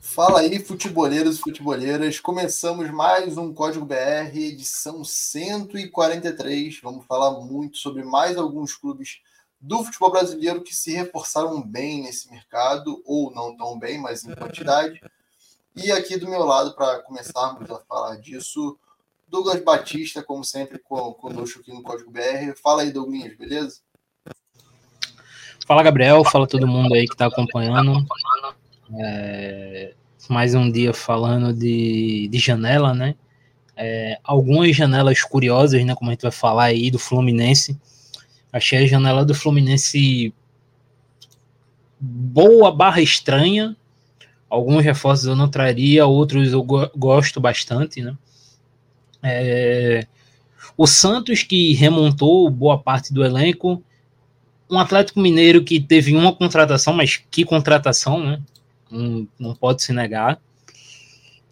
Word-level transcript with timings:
Fala 0.00 0.40
aí, 0.40 0.58
futeboleiros 0.58 1.38
e 1.38 1.40
futeboleiras. 1.40 2.20
Começamos 2.20 2.90
mais 2.90 3.36
um 3.36 3.52
Código 3.52 3.84
BR, 3.84 4.34
edição 4.34 5.04
143. 5.04 6.80
Vamos 6.82 7.04
falar 7.06 7.40
muito 7.40 7.78
sobre 7.78 8.02
mais 8.02 8.36
alguns 8.36 8.74
clubes 8.74 9.20
do 9.60 9.84
futebol 9.84 10.10
brasileiro 10.10 10.62
que 10.62 10.74
se 10.74 10.92
reforçaram 10.92 11.60
bem 11.62 12.02
nesse 12.02 12.30
mercado, 12.30 13.02
ou 13.04 13.30
não 13.32 13.56
tão 13.56 13.78
bem, 13.78 13.98
mas 13.98 14.24
em 14.24 14.34
quantidade. 14.34 15.00
E 15.74 15.90
aqui 15.90 16.16
do 16.16 16.28
meu 16.28 16.44
lado, 16.44 16.74
para 16.74 17.00
começarmos 17.00 17.70
a 17.70 17.78
falar 17.80 18.16
disso, 18.16 18.78
Douglas 19.28 19.62
Batista, 19.62 20.22
como 20.22 20.44
sempre, 20.44 20.78
conosco 20.78 21.60
aqui 21.60 21.72
no 21.72 21.82
Código 21.82 22.10
BR. 22.10 22.54
Fala 22.62 22.82
aí, 22.82 22.92
Douglas, 22.92 23.36
beleza? 23.36 23.80
Fala, 25.66 25.82
Gabriel. 25.82 26.24
Fala 26.24 26.46
todo 26.46 26.66
mundo 26.66 26.94
aí 26.94 27.06
que 27.06 27.14
está 27.14 27.26
acompanhando. 27.26 28.06
É, 28.98 29.94
mais 30.28 30.54
um 30.54 30.70
dia 30.70 30.92
falando 30.92 31.52
de, 31.52 32.28
de 32.28 32.38
janela, 32.38 32.94
né? 32.94 33.14
É, 33.76 34.18
algumas 34.22 34.76
janelas 34.76 35.22
curiosas, 35.22 35.84
né? 35.84 35.94
Como 35.94 36.10
a 36.10 36.14
gente 36.14 36.22
vai 36.22 36.30
falar 36.30 36.64
aí 36.64 36.90
do 36.90 36.98
Fluminense. 36.98 37.78
Achei 38.52 38.84
a 38.84 38.86
janela 38.86 39.24
do 39.24 39.34
Fluminense 39.34 40.32
boa 41.98 42.70
barra 42.70 43.00
estranha. 43.00 43.76
Alguns 44.48 44.84
reforços 44.84 45.26
eu 45.26 45.36
não 45.36 45.48
traria, 45.48 46.04
outros 46.06 46.52
eu 46.52 46.62
go 46.62 46.90
gosto 46.94 47.40
bastante, 47.40 48.02
né? 48.02 48.16
É, 49.22 50.06
o 50.76 50.86
Santos 50.86 51.42
que 51.42 51.72
remontou 51.72 52.50
boa 52.50 52.78
parte 52.78 53.14
do 53.14 53.24
elenco, 53.24 53.82
um 54.70 54.78
Atlético 54.78 55.20
Mineiro 55.20 55.64
que 55.64 55.80
teve 55.80 56.14
uma 56.14 56.34
contratação, 56.34 56.92
mas 56.92 57.22
que 57.30 57.44
contratação, 57.44 58.22
né? 58.22 58.42
Não, 58.92 59.28
não 59.38 59.54
pode 59.54 59.82
se 59.82 59.92
negar. 59.92 60.40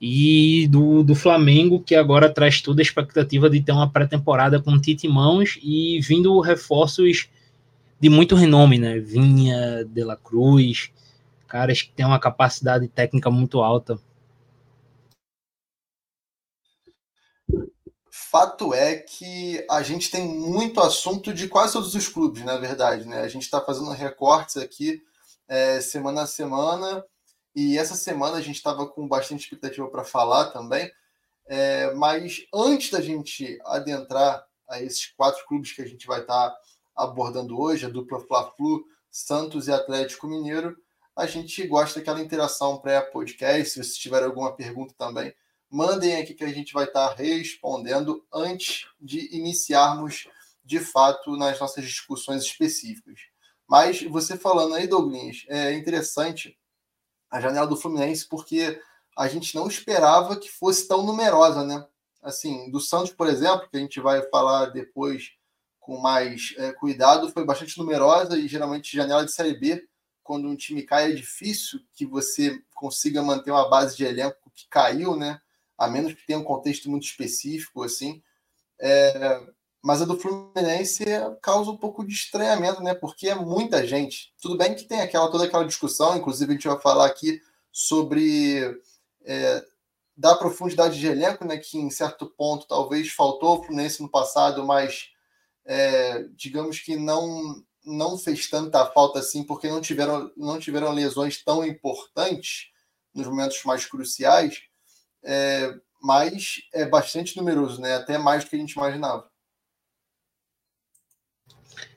E 0.01 0.67
do, 0.69 1.03
do 1.03 1.15
Flamengo, 1.15 1.80
que 1.80 1.95
agora 1.95 2.33
traz 2.33 2.63
toda 2.63 2.80
a 2.80 2.83
expectativa 2.83 3.51
de 3.51 3.60
ter 3.60 3.73
uma 3.73 3.91
pré-temporada 3.91 4.60
com 4.60 4.80
Tite 4.80 5.07
em 5.07 5.10
mãos 5.10 5.59
e 5.63 6.01
vindo 6.01 6.41
reforços 6.41 7.29
de 7.99 8.09
muito 8.09 8.35
renome, 8.35 8.79
né? 8.79 8.99
Vinha, 8.99 9.85
De 9.85 10.02
La 10.02 10.16
Cruz, 10.16 10.91
caras 11.46 11.83
que 11.83 11.93
têm 11.93 12.07
uma 12.07 12.18
capacidade 12.18 12.88
técnica 12.88 13.30
muito 13.30 13.61
alta. 13.61 14.01
Fato 18.11 18.73
é 18.73 18.95
que 18.95 19.66
a 19.68 19.83
gente 19.83 20.11
tem 20.11 20.27
muito 20.27 20.80
assunto 20.80 21.35
de 21.35 21.49
quase 21.49 21.73
todos 21.73 21.95
os 21.95 22.09
clubes, 22.09 22.45
na 22.45 22.57
verdade, 22.57 23.05
né? 23.05 23.21
A 23.21 23.29
gente 23.29 23.43
está 23.43 23.61
fazendo 23.61 23.91
recortes 23.91 24.57
aqui 24.57 25.02
é, 25.49 25.80
semana 25.80 26.23
a 26.23 26.27
semana 26.27 27.05
e 27.54 27.76
essa 27.79 27.95
semana 27.95 28.37
a 28.37 28.40
gente 28.40 28.56
estava 28.56 28.87
com 28.87 29.09
bastante 29.09 29.45
expectativa 29.45 29.88
para 29.88 30.04
falar 30.04 30.51
também. 30.51 30.90
É, 31.46 31.93
mas 31.95 32.46
antes 32.54 32.90
da 32.90 33.01
gente 33.01 33.59
adentrar 33.65 34.45
a 34.68 34.80
esses 34.80 35.06
quatro 35.16 35.45
clubes 35.46 35.73
que 35.73 35.82
a 35.82 35.87
gente 35.87 36.06
vai 36.06 36.21
estar 36.21 36.51
tá 36.51 36.56
abordando 36.95 37.60
hoje, 37.60 37.87
a 37.87 37.88
dupla 37.88 38.21
Fla-Flu, 38.21 38.84
Santos 39.10 39.66
e 39.66 39.73
Atlético 39.73 40.28
Mineiro, 40.28 40.76
a 41.16 41.26
gente 41.26 41.66
gosta 41.66 41.98
daquela 41.98 42.21
interação 42.21 42.78
pré-podcast. 42.78 43.71
Se 43.71 43.74
vocês 43.82 43.96
tiverem 43.96 44.26
alguma 44.26 44.54
pergunta 44.54 44.95
também, 44.96 45.34
mandem 45.68 46.16
aqui 46.16 46.34
que 46.34 46.45
a 46.45 46.52
gente 46.52 46.73
vai 46.73 46.84
estar 46.84 47.09
tá 47.09 47.15
respondendo 47.15 48.24
antes 48.32 48.87
de 49.01 49.34
iniciarmos 49.37 50.28
de 50.65 50.78
fato 50.78 51.37
nas 51.37 51.59
nossas 51.59 51.84
discussões 51.84 52.45
específicas. 52.45 53.21
Mas 53.66 54.02
você 54.02 54.37
falando 54.37 54.74
aí, 54.74 54.87
Douglas, 54.87 55.45
é 55.48 55.73
interessante 55.73 56.56
a 57.31 57.41
janela 57.41 57.67
do 57.67 57.77
Fluminense, 57.77 58.27
porque 58.27 58.81
a 59.17 59.29
gente 59.29 59.55
não 59.55 59.69
esperava 59.69 60.37
que 60.37 60.51
fosse 60.51 60.89
tão 60.89 61.05
numerosa, 61.05 61.65
né? 61.65 61.87
Assim, 62.23 62.71
do 62.71 62.81
Santos, 62.81 63.13
por 63.13 63.27
exemplo, 63.29 63.69
que 63.69 63.77
a 63.77 63.81
gente 63.81 64.00
vai 64.00 64.23
falar 64.28 64.67
depois 64.67 65.33
com 65.78 65.99
mais 65.99 66.55
é, 66.59 66.73
cuidado, 66.73 67.31
foi 67.31 67.45
bastante 67.45 67.79
numerosa 67.79 68.39
e 68.39 68.47
geralmente 68.47 68.97
janela 68.97 69.25
de 69.25 69.33
Série 69.33 69.59
B, 69.59 69.87
quando 70.23 70.49
um 70.49 70.57
time 70.57 70.83
cai, 70.83 71.11
é 71.11 71.15
difícil 71.15 71.81
que 71.95 72.07
você 72.07 72.63
consiga 72.75 73.23
manter 73.23 73.51
uma 73.51 73.69
base 73.69 73.97
de 73.97 74.05
elenco 74.05 74.51
que 74.55 74.69
caiu, 74.69 75.17
né? 75.17 75.41
A 75.77 75.89
menos 75.89 76.13
que 76.13 76.27
tenha 76.27 76.39
um 76.39 76.45
contexto 76.45 76.91
muito 76.91 77.05
específico, 77.05 77.83
assim. 77.83 78.23
É, 78.79 79.41
mas 79.83 80.03
a 80.03 80.05
do 80.05 80.19
Fluminense 80.19 81.05
causa 81.41 81.71
um 81.71 81.77
pouco 81.77 82.07
de 82.07 82.13
estranhamento, 82.13 82.83
né? 82.83 82.95
Porque 82.95 83.29
é 83.29 83.35
muita 83.35 83.87
gente. 83.87 84.33
Tudo 84.41 84.57
bem 84.57 84.75
que 84.75 84.85
tem 84.85 85.01
aquela 85.01 85.31
toda 85.31 85.45
aquela 85.45 85.65
discussão, 85.65 86.17
inclusive 86.17 86.51
a 86.51 86.55
gente 86.55 86.69
vai 86.69 86.79
falar 86.79 87.07
aqui 87.07 87.41
sobre 87.73 88.79
é, 89.25 89.65
da 90.17 90.35
profundidade 90.35 90.99
de 90.99 91.07
elenco, 91.07 91.47
né? 91.47 91.57
Que 91.57 91.79
em 91.79 91.91
certo 91.91 92.27
ponto 92.27 92.67
talvez 92.67 93.11
faltou 93.11 93.59
o 93.59 93.63
Fluminense 93.63 94.03
no 94.03 94.11
passado, 94.11 94.67
mas 94.67 95.09
é, 95.65 96.25
digamos 96.35 96.79
que 96.81 96.97
não 96.97 97.65
não 97.83 98.19
fez 98.19 98.49
tanta 98.51 98.85
falta 98.87 99.21
assim, 99.21 99.43
porque 99.43 99.67
não 99.69 99.81
tiveram 99.81 100.31
não 100.37 100.59
tiveram 100.59 100.93
lesões 100.93 101.43
tão 101.43 101.65
importantes 101.65 102.67
nos 103.15 103.27
momentos 103.27 103.63
mais 103.65 103.87
cruciais. 103.87 104.61
É, 105.23 105.75
mas 106.03 106.57
é 106.73 106.87
bastante 106.87 107.37
numeroso, 107.37 107.81
né? 107.81 107.97
Até 107.97 108.19
mais 108.19 108.45
do 108.45 108.51
que 108.51 108.57
a 108.57 108.59
gente 108.59 108.73
imaginava. 108.73 109.30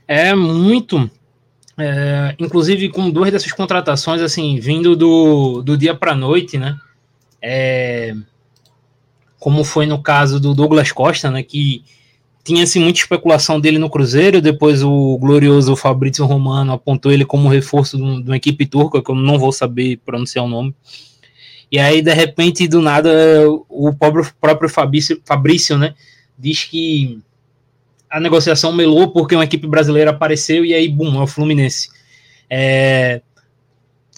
É 0.08 0.34
muito. 0.36 1.10
É, 1.78 2.36
inclusive 2.38 2.90
com 2.90 3.10
duas 3.10 3.32
dessas 3.32 3.52
contratações, 3.52 4.22
assim, 4.22 4.60
vindo 4.60 4.96
do, 4.96 5.62
do 5.64 5.76
dia 5.76 5.96
para 5.96 6.16
noite, 6.16 6.58
né? 6.58 6.78
É, 7.42 8.14
como 9.40 9.64
foi 9.64 9.86
no 9.86 10.02
caso 10.02 10.40
do 10.40 10.54
Douglas 10.54 10.92
Costa, 10.92 11.32
né? 11.32 11.42
Que 11.42 11.84
tinha-se 12.44 12.78
muita 12.80 13.00
especulação 13.00 13.60
dele 13.60 13.78
no 13.78 13.90
Cruzeiro, 13.90 14.42
depois 14.42 14.84
o 14.84 15.18
glorioso 15.18 15.76
Fabrício 15.76 16.26
Romano 16.26 16.74
apontou 16.74 17.12
ele 17.12 17.26
como 17.26 17.48
reforço 17.48 17.98
de, 17.98 18.04
uma 18.04 18.36
equipe 18.36 18.66
turca, 18.66 19.02
que 19.02 19.10
eu 19.10 19.16
não 19.16 19.40
vou 19.40 19.52
saber 19.52 19.98
pronunciar 20.06 20.44
o 20.44 20.50
nome. 20.50 20.76
E 21.72 21.80
aí, 21.80 22.02
de 22.02 22.14
repente, 22.14 22.68
do 22.68 22.82
nada, 22.82 23.10
o 23.70 23.94
próprio, 23.94 24.30
próprio 24.40 24.70
Fabrício, 24.70 25.20
Fabrício 25.26 25.78
né, 25.78 25.96
diz 26.38 26.66
que 26.66 27.20
a 28.14 28.20
negociação 28.20 28.72
melou 28.72 29.10
porque 29.10 29.34
uma 29.34 29.44
equipe 29.44 29.66
brasileira 29.66 30.12
apareceu 30.12 30.64
e 30.64 30.72
aí, 30.72 30.88
bum, 30.88 31.20
é 31.20 31.24
o 31.24 31.26
Fluminense. 31.26 31.90
É, 32.48 33.24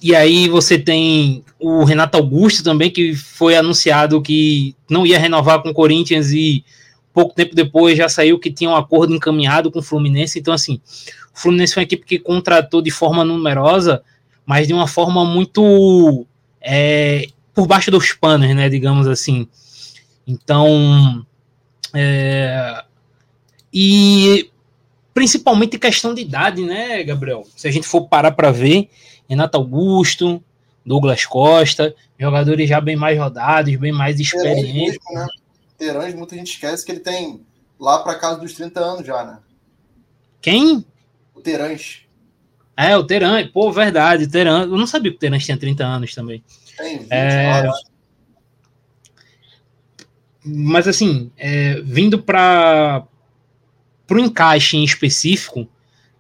e 0.04 0.14
aí 0.14 0.50
você 0.50 0.78
tem 0.78 1.46
o 1.58 1.86
Renato 1.86 2.18
Augusto 2.18 2.62
também, 2.62 2.92
que 2.92 3.16
foi 3.16 3.56
anunciado 3.56 4.22
que 4.22 4.76
não 4.90 5.08
ia 5.08 5.18
renovar 5.18 5.62
com 5.62 5.70
o 5.70 5.74
Corinthians 5.74 6.32
e 6.32 6.66
pouco 7.14 7.34
tempo 7.34 7.56
depois 7.56 7.98
já 7.98 8.10
saiu 8.10 8.38
que 8.38 8.52
tinha 8.52 8.70
um 8.70 8.76
acordo 8.76 9.16
encaminhado 9.16 9.72
com 9.72 9.80
o 9.80 9.82
Fluminense. 9.82 10.40
Então, 10.40 10.54
assim, 10.54 10.82
o 11.34 11.40
Fluminense 11.40 11.74
foi 11.74 11.84
uma 11.84 11.86
equipe 11.86 12.06
que 12.06 12.20
contratou 12.20 12.82
de 12.82 12.92
forma 12.92 13.24
numerosa, 13.24 14.04
mas 14.46 14.68
de 14.68 14.74
uma 14.74 14.90
forma 14.90 15.24
muito 15.24 16.28
é, 16.60 17.30
por 17.54 17.66
baixo 17.66 17.90
dos 17.90 18.12
panos, 18.12 18.54
né, 18.54 18.68
digamos 18.68 19.08
assim. 19.08 19.48
Então, 20.28 21.26
é, 21.94 22.84
e 23.78 24.50
principalmente 25.14 25.78
questão 25.78 26.14
de 26.14 26.22
idade, 26.22 26.64
né, 26.64 27.04
Gabriel? 27.04 27.46
Se 27.58 27.68
a 27.68 27.72
gente 27.72 27.86
for 27.86 28.08
parar 28.08 28.32
para 28.32 28.50
ver, 28.50 28.90
Renato 29.28 29.58
Augusto, 29.58 30.42
Douglas 30.86 31.26
Costa, 31.26 31.94
jogadores 32.18 32.70
já 32.70 32.80
bem 32.80 32.96
mais 32.96 33.20
rodados, 33.20 33.76
bem 33.76 33.92
mais 33.92 34.18
experientes. 34.18 34.98
Né? 35.12 35.28
Terãs, 35.78 36.14
muita 36.14 36.38
gente 36.38 36.54
esquece 36.54 36.86
que 36.86 36.92
ele 36.94 37.02
tem 37.02 37.42
lá 37.78 38.00
para 38.00 38.16
casa 38.16 38.40
dos 38.40 38.54
30 38.54 38.80
anos 38.80 39.06
já, 39.06 39.26
né? 39.26 39.40
Quem? 40.42 40.86
O 41.34 41.42
Terãs. 41.42 42.04
É, 42.78 42.96
o 42.96 43.04
Teran, 43.04 43.46
pô, 43.50 43.74
verdade, 43.74 44.26
o. 44.28 44.62
Eu 44.62 44.68
não 44.78 44.88
sabia 44.88 45.12
que 45.12 45.18
o 45.18 45.20
Teran 45.20 45.38
tinha 45.38 45.58
30 45.58 45.84
anos 45.84 46.16
também. 46.16 46.42
Tem, 46.78 47.00
20 47.00 47.12
é... 47.12 47.60
anos. 47.60 47.84
Mas 50.46 50.88
assim, 50.88 51.32
é, 51.36 51.82
vindo 51.82 52.22
para 52.22 53.06
para 54.08 54.18
o 54.18 54.20
encaixe 54.20 54.78
em 54.78 54.84
específico, 54.84 55.68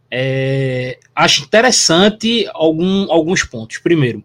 é, 0.10 0.98
acho 1.16 1.44
interessante 1.44 2.48
algum, 2.54 3.12
alguns 3.12 3.44
pontos. 3.44 3.78
Primeiro, 3.80 4.24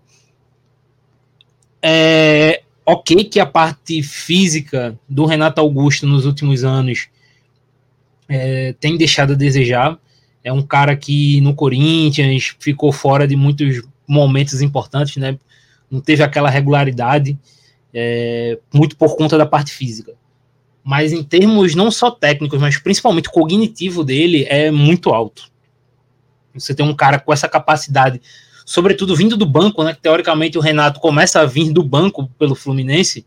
é 1.83 2.63
ok 2.85 3.25
que 3.25 3.41
a 3.41 3.47
parte 3.47 4.03
física 4.03 4.99
do 5.09 5.25
Renato 5.25 5.61
Augusto 5.61 6.07
nos 6.07 6.27
últimos 6.27 6.65
anos 6.65 7.09
é, 8.29 8.75
tem 8.81 8.97
deixado 8.97 9.33
a 9.33 9.37
desejar. 9.37 9.99
É 10.43 10.53
um 10.53 10.63
cara 10.63 10.97
que 10.97 11.41
no 11.41 11.55
Corinthians 11.55 12.55
ficou 12.59 12.93
fora 12.93 13.27
de 13.27 13.37
muitos 13.37 13.83
momentos 14.07 14.63
importantes, 14.63 15.17
né? 15.17 15.39
Não 15.91 16.01
teve 16.01 16.23
aquela 16.23 16.49
regularidade, 16.49 17.39
é, 17.93 18.59
muito 18.73 18.97
por 18.97 19.17
conta 19.17 19.37
da 19.37 19.45
parte 19.45 19.73
física 19.73 20.20
mas 20.83 21.13
em 21.13 21.23
termos 21.23 21.75
não 21.75 21.91
só 21.91 22.11
técnicos, 22.11 22.61
mas 22.61 22.79
principalmente 22.79 23.31
cognitivo 23.31 24.03
dele, 24.03 24.47
é 24.49 24.71
muito 24.71 25.11
alto. 25.11 25.51
Você 26.55 26.75
tem 26.75 26.85
um 26.85 26.95
cara 26.95 27.19
com 27.19 27.33
essa 27.33 27.49
capacidade 27.49 28.21
sobretudo 28.71 29.17
vindo 29.17 29.37
do 29.37 29.45
banco, 29.45 29.83
né? 29.83 29.93
Que 29.93 30.01
teoricamente 30.01 30.57
o 30.57 30.61
Renato 30.61 31.01
começa 31.01 31.41
a 31.41 31.45
vir 31.45 31.73
do 31.73 31.83
banco 31.83 32.31
pelo 32.39 32.55
Fluminense, 32.55 33.27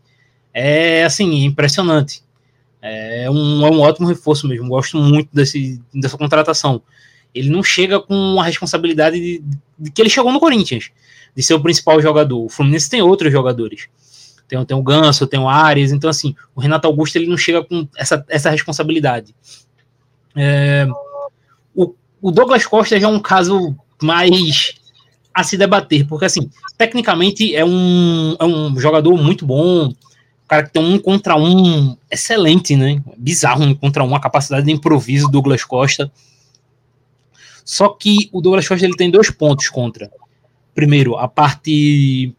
é 0.54 1.04
assim, 1.04 1.44
impressionante. 1.44 2.22
É 2.80 3.30
um, 3.30 3.66
é 3.66 3.70
um 3.70 3.80
ótimo 3.80 4.08
reforço 4.08 4.48
mesmo. 4.48 4.66
Gosto 4.70 4.96
muito 4.96 5.28
desse, 5.30 5.82
dessa 5.92 6.16
contratação. 6.16 6.80
Ele 7.34 7.50
não 7.50 7.62
chega 7.62 8.00
com 8.00 8.40
a 8.40 8.44
responsabilidade 8.44 9.20
de, 9.20 9.44
de, 9.78 9.90
que 9.90 10.00
ele 10.00 10.08
chegou 10.08 10.32
no 10.32 10.40
Corinthians, 10.40 10.90
de 11.36 11.42
ser 11.42 11.52
o 11.52 11.60
principal 11.60 12.00
jogador. 12.00 12.42
O 12.42 12.48
Fluminense 12.48 12.88
tem 12.88 13.02
outros 13.02 13.30
jogadores. 13.30 13.88
Tem, 14.48 14.62
tem 14.64 14.76
o 14.76 14.82
Ganso, 14.82 15.26
tem 15.26 15.40
o 15.40 15.48
Ares. 15.48 15.92
Então, 15.92 16.08
assim, 16.08 16.34
o 16.54 16.60
Renato 16.60 16.86
Augusto 16.86 17.16
ele 17.16 17.26
não 17.26 17.36
chega 17.36 17.64
com 17.64 17.88
essa, 17.96 18.24
essa 18.28 18.50
responsabilidade. 18.50 19.34
É, 20.36 20.86
o, 21.74 21.94
o 22.20 22.30
Douglas 22.30 22.66
Costa 22.66 22.98
já 22.98 23.06
é 23.06 23.10
um 23.10 23.20
caso 23.20 23.76
mais 24.02 24.74
a 25.32 25.42
se 25.42 25.56
debater, 25.56 26.06
porque, 26.06 26.26
assim, 26.26 26.48
tecnicamente 26.78 27.54
é 27.54 27.64
um, 27.64 28.36
é 28.38 28.44
um 28.44 28.78
jogador 28.78 29.16
muito 29.16 29.44
bom, 29.44 29.92
cara 30.46 30.64
que 30.64 30.72
tem 30.72 30.82
um 30.82 30.98
contra 30.98 31.36
um 31.36 31.96
excelente, 32.10 32.76
né? 32.76 33.02
Bizarro 33.16 33.64
um 33.64 33.74
contra 33.74 34.04
um, 34.04 34.14
a 34.14 34.20
capacidade 34.20 34.66
de 34.66 34.72
improviso 34.72 35.26
do 35.26 35.32
Douglas 35.32 35.64
Costa. 35.64 36.10
Só 37.64 37.88
que 37.88 38.28
o 38.32 38.40
Douglas 38.40 38.68
Costa 38.68 38.84
ele 38.84 38.96
tem 38.96 39.10
dois 39.10 39.30
pontos 39.30 39.68
contra. 39.68 40.10
Primeiro, 40.74 41.16
a 41.16 41.26
parte 41.26 42.34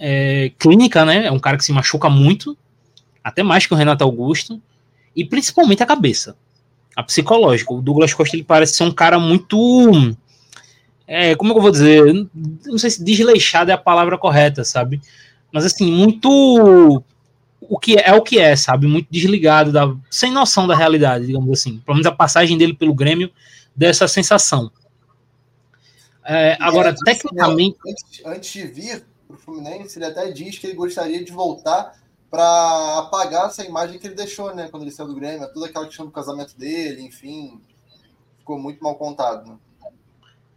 é, 0.00 0.50
clínica, 0.58 1.04
né? 1.04 1.26
É 1.26 1.30
um 1.30 1.38
cara 1.38 1.58
que 1.58 1.64
se 1.64 1.72
machuca 1.72 2.08
muito, 2.08 2.56
até 3.22 3.42
mais 3.42 3.66
que 3.66 3.74
o 3.74 3.76
Renato 3.76 4.02
Augusto, 4.02 4.60
e 5.14 5.24
principalmente 5.24 5.82
a 5.82 5.86
cabeça, 5.86 6.34
a 6.96 7.02
psicológica. 7.02 7.74
O 7.74 7.82
Douglas 7.82 8.14
Costa 8.14 8.34
ele 8.34 8.42
parece 8.42 8.74
ser 8.74 8.84
um 8.84 8.90
cara 8.90 9.18
muito. 9.18 10.16
É, 11.06 11.34
como 11.34 11.50
é 11.50 11.52
que 11.52 11.58
eu 11.58 11.62
vou 11.62 11.70
dizer? 11.70 12.28
Não 12.64 12.78
sei 12.78 12.90
se 12.90 13.04
desleixado 13.04 13.70
é 13.70 13.74
a 13.74 13.78
palavra 13.78 14.16
correta, 14.16 14.64
sabe? 14.64 15.00
Mas 15.52 15.66
assim, 15.66 15.92
muito 15.92 17.04
o 17.60 17.78
que 17.78 17.98
é, 17.98 18.08
é 18.08 18.14
o 18.14 18.22
que 18.22 18.38
é, 18.38 18.56
sabe? 18.56 18.86
Muito 18.86 19.08
desligado, 19.10 19.70
da, 19.70 19.94
sem 20.10 20.32
noção 20.32 20.66
da 20.66 20.74
realidade, 20.74 21.26
digamos 21.26 21.50
assim. 21.50 21.78
Pelo 21.84 21.96
menos 21.96 22.06
a 22.06 22.12
passagem 22.12 22.56
dele 22.56 22.72
pelo 22.72 22.94
Grêmio 22.94 23.30
dessa 23.76 24.08
sensação. 24.08 24.70
É, 26.24 26.56
agora, 26.60 26.90
antes, 26.90 27.02
tecnicamente. 27.04 27.76
Antes, 27.86 28.22
antes 28.24 28.52
de 28.52 28.66
vir 28.68 29.09
para 29.30 29.38
o 29.38 29.40
Fluminense, 29.40 29.98
ele 29.98 30.06
até 30.06 30.30
diz 30.30 30.58
que 30.58 30.66
ele 30.66 30.76
gostaria 30.76 31.24
de 31.24 31.32
voltar 31.32 31.94
para 32.30 32.98
apagar 32.98 33.46
essa 33.46 33.64
imagem 33.64 33.98
que 33.98 34.06
ele 34.06 34.14
deixou, 34.14 34.54
né? 34.54 34.68
Quando 34.70 34.82
ele 34.82 34.92
saiu 34.92 35.08
do 35.08 35.14
Grêmio, 35.14 35.48
toda 35.52 35.66
aquela 35.66 35.86
questão 35.86 36.06
do 36.06 36.12
casamento 36.12 36.56
dele, 36.56 37.02
enfim, 37.02 37.60
ficou 38.38 38.58
muito 38.58 38.82
mal 38.82 38.94
contado. 38.94 39.48
Né? 39.48 39.56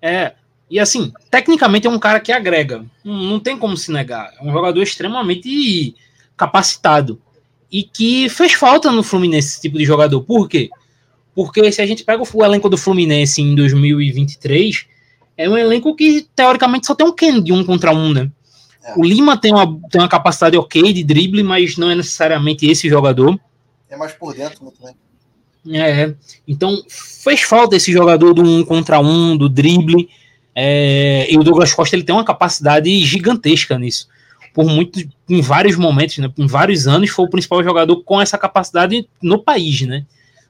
É, 0.01 0.35
e 0.69 0.79
assim, 0.79 1.11
tecnicamente 1.31 1.87
é 1.87 1.89
um 1.89 1.99
cara 1.99 2.19
que 2.19 2.31
agrega, 2.31 2.85
não, 3.03 3.39
tem 3.39 3.57
como 3.57 3.77
se 3.77 3.91
negar. 3.91 4.33
É 4.39 4.43
um 4.43 4.51
jogador 4.51 4.81
extremamente 4.81 5.95
capacitado 6.37 7.21
e 7.71 7.83
que 7.83 8.29
fez 8.29 8.53
falta 8.53 8.91
no 8.91 9.01
Fluminense 9.01 9.49
esse 9.49 9.61
tipo 9.61 9.77
de 9.77 9.85
jogador. 9.85 10.21
Por 10.21 10.47
quê? 10.47 10.69
Porque 11.33 11.71
se 11.71 11.81
a 11.81 11.85
gente 11.87 12.03
pega 12.03 12.21
o 12.21 12.45
elenco 12.45 12.69
do 12.69 12.77
Fluminense 12.77 13.41
em 13.41 13.55
2023, 13.55 14.85
é 15.35 15.49
um 15.49 15.57
elenco 15.57 15.95
que 15.95 16.27
teoricamente 16.35 16.85
só 16.85 16.93
tem 16.93 17.07
um 17.07 17.11
Ken 17.11 17.41
de 17.41 17.51
um 17.51 17.63
contra 17.63 17.91
um, 17.91 18.13
né? 18.13 18.31
É. 18.83 18.93
O 18.97 19.03
Lima 19.03 19.37
tem 19.37 19.53
uma, 19.53 19.65
tem 19.89 20.01
uma 20.01 20.09
capacidade 20.09 20.57
ok 20.57 20.91
de 20.91 21.03
drible, 21.03 21.43
mas 21.43 21.77
não 21.77 21.89
é 21.89 21.95
necessariamente 21.95 22.65
esse 22.65 22.89
jogador. 22.89 23.39
É 23.89 23.95
mais 23.95 24.13
por 24.13 24.33
dentro 24.33 24.65
né, 24.65 24.71
também. 24.77 24.95
É, 25.79 26.13
então 26.45 26.83
fez 26.89 27.41
falta 27.41 27.75
esse 27.77 27.91
jogador 27.91 28.33
do 28.33 28.43
um 28.43 28.65
contra 28.65 28.99
um, 28.99 29.37
do 29.37 29.47
drible. 29.47 30.09
É, 30.55 31.27
e 31.31 31.37
o 31.37 31.43
Douglas 31.43 31.73
Costa 31.73 31.95
ele 31.95 32.03
tem 32.03 32.13
uma 32.13 32.25
capacidade 32.25 32.89
gigantesca 33.05 33.77
nisso 33.79 34.07
por 34.53 34.65
muito, 34.65 34.99
em 35.27 35.41
vários 35.41 35.75
momentos, 35.75 36.19
né, 36.19 36.31
em 36.37 36.45
vários 36.45 36.87
anos, 36.87 37.09
foi 37.09 37.25
o 37.25 37.29
principal 37.29 37.63
jogador 37.63 38.03
com 38.03 38.21
essa 38.21 38.37
capacidade 38.37 39.07
no 39.21 39.39
país, 39.39 39.81
né? 39.81 40.05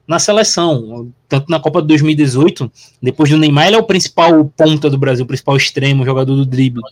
Na 0.06 0.18
seleção, 0.18 1.10
tanto 1.26 1.50
na 1.50 1.58
Copa 1.58 1.80
de 1.80 1.88
2018, 1.88 2.70
depois 3.02 3.30
do 3.30 3.38
Neymar, 3.38 3.68
ele 3.68 3.76
é 3.76 3.78
o 3.78 3.84
principal 3.84 4.44
ponta 4.54 4.90
do 4.90 4.98
Brasil, 4.98 5.24
o 5.24 5.26
principal 5.26 5.56
extremo, 5.56 6.04
jogador 6.04 6.36
do 6.36 6.44
drible. 6.44 6.82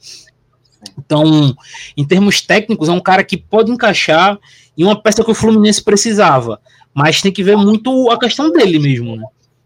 Então, 0.99 1.55
em 1.97 2.07
termos 2.07 2.41
técnicos, 2.41 2.89
é 2.89 2.93
um 2.93 3.01
cara 3.01 3.25
que 3.25 3.37
pode 3.37 3.71
encaixar 3.71 4.39
em 4.77 4.85
uma 4.85 5.01
peça 5.01 5.25
que 5.25 5.31
o 5.31 5.35
Fluminense 5.35 5.83
precisava, 5.83 6.61
mas 6.95 7.23
tem 7.23 7.33
que 7.33 7.43
ver 7.43 7.57
muito 7.57 8.11
a 8.11 8.19
questão 8.19 8.51
dele 8.51 8.79
mesmo, 8.79 9.17
né? 9.17 9.25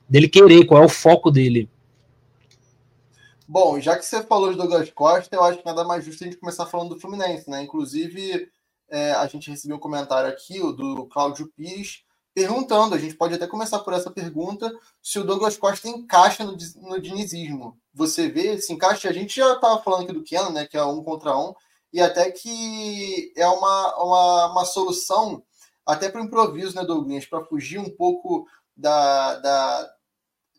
Dele 0.08 0.28
querer, 0.28 0.64
qual 0.64 0.82
é 0.82 0.86
o 0.86 0.88
foco 0.88 1.30
dele. 1.30 1.68
Bom, 3.48 3.80
já 3.80 3.96
que 3.96 4.04
você 4.04 4.22
falou 4.22 4.50
de 4.50 4.56
Douglas 4.56 4.90
Costa, 4.90 5.34
eu 5.34 5.44
acho 5.44 5.58
que 5.58 5.66
nada 5.66 5.84
mais 5.84 6.04
justo 6.04 6.24
a 6.24 6.26
gente 6.26 6.38
começar 6.38 6.66
falando 6.66 6.94
do 6.94 7.00
Fluminense, 7.00 7.48
né? 7.48 7.62
Inclusive, 7.62 8.48
é, 8.90 9.12
a 9.12 9.26
gente 9.26 9.50
recebeu 9.50 9.76
um 9.76 9.80
comentário 9.80 10.28
aqui 10.28 10.58
do 10.58 11.06
Cláudio 11.06 11.50
Pires 11.56 12.02
perguntando, 12.36 12.94
a 12.94 12.98
gente 12.98 13.14
pode 13.14 13.32
até 13.32 13.46
começar 13.46 13.78
por 13.78 13.94
essa 13.94 14.10
pergunta, 14.10 14.70
se 15.02 15.18
o 15.18 15.24
Douglas 15.24 15.56
Costa 15.56 15.88
encaixa 15.88 16.44
no, 16.44 16.54
no 16.82 17.00
dinizismo. 17.00 17.80
Você 17.94 18.28
vê, 18.28 18.60
se 18.60 18.74
encaixa, 18.74 19.08
a 19.08 19.12
gente 19.12 19.36
já 19.36 19.54
estava 19.54 19.82
falando 19.82 20.02
aqui 20.02 20.12
do 20.12 20.22
Kenan, 20.22 20.50
né, 20.50 20.66
que 20.66 20.76
é 20.76 20.84
um 20.84 21.02
contra 21.02 21.34
um, 21.34 21.54
e 21.90 21.98
até 21.98 22.30
que 22.30 23.32
é 23.34 23.48
uma, 23.48 23.96
uma, 23.96 24.52
uma 24.52 24.64
solução 24.66 25.42
até 25.86 26.10
para 26.10 26.20
o 26.20 26.24
improviso, 26.24 26.76
né, 26.76 26.84
Douglas, 26.84 27.24
para 27.24 27.42
fugir 27.42 27.78
um 27.78 27.88
pouco 27.88 28.46
da, 28.76 29.36
da, 29.36 29.90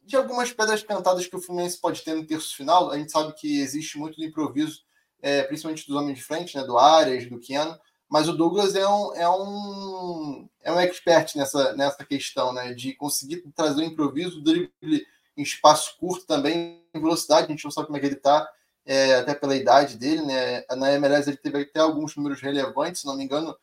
de 0.04 0.16
algumas 0.18 0.52
pedras 0.52 0.82
cantadas 0.82 1.28
que 1.28 1.36
o 1.36 1.42
Fluminense 1.42 1.80
pode 1.80 2.02
ter 2.02 2.16
no 2.16 2.26
terço 2.26 2.56
final. 2.56 2.90
A 2.90 2.98
gente 2.98 3.12
sabe 3.12 3.34
que 3.34 3.60
existe 3.60 4.00
muito 4.00 4.16
do 4.16 4.26
improviso, 4.26 4.80
é, 5.22 5.44
principalmente 5.44 5.86
dos 5.86 5.96
homens 5.96 6.18
de 6.18 6.24
frente, 6.24 6.58
né, 6.58 6.64
do 6.64 6.76
Arias, 6.76 7.30
do 7.30 7.40
Keno, 7.40 7.78
mas 8.10 8.30
o 8.30 8.34
Douglas 8.34 8.76
é 8.76 8.88
um, 8.88 9.14
é 9.16 9.30
um, 9.30 10.50
é 10.62 10.72
um 10.72 10.80
expert 10.80 11.36
nessa, 11.36 11.74
nessa 11.74 12.06
questão, 12.06 12.54
né, 12.54 12.74
de 12.74 12.94
conseguir 12.94 13.44
trazer 13.56 13.82
o 13.82 13.86
improviso, 13.86 14.40
o 14.40 14.44
drible 14.44 15.06
em 15.36 15.42
espaço 15.44 15.98
curto 16.00 16.26
também, 16.26 16.84
em 16.94 17.00
velocidade, 17.00 17.48
a 17.48 17.50
gente 17.50 17.64
não 17.64 17.72
sabe 17.72 17.88
como 17.88 17.98
é 17.98 18.00
que 18.00 18.08
ele 18.08 18.16
está, 18.16 18.50
é, 18.86 19.16
até 19.16 19.36
pela 19.36 19.56
idade 19.56 19.98
dele, 19.98 20.22
né, 20.22 20.64
na 20.76 20.94
MLS 20.94 21.30
ele 21.30 21.38
teve 21.38 21.62
até 21.62 21.80
alguns 21.80 22.16
números 22.16 22.42
relevantes, 22.42 23.02
se 23.02 23.08
não 23.08 23.16
me 23.16 23.24
engano, 23.24 23.56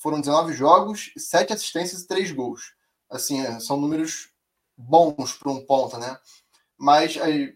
foram 0.00 0.20
19 0.20 0.52
jogos, 0.52 1.10
7 1.16 1.52
assistências 1.52 2.02
e 2.02 2.06
3 2.06 2.32
gols. 2.32 2.74
Assim, 3.08 3.58
são 3.60 3.76
números 3.76 4.30
bons 4.76 5.32
para 5.34 5.50
um 5.50 5.64
ponta, 5.64 5.98
né? 5.98 6.16
Mas 6.80 7.18
aí, 7.18 7.52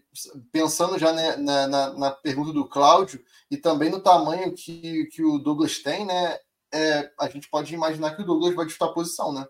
pensando 0.51 0.99
já 0.99 1.11
né, 1.11 1.35
na, 1.37 1.67
na, 1.67 1.93
na, 1.95 2.11
pergunta 2.11 2.53
do 2.53 2.63
Cláudio 2.63 3.19
e 3.49 3.57
também 3.57 3.89
no 3.89 3.99
tamanho 3.99 4.53
que, 4.53 5.05
que 5.05 5.23
o 5.23 5.39
Douglas 5.39 5.79
tem, 5.79 6.05
né? 6.05 6.37
É, 6.71 7.09
a 7.19 7.27
gente 7.27 7.49
pode 7.49 7.73
imaginar 7.73 8.15
que 8.15 8.21
o 8.21 8.25
Douglas 8.25 8.53
vai 8.53 8.67
disputar 8.67 8.93
posição, 8.93 9.33
né? 9.33 9.43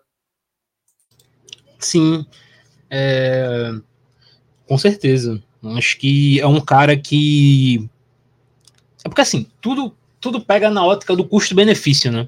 Sim, 1.78 2.24
é... 2.88 3.70
com 4.66 4.78
certeza. 4.78 5.42
Acho 5.76 5.98
que 5.98 6.40
é 6.40 6.46
um 6.46 6.60
cara 6.60 6.96
que. 6.96 7.86
É 9.04 9.10
porque 9.10 9.20
assim, 9.20 9.46
tudo, 9.60 9.94
tudo 10.18 10.40
pega 10.40 10.70
na 10.70 10.86
ótica 10.86 11.14
do 11.14 11.28
custo-benefício, 11.28 12.10
né? 12.10 12.26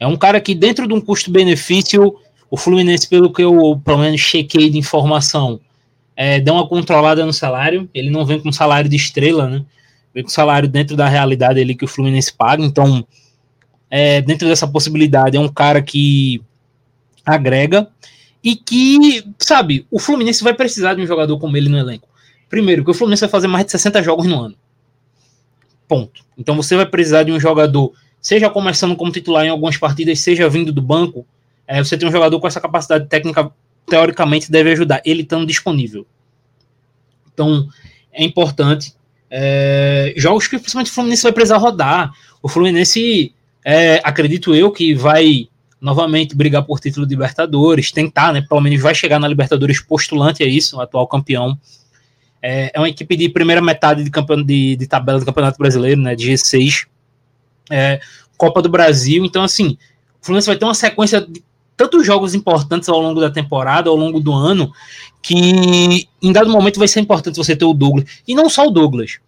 É 0.00 0.06
um 0.06 0.16
cara 0.16 0.40
que, 0.40 0.54
dentro 0.54 0.88
de 0.88 0.94
um 0.94 1.02
custo-benefício, 1.02 2.18
o 2.50 2.56
Fluminense, 2.56 3.06
pelo 3.06 3.30
que 3.30 3.42
eu, 3.42 3.78
pelo 3.84 3.98
menos, 3.98 4.22
chequei 4.22 4.70
de 4.70 4.78
informação, 4.78 5.60
é, 6.22 6.52
uma 6.52 6.68
controlada 6.68 7.26
no 7.26 7.32
salário. 7.32 7.90
Ele 7.92 8.08
não 8.10 8.24
vem 8.24 8.40
com 8.40 8.52
salário 8.52 8.88
de 8.88 8.94
estrela, 8.94 9.48
né? 9.48 9.64
Vem 10.14 10.22
com 10.22 10.30
salário 10.30 10.68
dentro 10.68 10.96
da 10.96 11.08
realidade 11.08 11.60
ali 11.60 11.74
que 11.74 11.84
o 11.84 11.88
Fluminense 11.88 12.32
paga. 12.32 12.64
Então, 12.64 13.04
é, 13.90 14.20
dentro 14.22 14.46
dessa 14.46 14.68
possibilidade, 14.68 15.36
é 15.36 15.40
um 15.40 15.48
cara 15.48 15.82
que 15.82 16.40
agrega 17.26 17.88
e 18.42 18.54
que, 18.54 19.24
sabe, 19.38 19.84
o 19.90 19.98
Fluminense 19.98 20.44
vai 20.44 20.54
precisar 20.54 20.94
de 20.94 21.02
um 21.02 21.06
jogador 21.06 21.38
como 21.40 21.56
ele 21.56 21.68
no 21.68 21.78
elenco. 21.78 22.08
Primeiro, 22.48 22.84
que 22.84 22.90
o 22.90 22.94
Fluminense 22.94 23.22
vai 23.22 23.30
fazer 23.30 23.48
mais 23.48 23.64
de 23.64 23.72
60 23.72 24.00
jogos 24.02 24.26
no 24.26 24.40
ano. 24.40 24.54
Ponto. 25.88 26.24
Então 26.38 26.54
você 26.54 26.76
vai 26.76 26.86
precisar 26.86 27.24
de 27.24 27.32
um 27.32 27.40
jogador, 27.40 27.92
seja 28.20 28.48
começando 28.48 28.94
como 28.94 29.10
titular 29.10 29.44
em 29.44 29.48
algumas 29.48 29.76
partidas, 29.76 30.20
seja 30.20 30.48
vindo 30.48 30.72
do 30.72 30.80
banco, 30.80 31.26
é, 31.66 31.82
você 31.82 31.98
tem 31.98 32.08
um 32.08 32.12
jogador 32.12 32.38
com 32.38 32.46
essa 32.46 32.60
capacidade 32.60 33.08
técnica, 33.08 33.50
teoricamente 33.86 34.50
deve 34.50 34.70
ajudar, 34.70 35.02
ele 35.04 35.22
estando 35.22 35.46
disponível. 35.46 36.06
Então, 37.32 37.68
é 38.12 38.24
importante. 38.24 38.94
É, 39.30 40.12
jogos 40.16 40.46
que 40.46 40.58
principalmente 40.58 40.90
o 40.90 40.94
Fluminense 40.94 41.22
vai 41.22 41.32
precisar 41.32 41.56
rodar. 41.56 42.12
O 42.42 42.48
Fluminense, 42.48 43.34
é, 43.64 44.00
acredito 44.04 44.54
eu, 44.54 44.70
que 44.70 44.94
vai 44.94 45.48
novamente 45.80 46.36
brigar 46.36 46.62
por 46.62 46.78
título 46.78 47.06
de 47.06 47.14
Libertadores, 47.14 47.90
tentar, 47.90 48.32
né? 48.32 48.40
Pelo 48.40 48.60
menos 48.60 48.80
vai 48.80 48.94
chegar 48.94 49.18
na 49.18 49.26
Libertadores 49.26 49.80
postulante 49.80 50.42
a 50.42 50.46
isso, 50.46 50.80
atual 50.80 51.08
campeão. 51.08 51.58
É, 52.40 52.70
é 52.74 52.78
uma 52.78 52.88
equipe 52.88 53.16
de 53.16 53.28
primeira 53.28 53.60
metade 53.60 54.04
de, 54.04 54.10
campeão, 54.10 54.42
de, 54.42 54.76
de 54.76 54.86
tabela 54.86 55.18
do 55.18 55.26
Campeonato 55.26 55.58
Brasileiro, 55.58 56.00
né? 56.00 56.14
De 56.14 56.30
G6. 56.30 56.86
É, 57.70 58.00
Copa 58.36 58.60
do 58.60 58.68
Brasil. 58.68 59.24
Então, 59.24 59.42
assim, 59.42 59.78
o 60.20 60.26
Fluminense 60.26 60.46
vai 60.46 60.56
ter 60.56 60.64
uma 60.64 60.74
sequência 60.74 61.20
de 61.20 61.42
tantos 61.76 62.06
jogos 62.06 62.34
importantes 62.34 62.88
ao 62.88 63.00
longo 63.00 63.20
da 63.20 63.30
temporada, 63.30 63.88
ao 63.90 63.96
longo 63.96 64.20
do 64.20 64.32
ano, 64.32 64.72
que 65.22 66.08
em 66.20 66.32
dado 66.32 66.50
momento 66.50 66.80
vai 66.80 66.88
ser 66.88 67.00
importante 67.00 67.36
você 67.36 67.54
ter 67.54 67.64
o 67.64 67.72
Douglas. 67.72 68.04
E 68.26 68.34
não 68.34 68.50
só 68.50 68.66
o 68.66 68.70
Douglas. 68.70 69.18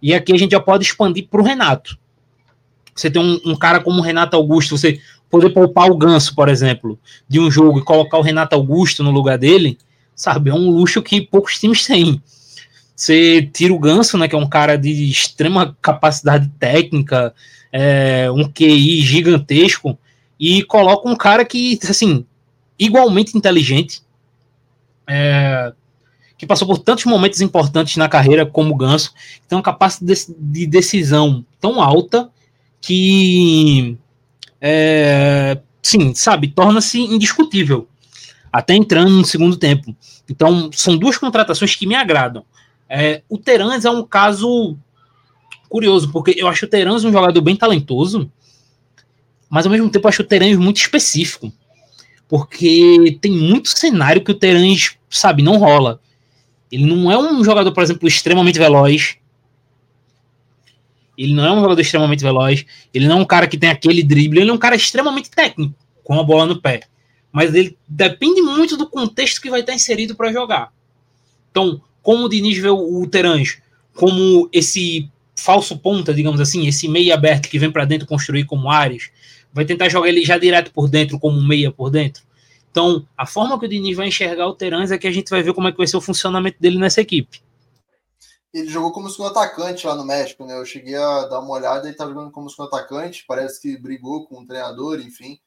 E 0.00 0.14
aqui 0.14 0.32
a 0.32 0.38
gente 0.38 0.52
já 0.52 0.60
pode 0.60 0.84
expandir 0.84 1.26
para 1.28 1.40
o 1.40 1.44
Renato. 1.44 1.98
Você 2.94 3.10
tem 3.10 3.20
um, 3.20 3.40
um, 3.44 3.56
cara 3.56 3.80
como 3.80 3.98
o 3.98 4.02
Renato 4.02 4.36
Augusto, 4.36 4.78
você 4.78 5.00
poder 5.28 5.50
poupar 5.50 5.90
o 5.90 5.96
Ganso, 5.96 6.34
por 6.34 6.48
exemplo, 6.48 6.98
de 7.28 7.40
um 7.40 7.50
jogo 7.50 7.80
e 7.80 7.84
colocar 7.84 8.18
o 8.18 8.22
Renato 8.22 8.54
Augusto 8.54 9.02
no 9.02 9.10
lugar 9.10 9.38
dele, 9.38 9.78
sabe? 10.14 10.50
É 10.50 10.54
um 10.54 10.70
luxo 10.70 11.02
que 11.02 11.20
poucos 11.20 11.58
times 11.58 11.84
têm. 11.86 12.22
Você 12.94 13.48
tira 13.52 13.72
o 13.72 13.78
Ganso, 13.78 14.18
né, 14.18 14.28
que 14.28 14.34
é 14.34 14.38
um 14.38 14.48
cara 14.48 14.76
de 14.76 15.10
extrema 15.10 15.76
capacidade 15.80 16.48
técnica, 16.58 17.34
é, 17.72 18.30
um 18.30 18.44
QI 18.44 19.00
gigantesco, 19.00 19.98
e 20.38 20.62
coloca 20.64 21.08
um 21.08 21.16
cara 21.16 21.44
que, 21.44 21.78
assim, 21.88 22.24
igualmente 22.78 23.36
inteligente, 23.36 24.02
é, 25.12 25.72
que 26.38 26.46
passou 26.46 26.68
por 26.68 26.78
tantos 26.78 27.04
momentos 27.04 27.40
importantes 27.40 27.96
na 27.96 28.08
carreira 28.08 28.46
como 28.46 28.72
o 28.72 28.76
Ganso, 28.76 29.12
tem 29.48 29.56
uma 29.56 29.62
capacidade 29.62 30.26
de 30.38 30.66
decisão 30.68 31.44
tão 31.60 31.82
alta 31.82 32.30
que, 32.80 33.98
é, 34.60 35.58
sim, 35.82 36.14
sabe, 36.14 36.48
torna-se 36.48 37.00
indiscutível, 37.00 37.88
até 38.52 38.74
entrando 38.74 39.10
no 39.10 39.24
segundo 39.24 39.56
tempo. 39.56 39.94
Então, 40.28 40.70
são 40.72 40.96
duas 40.96 41.18
contratações 41.18 41.74
que 41.74 41.86
me 41.86 41.96
agradam. 41.96 42.44
É, 42.88 43.22
o 43.28 43.36
Terans 43.36 43.84
é 43.84 43.90
um 43.90 44.04
caso 44.04 44.78
curioso, 45.68 46.10
porque 46.12 46.34
eu 46.36 46.46
acho 46.46 46.66
o 46.66 46.68
Terans 46.68 47.04
um 47.04 47.12
jogador 47.12 47.40
bem 47.40 47.56
talentoso, 47.56 48.30
mas 49.48 49.66
ao 49.66 49.72
mesmo 49.72 49.90
tempo 49.90 50.06
eu 50.06 50.08
acho 50.08 50.22
o 50.22 50.26
Terans 50.26 50.56
muito 50.56 50.78
específico, 50.78 51.52
porque 52.28 53.18
tem 53.20 53.32
muito 53.32 53.68
cenário 53.68 54.22
que 54.22 54.30
o 54.30 54.34
Terans, 54.34 54.96
sabe, 55.10 55.42
não 55.42 55.58
rola. 55.58 56.00
Ele 56.70 56.86
não 56.86 57.10
é 57.10 57.18
um 57.18 57.42
jogador, 57.44 57.72
por 57.72 57.82
exemplo, 57.82 58.06
extremamente 58.06 58.58
veloz. 58.58 59.16
Ele 61.18 61.34
não 61.34 61.44
é 61.44 61.52
um 61.52 61.60
jogador 61.60 61.80
extremamente 61.80 62.22
veloz. 62.22 62.64
Ele 62.94 63.08
não 63.08 63.18
é 63.18 63.20
um 63.20 63.24
cara 63.24 63.46
que 63.46 63.58
tem 63.58 63.68
aquele 63.68 64.02
drible. 64.02 64.40
Ele 64.40 64.50
é 64.50 64.52
um 64.52 64.58
cara 64.58 64.76
extremamente 64.76 65.30
técnico, 65.30 65.74
com 66.04 66.18
a 66.18 66.22
bola 66.22 66.46
no 66.46 66.62
pé. 66.62 66.82
Mas 67.32 67.54
ele 67.54 67.76
depende 67.86 68.40
muito 68.40 68.76
do 68.76 68.86
contexto 68.86 69.40
que 69.40 69.50
vai 69.50 69.60
estar 69.60 69.74
inserido 69.74 70.14
para 70.14 70.32
jogar. 70.32 70.72
Então, 71.50 71.82
como 72.02 72.24
o 72.24 72.28
Diniz 72.28 72.56
vê 72.58 72.70
o 72.70 73.06
Terãs 73.06 73.58
como 73.94 74.48
esse 74.52 75.10
falso 75.36 75.76
ponta, 75.76 76.14
digamos 76.14 76.40
assim, 76.40 76.66
esse 76.66 76.88
meia 76.88 77.14
aberto 77.14 77.48
que 77.48 77.58
vem 77.58 77.70
para 77.70 77.84
dentro 77.84 78.06
construir 78.06 78.44
como 78.44 78.70
Ares, 78.70 79.10
vai 79.52 79.64
tentar 79.64 79.88
jogar 79.88 80.08
ele 80.08 80.24
já 80.24 80.38
direto 80.38 80.70
por 80.70 80.88
dentro, 80.88 81.18
como 81.18 81.40
meia 81.42 81.70
por 81.70 81.90
dentro. 81.90 82.22
Então, 82.70 83.06
a 83.16 83.26
forma 83.26 83.58
que 83.58 83.66
o 83.66 83.68
Diniz 83.68 83.96
vai 83.96 84.08
enxergar 84.08 84.46
o 84.46 84.54
Terans 84.54 84.90
é 84.90 84.98
que 84.98 85.06
a 85.06 85.10
gente 85.10 85.28
vai 85.28 85.42
ver 85.42 85.52
como 85.52 85.68
é 85.68 85.72
que 85.72 85.78
vai 85.78 85.86
ser 85.86 85.96
o 85.96 86.00
funcionamento 86.00 86.60
dele 86.60 86.78
nessa 86.78 87.00
equipe. 87.00 87.42
Ele 88.52 88.68
jogou 88.68 88.92
como 88.92 89.08
segundo 89.08 89.30
atacante 89.30 89.86
lá 89.86 89.94
no 89.94 90.04
México, 90.04 90.44
né? 90.44 90.56
Eu 90.56 90.64
cheguei 90.64 90.96
a 90.96 91.26
dar 91.26 91.40
uma 91.40 91.52
olhada, 91.52 91.86
ele 91.86 91.96
tá 91.96 92.06
jogando 92.06 92.30
como 92.30 92.50
segundo 92.50 92.68
atacante, 92.68 93.24
parece 93.26 93.60
que 93.60 93.76
brigou 93.76 94.26
com 94.26 94.40
o 94.40 94.46
treinador, 94.46 95.00
enfim. 95.00 95.38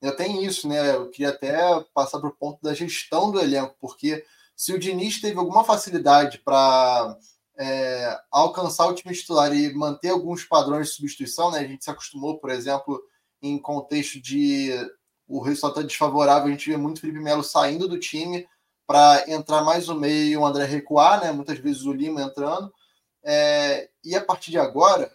Eu 0.00 0.14
tenho 0.14 0.42
isso, 0.42 0.68
né? 0.68 0.94
Eu 0.94 1.10
queria 1.10 1.30
até 1.30 1.56
passar 1.92 2.20
para 2.20 2.28
o 2.28 2.34
ponto 2.34 2.60
da 2.62 2.74
gestão 2.74 3.30
do 3.30 3.40
elenco, 3.40 3.74
porque 3.80 4.24
se 4.54 4.72
o 4.72 4.78
Diniz 4.78 5.20
teve 5.20 5.38
alguma 5.38 5.64
facilidade 5.64 6.38
para 6.38 7.16
é, 7.58 8.18
alcançar 8.30 8.86
o 8.86 8.94
time 8.94 9.14
titular 9.14 9.52
e 9.54 9.72
manter 9.74 10.10
alguns 10.10 10.44
padrões 10.44 10.88
de 10.88 10.94
substituição, 10.94 11.50
né? 11.50 11.60
A 11.60 11.66
gente 11.66 11.84
se 11.84 11.90
acostumou, 11.90 12.38
por 12.38 12.50
exemplo, 12.50 13.02
em 13.42 13.58
contexto 13.58 14.20
de 14.20 14.72
o 15.26 15.40
resultado 15.40 15.74
tá 15.74 15.82
desfavorável, 15.82 16.48
a 16.48 16.50
gente 16.50 16.68
vê 16.68 16.76
muito 16.76 17.00
Felipe 17.00 17.20
Melo 17.20 17.42
saindo 17.42 17.88
do 17.88 17.98
time 17.98 18.46
para 18.86 19.24
entrar 19.28 19.62
mais 19.62 19.88
no 19.88 19.94
meio 19.94 20.40
o 20.40 20.46
André 20.46 20.64
recuar, 20.64 21.20
né? 21.22 21.32
Muitas 21.32 21.58
vezes 21.58 21.84
o 21.84 21.92
Lima 21.92 22.22
entrando. 22.22 22.72
É, 23.24 23.88
e 24.04 24.14
a 24.14 24.22
partir 24.22 24.50
de 24.50 24.58
agora, 24.58 25.10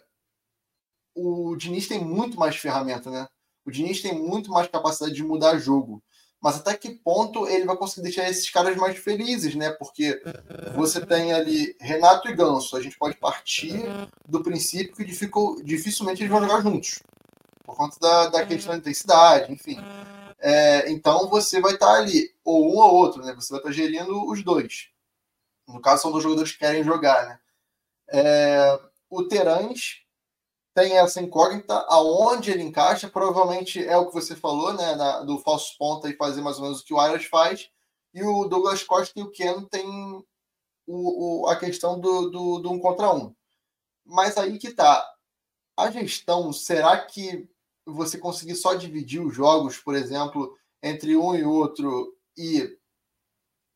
o 1.14 1.54
Diniz 1.56 1.86
tem 1.86 2.02
muito 2.02 2.38
mais 2.38 2.56
ferramenta, 2.56 3.10
né? 3.10 3.28
O 3.64 3.70
Diniz 3.70 4.02
tem 4.02 4.18
muito 4.18 4.50
mais 4.50 4.66
capacidade 4.68 5.14
de 5.14 5.22
mudar 5.22 5.58
jogo. 5.58 6.02
Mas 6.42 6.56
até 6.56 6.74
que 6.74 6.90
ponto 6.90 7.46
ele 7.46 7.66
vai 7.66 7.76
conseguir 7.76 8.02
deixar 8.02 8.28
esses 8.28 8.48
caras 8.48 8.74
mais 8.76 8.98
felizes, 8.98 9.54
né? 9.54 9.70
Porque 9.70 10.20
você 10.74 11.04
tem 11.04 11.32
ali 11.32 11.76
Renato 11.78 12.28
e 12.28 12.34
Ganso. 12.34 12.76
A 12.76 12.80
gente 12.80 12.98
pode 12.98 13.16
partir 13.16 13.84
do 14.26 14.42
princípio 14.42 14.96
que 14.96 15.04
dificilmente 15.62 16.22
eles 16.22 16.30
vão 16.30 16.40
jogar 16.40 16.62
juntos 16.62 17.00
por 17.70 17.76
conta 17.76 18.00
da, 18.00 18.26
da 18.26 18.46
questão 18.46 18.72
da 18.72 18.78
intensidade, 18.78 19.52
enfim. 19.52 19.78
É, 20.40 20.90
então 20.90 21.28
você 21.28 21.60
vai 21.60 21.74
estar 21.74 21.92
ali, 21.92 22.34
ou 22.44 22.74
um 22.74 22.78
ou 22.78 22.94
outro, 22.94 23.22
né? 23.22 23.32
Você 23.34 23.52
vai 23.52 23.60
estar 23.60 23.70
gerindo 23.70 24.28
os 24.28 24.42
dois. 24.42 24.88
No 25.68 25.80
caso, 25.80 26.02
são 26.02 26.10
dois 26.10 26.24
jogadores 26.24 26.50
que 26.50 26.58
querem 26.58 26.82
jogar, 26.82 27.26
né? 27.26 27.40
É, 28.08 28.80
o 29.08 29.22
Terãs 29.22 30.00
tem 30.74 30.98
essa 30.98 31.20
incógnita, 31.20 31.74
aonde 31.88 32.50
ele 32.50 32.62
encaixa, 32.62 33.08
provavelmente 33.08 33.86
é 33.86 33.96
o 33.96 34.06
que 34.06 34.14
você 34.14 34.34
falou, 34.34 34.72
né? 34.72 34.96
Na, 34.96 35.20
do 35.20 35.38
falso 35.38 35.76
ponta 35.78 36.08
e 36.08 36.16
fazer 36.16 36.40
mais 36.42 36.56
ou 36.56 36.64
menos 36.64 36.80
o 36.80 36.84
que 36.84 36.94
o 36.94 36.98
Arias 36.98 37.26
faz. 37.26 37.70
E 38.12 38.24
o 38.24 38.46
Douglas 38.46 38.82
Costa 38.82 39.20
e 39.20 39.22
o 39.22 39.30
Ken 39.30 39.62
tem 39.70 39.86
o, 40.86 41.44
o, 41.44 41.46
a 41.48 41.54
questão 41.54 42.00
do, 42.00 42.30
do, 42.30 42.58
do 42.58 42.72
um 42.72 42.80
contra 42.80 43.14
um. 43.14 43.32
Mas 44.04 44.36
aí 44.36 44.58
que 44.58 44.72
tá. 44.72 45.08
A 45.76 45.88
gestão, 45.90 46.52
será 46.52 46.98
que 46.98 47.48
você 47.92 48.18
conseguir 48.18 48.54
só 48.54 48.74
dividir 48.74 49.20
os 49.20 49.34
jogos, 49.34 49.78
por 49.78 49.94
exemplo, 49.94 50.56
entre 50.82 51.16
um 51.16 51.34
e 51.34 51.44
outro 51.44 52.14
e 52.36 52.76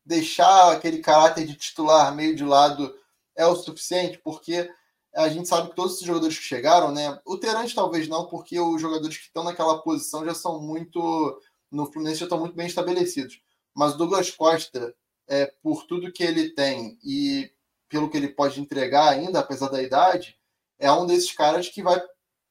deixar 0.04 0.73
aquele 0.73 0.99
caráter 0.99 1.47
de 1.47 1.54
titular 1.54 2.14
meio 2.14 2.35
de 2.37 2.44
lado 2.44 2.94
é 3.37 3.47
o 3.47 3.56
suficiente, 3.56 4.18
porque 4.18 4.71
a 5.14 5.28
gente 5.28 5.49
sabe 5.49 5.71
que 5.71 5.76
todos 5.76 6.00
os 6.00 6.06
jogadores 6.06 6.37
que 6.37 6.44
chegaram, 6.44 6.90
né? 6.90 7.21
O 7.25 7.38
Terante 7.38 7.75
talvez 7.75 8.09
não, 8.09 8.26
porque 8.26 8.59
os 8.59 8.80
jogadores 8.80 9.16
que 9.16 9.25
estão 9.25 9.44
naquela 9.44 9.80
posição 9.80 10.25
já 10.25 10.35
são 10.35 10.61
muito. 10.61 11.40
No 11.71 11.87
Fluminense 11.87 12.21
já 12.21 12.26
estão 12.26 12.38
muito 12.38 12.54
bem 12.54 12.66
estabelecidos. 12.66 13.40
Mas 13.75 13.94
o 13.94 13.99
Douglas 13.99 14.30
Costa, 14.30 14.94
é, 15.28 15.47
por 15.62 15.85
tudo 15.87 16.12
que 16.12 16.23
ele 16.23 16.50
tem 16.50 16.99
e 17.04 17.50
pelo 17.88 18.11
que 18.11 18.16
ele 18.16 18.28
pode 18.28 18.61
entregar 18.61 19.09
ainda, 19.09 19.40
apesar 19.40 19.68
da 19.68 19.83
idade, 19.83 20.37
é 20.78 20.90
um 20.90 21.06
desses 21.06 21.33
caras 21.33 21.68
que 21.68 21.83
vai, 21.83 22.00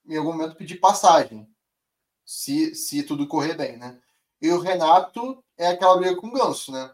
em 0.08 0.18
algum 0.18 0.32
momento, 0.32 0.56
pedir 0.56 0.78
passagem 0.78 1.48
se, 2.26 2.74
se 2.76 3.04
tudo 3.04 3.28
correr 3.28 3.56
bem, 3.56 3.78
né? 3.78 3.98
E 4.42 4.50
o 4.50 4.60
Renato 4.60 5.44
é 5.58 5.68
aquela 5.68 5.98
briga 5.98 6.16
com 6.16 6.28
o 6.28 6.34
Ganso, 6.34 6.72
né? 6.72 6.92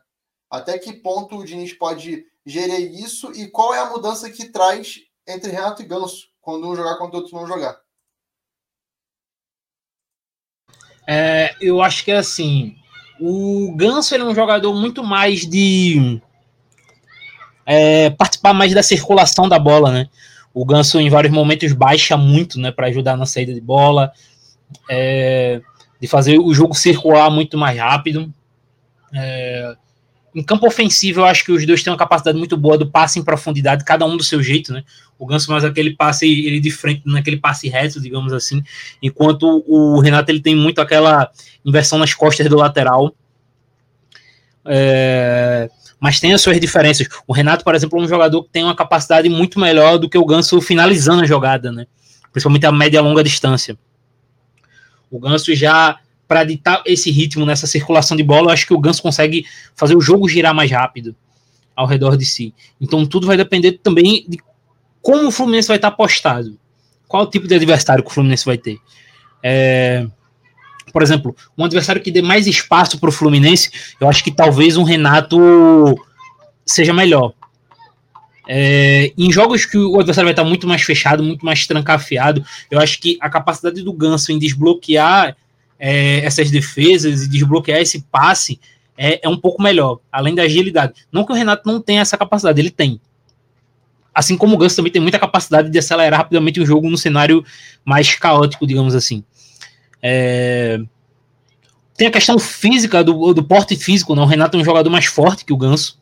Até 0.50 0.78
que 0.78 0.94
ponto 0.94 1.38
o 1.38 1.46
Diniz 1.46 1.74
pode 1.74 2.26
gerir 2.46 2.94
isso 2.94 3.32
e 3.34 3.48
qual 3.48 3.74
é 3.74 3.80
a 3.80 3.90
mudança 3.90 4.30
que 4.30 4.50
traz 4.50 5.00
entre 5.28 5.52
Renato 5.52 5.82
e 5.82 5.86
Ganso 5.86 6.28
quando 6.42 6.68
um 6.68 6.76
jogar 6.76 6.98
quando 6.98 7.14
o 7.14 7.18
outro 7.18 7.36
não 7.36 7.48
jogar? 7.48 7.80
É, 11.08 11.56
eu 11.60 11.82
acho 11.82 12.04
que 12.04 12.12
é 12.12 12.18
assim. 12.18 12.76
O 13.20 13.74
Ganso 13.76 14.14
ele 14.14 14.24
é 14.24 14.28
um 14.28 14.36
jogador 14.36 14.74
muito 14.74 15.04
mais 15.04 15.42
de 15.42 16.22
é, 17.66 18.10
participar 18.12 18.54
mais 18.54 18.74
da 18.74 18.82
circulação 18.82 19.50
da 19.50 19.60
bola, 19.60 19.92
né? 19.92 20.10
O 20.54 20.66
Ganso 20.66 21.00
em 21.00 21.10
vários 21.10 21.34
momentos 21.34 21.74
baixa 21.74 22.18
muito, 22.18 22.60
né, 22.60 22.72
para 22.72 22.88
ajudar 22.88 23.16
na 23.16 23.26
saída 23.26 23.54
de 23.54 23.62
bola, 23.62 24.12
é, 24.90 25.62
de 26.00 26.08
fazer 26.08 26.38
o 26.40 26.54
jogo 26.54 26.74
circular 26.74 27.30
muito 27.30 27.58
mais 27.58 27.78
rápido. 27.78 28.34
É, 29.14 29.76
em 30.34 30.44
campo 30.44 30.68
ofensivo, 30.68 31.22
eu 31.22 31.26
acho 31.26 31.44
que 31.44 31.52
os 31.52 31.66
dois 31.66 31.82
têm 31.82 31.92
uma 31.92 31.98
capacidade 31.98 32.38
muito 32.38 32.56
boa 32.56 32.78
do 32.78 32.90
passe 32.90 33.20
em 33.20 33.24
profundidade, 33.24 33.84
cada 33.84 34.06
um 34.06 34.16
do 34.16 34.24
seu 34.24 34.42
jeito, 34.42 34.72
né? 34.72 34.84
O 35.18 35.26
Ganso 35.26 35.52
mais 35.52 35.66
aquele 35.66 35.96
passe 35.96 36.26
ele 36.26 36.60
de 36.60 36.72
frente, 36.72 37.02
naquele 37.06 37.38
passe 37.38 37.68
reto, 37.68 38.00
digamos 38.00 38.32
assim, 38.32 38.64
enquanto 39.02 39.64
o 39.68 40.00
Renato 40.00 40.32
ele 40.32 40.40
tem 40.40 40.56
muito 40.56 40.80
aquela 40.80 41.30
inversão 41.66 41.98
nas 41.98 42.14
costas 42.14 42.48
do 42.48 42.58
lateral. 42.58 43.14
É, 44.66 45.70
mas 46.00 46.20
tem 46.20 46.32
as 46.32 46.42
suas 46.42 46.60
diferenças. 46.60 47.08
O 47.28 47.34
Renato, 47.34 47.64
por 47.64 47.74
exemplo, 47.74 48.00
é 48.00 48.04
um 48.04 48.08
jogador 48.08 48.44
que 48.44 48.50
tem 48.50 48.64
uma 48.64 48.76
capacidade 48.76 49.28
muito 49.28 49.60
melhor 49.60 49.98
do 49.98 50.08
que 50.08 50.18
o 50.18 50.26
Ganso 50.26 50.62
finalizando 50.62 51.24
a 51.24 51.26
jogada, 51.26 51.72
né? 51.72 51.88
Principalmente 52.32 52.66
a 52.66 52.72
média 52.72 53.00
e 53.00 53.02
longa 53.02 53.24
distância. 53.24 53.78
O 55.10 55.20
Ganso 55.20 55.54
já, 55.56 56.00
para 56.28 56.44
ditar 56.44 56.84
esse 56.86 57.10
ritmo 57.12 57.46
nessa 57.46 57.68
circulação 57.68 58.16
de 58.16 58.24
bola, 58.24 58.50
eu 58.50 58.54
acho 58.54 58.68
que 58.68 58.74
o 58.74 58.80
Ganso 58.80 59.02
consegue 59.02 59.46
fazer 59.76 59.96
o 59.96 60.02
jogo 60.02 60.28
girar 60.28 60.54
mais 60.54 60.70
rápido 60.72 61.16
ao 61.76 61.88
redor 61.88 62.18
de 62.18 62.26
si. 62.26 62.54
Então 62.80 63.06
tudo 63.06 63.28
vai 63.28 63.38
depender 63.38 63.80
também 63.84 64.26
de 64.28 64.40
como 65.02 65.28
o 65.28 65.32
Fluminense 65.32 65.68
vai 65.68 65.78
estar 65.78 65.92
postado. 65.92 66.58
Qual 67.08 67.28
tipo 67.28 67.48
de 67.48 67.56
adversário 67.56 68.04
que 68.04 68.10
o 68.10 68.14
Fluminense 68.14 68.46
vai 68.46 68.58
ter. 68.58 68.78
É, 69.42 70.06
por 70.92 71.02
exemplo, 71.02 71.36
um 71.58 71.64
adversário 71.64 72.02
que 72.02 72.12
dê 72.12 72.22
mais 72.22 72.48
espaço 72.48 73.00
para 73.00 73.10
o 73.10 73.12
Fluminense, 73.12 73.72
eu 74.00 74.10
acho 74.10 74.24
que 74.24 74.32
talvez 74.32 74.78
um 74.78 74.84
Renato 74.84 75.40
seja 76.66 76.94
melhor. 76.94 77.34
É, 78.52 79.14
em 79.16 79.32
jogos 79.32 79.64
que 79.64 79.78
o 79.78 80.00
adversário 80.00 80.26
vai 80.26 80.34
estar 80.34 80.44
muito 80.44 80.68
mais 80.68 80.82
fechado, 80.82 81.22
muito 81.22 81.46
mais 81.46 81.68
trancafiado, 81.68 82.44
eu 82.72 82.80
acho 82.80 83.00
que 83.00 83.16
a 83.22 83.30
capacidade 83.30 83.84
do 83.84 83.94
Ganso 83.94 84.32
em 84.32 84.40
desbloquear 84.40 85.38
é, 85.78 86.26
essas 86.26 86.50
defesas 86.50 87.22
e 87.22 87.30
desbloquear 87.30 87.80
esse 87.80 88.02
passe 88.12 88.60
é, 88.98 89.24
é, 89.24 89.30
um 89.30 89.38
pouco 89.38 89.62
melhor, 89.62 90.00
além 90.12 90.34
da 90.34 90.42
agilidade. 90.42 90.94
Não 91.12 91.24
que 91.24 91.32
o 91.32 91.36
Renato 91.36 91.62
não 91.72 91.80
tenha 91.80 92.02
essa 92.02 92.18
capacidade, 92.18 92.60
ele 92.60 92.72
tem. 92.72 93.00
Assim 94.12 94.36
como 94.36 94.56
o 94.56 94.58
Ganso 94.58 94.78
também 94.78 94.92
tem 94.92 95.02
muita 95.02 95.20
capacidade 95.20 95.70
de 95.70 95.78
acelerar 95.78 96.22
rapidamente 96.22 96.60
o 96.60 96.66
jogo 96.66 96.90
no 96.90 96.98
cenário 96.98 97.46
mais 97.86 98.16
caótico, 98.16 98.66
digamos 98.66 98.96
assim. 98.96 99.24
É... 100.02 100.80
Tem 101.96 102.08
a 102.08 102.12
questão 102.12 102.40
física, 102.40 103.04
do, 103.04 103.32
do 103.32 103.44
porte 103.44 103.76
físico, 103.76 104.16
não? 104.16 104.24
O 104.24 104.26
Renato 104.26 104.58
é 104.58 104.60
um 104.60 104.66
jogador 104.66 104.90
mais 104.90 105.06
forte 105.06 105.46
que 105.46 105.54
o 105.54 105.58
Ganso. 105.58 105.99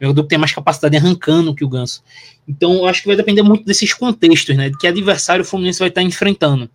Um 0.00 0.06
jogador 0.06 0.22
que 0.22 0.28
tem 0.28 0.38
mais 0.38 0.52
capacidade 0.52 0.96
arrancando 0.96 1.54
que 1.54 1.64
o 1.64 1.68
Ganso. 1.68 2.02
Então, 2.48 2.74
eu 2.74 2.86
acho 2.86 3.02
que 3.02 3.08
vai 3.08 3.16
depender 3.16 3.42
muito 3.42 3.64
desses 3.64 3.92
contextos, 3.92 4.56
né? 4.56 4.70
De 4.70 4.78
que 4.78 4.86
adversário 4.86 5.42
o 5.42 5.46
Fluminense 5.46 5.78
vai 5.78 5.88
estar 5.88 6.02
enfrentando. 6.02 6.70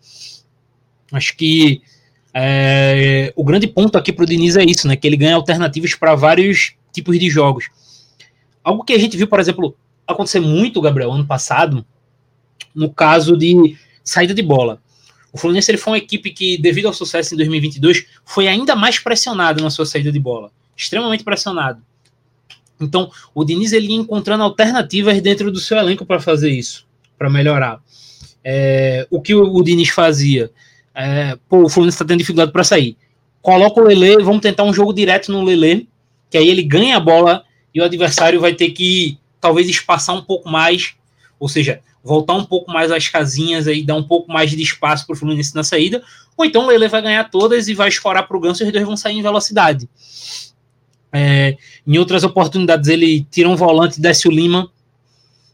Acho 1.12 1.36
que 1.36 1.82
é, 2.34 3.32
o 3.36 3.44
grande 3.44 3.66
ponto 3.66 3.98
aqui 3.98 4.12
para 4.12 4.24
o 4.24 4.26
Diniz 4.28 4.56
é 4.56 4.64
isso, 4.64 4.88
né? 4.88 4.96
Que 4.96 5.08
ele 5.08 5.18
ganha 5.18 5.36
alternativas 5.36 5.96
para 5.96 6.14
vários 6.16 6.74
tipos 6.92 7.18
de 7.18 7.30
jogos. 7.30 7.70
Algo 8.64 8.84
que 8.84 8.94
a 8.94 9.00
gente 9.00 9.16
viu, 9.16 9.28
por 9.28 9.40
exemplo, 9.40 9.76
acontecer 10.08 10.40
muito, 10.40 10.82
Gabriel, 10.82 11.12
ano 11.12 11.26
passado, 11.26 11.86
no 12.74 12.90
caso 12.92 13.38
de 13.38 13.78
saída 14.04 14.34
de 14.34 14.42
bola. 14.42 14.82
O 15.32 15.38
Fluminense 15.38 15.70
ele 15.72 15.78
foi 15.78 15.94
uma 15.94 15.98
equipe 15.98 16.32
que, 16.32 16.58
devido 16.58 16.88
ao 16.88 16.94
sucesso 16.94 17.34
em 17.34 17.38
2022, 17.38 18.06
foi 18.24 18.48
ainda 18.48 18.76
mais 18.76 19.00
pressionado 19.00 19.62
na 19.62 19.70
sua 19.70 19.86
saída 19.86 20.12
de 20.12 20.20
bola. 20.20 20.52
Extremamente 20.78 21.24
pressionado. 21.24 21.82
Então, 22.80 23.10
o 23.34 23.44
Diniz 23.44 23.72
ele 23.72 23.88
ia 23.88 23.96
encontrando 23.96 24.44
alternativas 24.44 25.22
dentro 25.22 25.52
do 25.52 25.60
seu 25.60 25.78
elenco 25.78 26.06
para 26.06 26.20
fazer 26.20 26.50
isso, 26.50 26.86
para 27.18 27.30
melhorar. 27.30 27.80
É, 28.44 29.08
o 29.10 29.22
que 29.22 29.34
o, 29.34 29.54
o 29.54 29.64
Diniz 29.64 29.90
fazia? 29.90 30.52
É, 30.94 31.38
pô, 31.50 31.64
o 31.64 31.70
Fluminense 31.70 31.96
está 31.96 32.06
tendo 32.06 32.20
dificuldade 32.20 32.52
para 32.52 32.64
sair. 32.64 32.98
Coloca 33.42 33.80
o 33.80 33.84
Lele, 33.84 34.24
vamos 34.24 34.42
tentar 34.42 34.64
um 34.64 34.74
jogo 34.74 34.94
direto 34.94 35.32
no 35.32 35.44
Lele, 35.44 35.88
que 36.30 36.38
aí 36.38 36.48
ele 36.48 36.64
ganha 36.64 36.98
a 36.98 37.00
bola 37.00 37.44
e 37.74 37.80
o 37.80 37.84
adversário 37.84 38.40
vai 38.40 38.54
ter 38.54 38.72
que 38.72 39.18
talvez 39.40 39.70
espaçar 39.70 40.16
um 40.16 40.22
pouco 40.22 40.50
mais, 40.50 40.96
ou 41.40 41.48
seja, 41.48 41.82
voltar 42.04 42.34
um 42.34 42.46
pouco 42.46 42.72
mais 42.72 42.92
as 42.92 43.08
casinhas 43.08 43.68
aí, 43.68 43.84
dar 43.84 43.96
um 43.96 44.04
pouco 44.04 44.32
mais 44.32 44.52
de 44.52 44.62
espaço 44.62 45.06
para 45.06 45.14
o 45.14 45.18
Fluminense 45.18 45.54
na 45.56 45.64
saída, 45.64 46.04
ou 46.38 46.46
então 46.46 46.64
o 46.64 46.68
Lele 46.68 46.88
vai 46.88 47.02
ganhar 47.02 47.30
todas 47.30 47.68
e 47.68 47.74
vai 47.74 47.90
escorar 47.90 48.28
para 48.28 48.38
o 48.38 48.40
Ganso 48.40 48.64
e 48.64 48.66
os 48.68 48.72
dois 48.72 48.86
vão 48.86 48.96
sair 48.96 49.18
em 49.18 49.22
velocidade. 49.22 49.90
É, 51.18 51.56
em 51.88 51.98
outras 51.98 52.26
oportunidades 52.26 52.90
ele 52.90 53.26
tira 53.32 53.48
um 53.48 53.56
volante, 53.56 54.02
desce 54.02 54.28
o 54.28 54.32
Lima, 54.32 54.70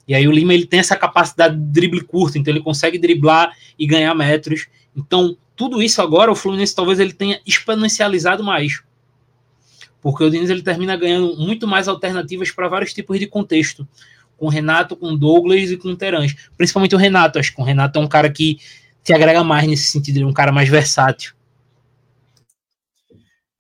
e 0.08 0.16
aí 0.16 0.28
o 0.28 0.32
Lima 0.32 0.54
ele 0.54 0.66
tem 0.66 0.80
essa 0.80 0.96
capacidade 0.96 1.56
de 1.56 1.62
drible 1.62 2.02
curto, 2.02 2.38
então 2.38 2.52
ele 2.52 2.64
consegue 2.64 2.98
driblar 2.98 3.56
e 3.78 3.86
ganhar 3.86 4.14
metros. 4.16 4.68
Então, 4.96 5.38
tudo 5.56 5.82
isso 5.82 6.02
agora 6.02 6.32
o 6.32 6.36
Fluminense 6.36 6.76
talvez 6.76 7.00
ele 7.00 7.14
tenha 7.14 7.40
exponencializado 7.46 8.44
mais. 8.44 8.82
Porque 10.02 10.24
o 10.24 10.30
Diniz 10.32 10.50
ele 10.50 10.64
termina 10.64 10.98
ganhando 10.98 11.38
muito 11.38 11.68
mais 11.68 11.88
alternativas 11.88 12.50
para 12.50 12.68
vários 12.68 12.92
tipos 12.92 13.20
de 13.20 13.28
contexto. 13.28 13.88
Com 14.36 14.48
o 14.48 14.50
Renato, 14.50 14.96
com 14.96 15.14
o 15.14 15.18
Douglas 15.18 15.70
e 15.70 15.78
com 15.78 15.90
o 15.90 15.96
Terãs. 15.96 16.36
Principalmente 16.58 16.96
o 16.96 16.98
Renato. 16.98 17.38
Acho 17.38 17.54
que 17.54 17.62
o 17.62 17.64
Renato 17.64 18.00
é 18.00 18.02
um 18.02 18.08
cara 18.08 18.28
que 18.28 18.58
te 19.04 19.14
agrega 19.14 19.44
mais 19.44 19.68
nesse 19.68 19.92
sentido, 19.92 20.18
ele 20.18 20.26
é 20.26 20.28
um 20.28 20.34
cara 20.34 20.52
mais 20.52 20.68
versátil. 20.68 21.34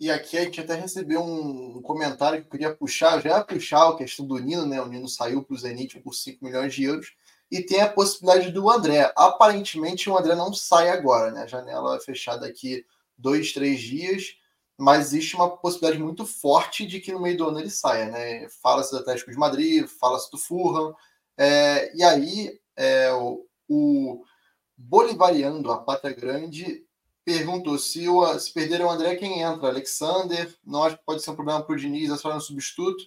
E 0.01 0.09
aqui 0.09 0.35
a 0.35 0.43
gente 0.43 0.59
até 0.59 0.73
recebeu 0.73 1.21
um, 1.21 1.79
comentário 1.83 2.41
que 2.41 2.47
eu 2.47 2.51
queria 2.51 2.75
puxar, 2.75 3.21
já 3.21 3.43
puxar 3.43 3.87
a 3.87 3.95
questão 3.95 4.25
do 4.25 4.39
Nino, 4.39 4.65
né? 4.65 4.81
O 4.81 4.87
Nino 4.87 5.07
saiu 5.07 5.43
para 5.43 5.53
o 5.53 5.57
Zenit 5.57 5.99
por 5.99 6.15
5 6.15 6.43
milhões 6.43 6.73
de 6.73 6.85
euros. 6.85 7.13
E 7.51 7.61
tem 7.61 7.81
a 7.81 7.89
possibilidade 7.89 8.51
do 8.51 8.67
André. 8.67 9.13
Aparentemente 9.15 10.09
o 10.09 10.17
André 10.17 10.33
não 10.33 10.51
sai 10.55 10.89
agora, 10.89 11.29
né? 11.29 11.43
A 11.43 11.47
janela 11.47 11.97
é 11.97 11.99
fechada 11.99 12.47
aqui 12.47 12.83
dois, 13.15 13.53
três 13.53 13.79
dias 13.79 14.35
mas 14.81 15.13
existe 15.13 15.35
uma 15.35 15.55
possibilidade 15.57 16.01
muito 16.01 16.25
forte 16.25 16.87
de 16.87 16.99
que 16.99 17.11
no 17.11 17.21
meio 17.21 17.37
do 17.37 17.47
ano 17.47 17.59
ele 17.59 17.69
saia, 17.69 18.07
né? 18.07 18.49
Fala-se 18.63 18.89
do 18.89 18.97
Atlético 18.97 19.29
de 19.29 19.37
Madrid, 19.37 19.85
fala-se 19.87 20.31
do 20.31 20.39
Fulham, 20.39 20.95
é, 21.37 21.95
e 21.95 22.01
aí 22.01 22.59
é, 22.75 23.13
o, 23.13 23.45
o 23.69 24.23
a 25.71 25.77
Pátria 25.77 26.15
Grande, 26.15 26.83
perguntou 27.25 27.77
se, 27.77 28.07
o, 28.07 28.39
se 28.39 28.53
perder 28.53 28.81
o 28.81 28.89
André, 28.89 29.15
quem 29.15 29.41
entra? 29.41 29.69
Alexander? 29.69 30.53
Não 30.65 30.83
acho 30.83 30.97
que 30.97 31.05
pode 31.05 31.21
ser 31.21 31.31
um 31.31 31.35
problema 31.35 31.61
para 31.61 31.73
o 31.73 31.77
Diniz, 31.77 32.09
é 32.09 32.17
só 32.17 32.35
um 32.35 32.39
substituto. 32.39 33.03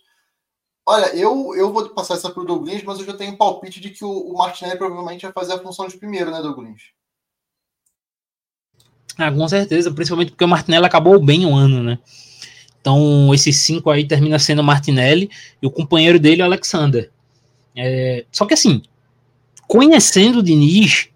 Olha, 0.87 1.07
eu, 1.17 1.55
eu 1.57 1.73
vou 1.73 1.89
passar 1.91 2.15
essa 2.15 2.31
para 2.31 2.43
o 2.43 2.47
Douglas, 2.47 2.83
mas 2.83 2.99
eu 2.99 3.07
já 3.07 3.15
tenho 3.15 3.33
um 3.33 3.37
palpite 3.37 3.81
de 3.81 3.91
que 3.91 4.05
o, 4.05 4.11
o 4.11 4.37
Martinelli 4.37 4.77
provavelmente 4.77 5.23
vai 5.23 5.33
fazer 5.33 5.55
a 5.55 5.59
função 5.59 5.89
de 5.89 5.97
primeiro, 5.97 6.31
né, 6.31 6.43
Douglas? 6.43 6.83
Ah, 9.17 9.33
com 9.33 9.49
certeza, 9.49 9.93
principalmente 9.93 10.33
porque 10.33 10.45
o 10.45 10.49
Martinelli 10.49 10.85
acabou 10.85 11.19
bem 11.23 11.47
o 11.47 11.55
ano, 11.55 11.83
né? 11.83 11.99
Então, 12.81 13.33
esses 13.33 13.61
cinco 13.61 13.89
aí 13.89 14.07
termina 14.07 14.39
sendo 14.39 14.61
o 14.61 14.65
Martinelli 14.65 15.31
e 15.63 15.67
o 15.67 15.71
companheiro 15.71 16.21
dele, 16.21 16.43
o 16.43 16.45
Alexander. 16.45 17.11
É, 17.75 18.27
só 18.31 18.45
que 18.45 18.53
assim, 18.53 18.83
conhecendo 19.67 20.41
o 20.41 20.43
Diniz, 20.43 21.09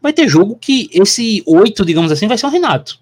vai 0.00 0.12
ter 0.12 0.28
jogo 0.28 0.56
que 0.56 0.88
esse 0.92 1.42
oito, 1.46 1.84
digamos 1.84 2.10
assim, 2.10 2.26
vai 2.26 2.38
ser 2.38 2.46
o 2.46 2.50
Renato. 2.50 2.98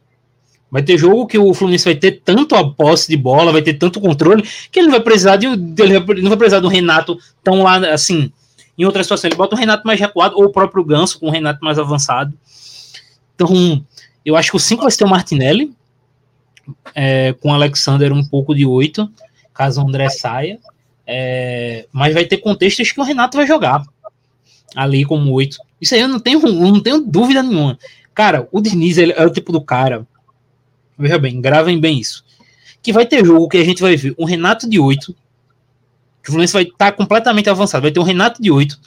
Vai 0.70 0.82
ter 0.82 0.98
jogo 0.98 1.26
que 1.26 1.38
o 1.38 1.54
Fluminense 1.54 1.86
vai 1.86 1.94
ter 1.94 2.20
tanto 2.22 2.54
a 2.54 2.70
posse 2.70 3.08
de 3.08 3.16
bola, 3.16 3.52
vai 3.52 3.62
ter 3.62 3.74
tanto 3.74 4.00
controle, 4.00 4.42
que 4.70 4.78
ele 4.78 4.90
vai 4.90 5.00
precisar 5.00 5.36
de. 5.36 5.46
Ele 5.46 5.98
não 6.20 6.28
vai 6.28 6.36
precisar 6.36 6.60
do 6.60 6.68
Renato 6.68 7.18
tão 7.42 7.62
lá 7.62 7.78
assim. 7.92 8.30
Em 8.76 8.84
outra 8.84 9.02
situação, 9.02 9.28
ele 9.28 9.36
bota 9.36 9.56
o 9.56 9.58
Renato 9.58 9.86
mais 9.86 9.98
recuado, 9.98 10.36
ou 10.36 10.44
o 10.44 10.52
próprio 10.52 10.84
Ganso 10.84 11.18
com 11.18 11.26
o 11.26 11.30
Renato 11.30 11.64
mais 11.64 11.78
avançado. 11.78 12.32
Então, 13.34 13.84
eu 14.24 14.36
acho 14.36 14.50
que 14.50 14.56
o 14.56 14.60
5 14.60 14.82
vai 14.82 14.90
ser 14.90 15.04
o 15.04 15.08
Martinelli, 15.08 15.72
é, 16.94 17.32
com 17.40 17.50
o 17.50 17.54
Alexander 17.54 18.12
um 18.12 18.24
pouco 18.24 18.54
de 18.54 18.66
8, 18.66 19.10
caso 19.54 19.82
o 19.82 19.88
André 19.88 20.08
saia. 20.10 20.60
É, 21.06 21.86
mas 21.90 22.12
vai 22.12 22.26
ter 22.26 22.36
contextos 22.36 22.92
que 22.92 23.00
o 23.00 23.04
Renato 23.04 23.38
vai 23.38 23.46
jogar 23.46 23.82
ali 24.74 25.04
como 25.04 25.32
8. 25.32 25.58
Isso 25.80 25.94
aí 25.94 26.00
eu 26.00 26.08
não 26.08 26.18
tenho, 26.18 26.40
não 26.40 26.80
tenho 26.80 27.00
dúvida 27.00 27.42
nenhuma. 27.42 27.78
Cara, 28.14 28.48
o 28.50 28.60
Diniz 28.60 28.98
é 28.98 29.24
o 29.24 29.30
tipo 29.30 29.52
do 29.52 29.60
cara. 29.60 30.06
Veja 30.98 31.18
bem, 31.18 31.40
gravem 31.40 31.78
bem 31.78 31.98
isso. 31.98 32.24
Que 32.82 32.92
vai 32.92 33.06
ter 33.06 33.24
jogo 33.24 33.48
que 33.48 33.58
a 33.58 33.64
gente 33.64 33.80
vai 33.80 33.96
ver 33.96 34.14
um 34.18 34.24
Renato 34.24 34.68
de 34.68 34.78
8. 34.78 35.14
Que 36.22 36.28
o 36.28 36.32
Fluminense 36.32 36.52
vai 36.52 36.64
estar 36.64 36.76
tá 36.76 36.92
completamente 36.92 37.48
avançado. 37.48 37.82
Vai 37.82 37.92
ter 37.92 38.00
um 38.00 38.04
Renato 38.04 38.42
de 38.42 38.50
8 38.50 38.78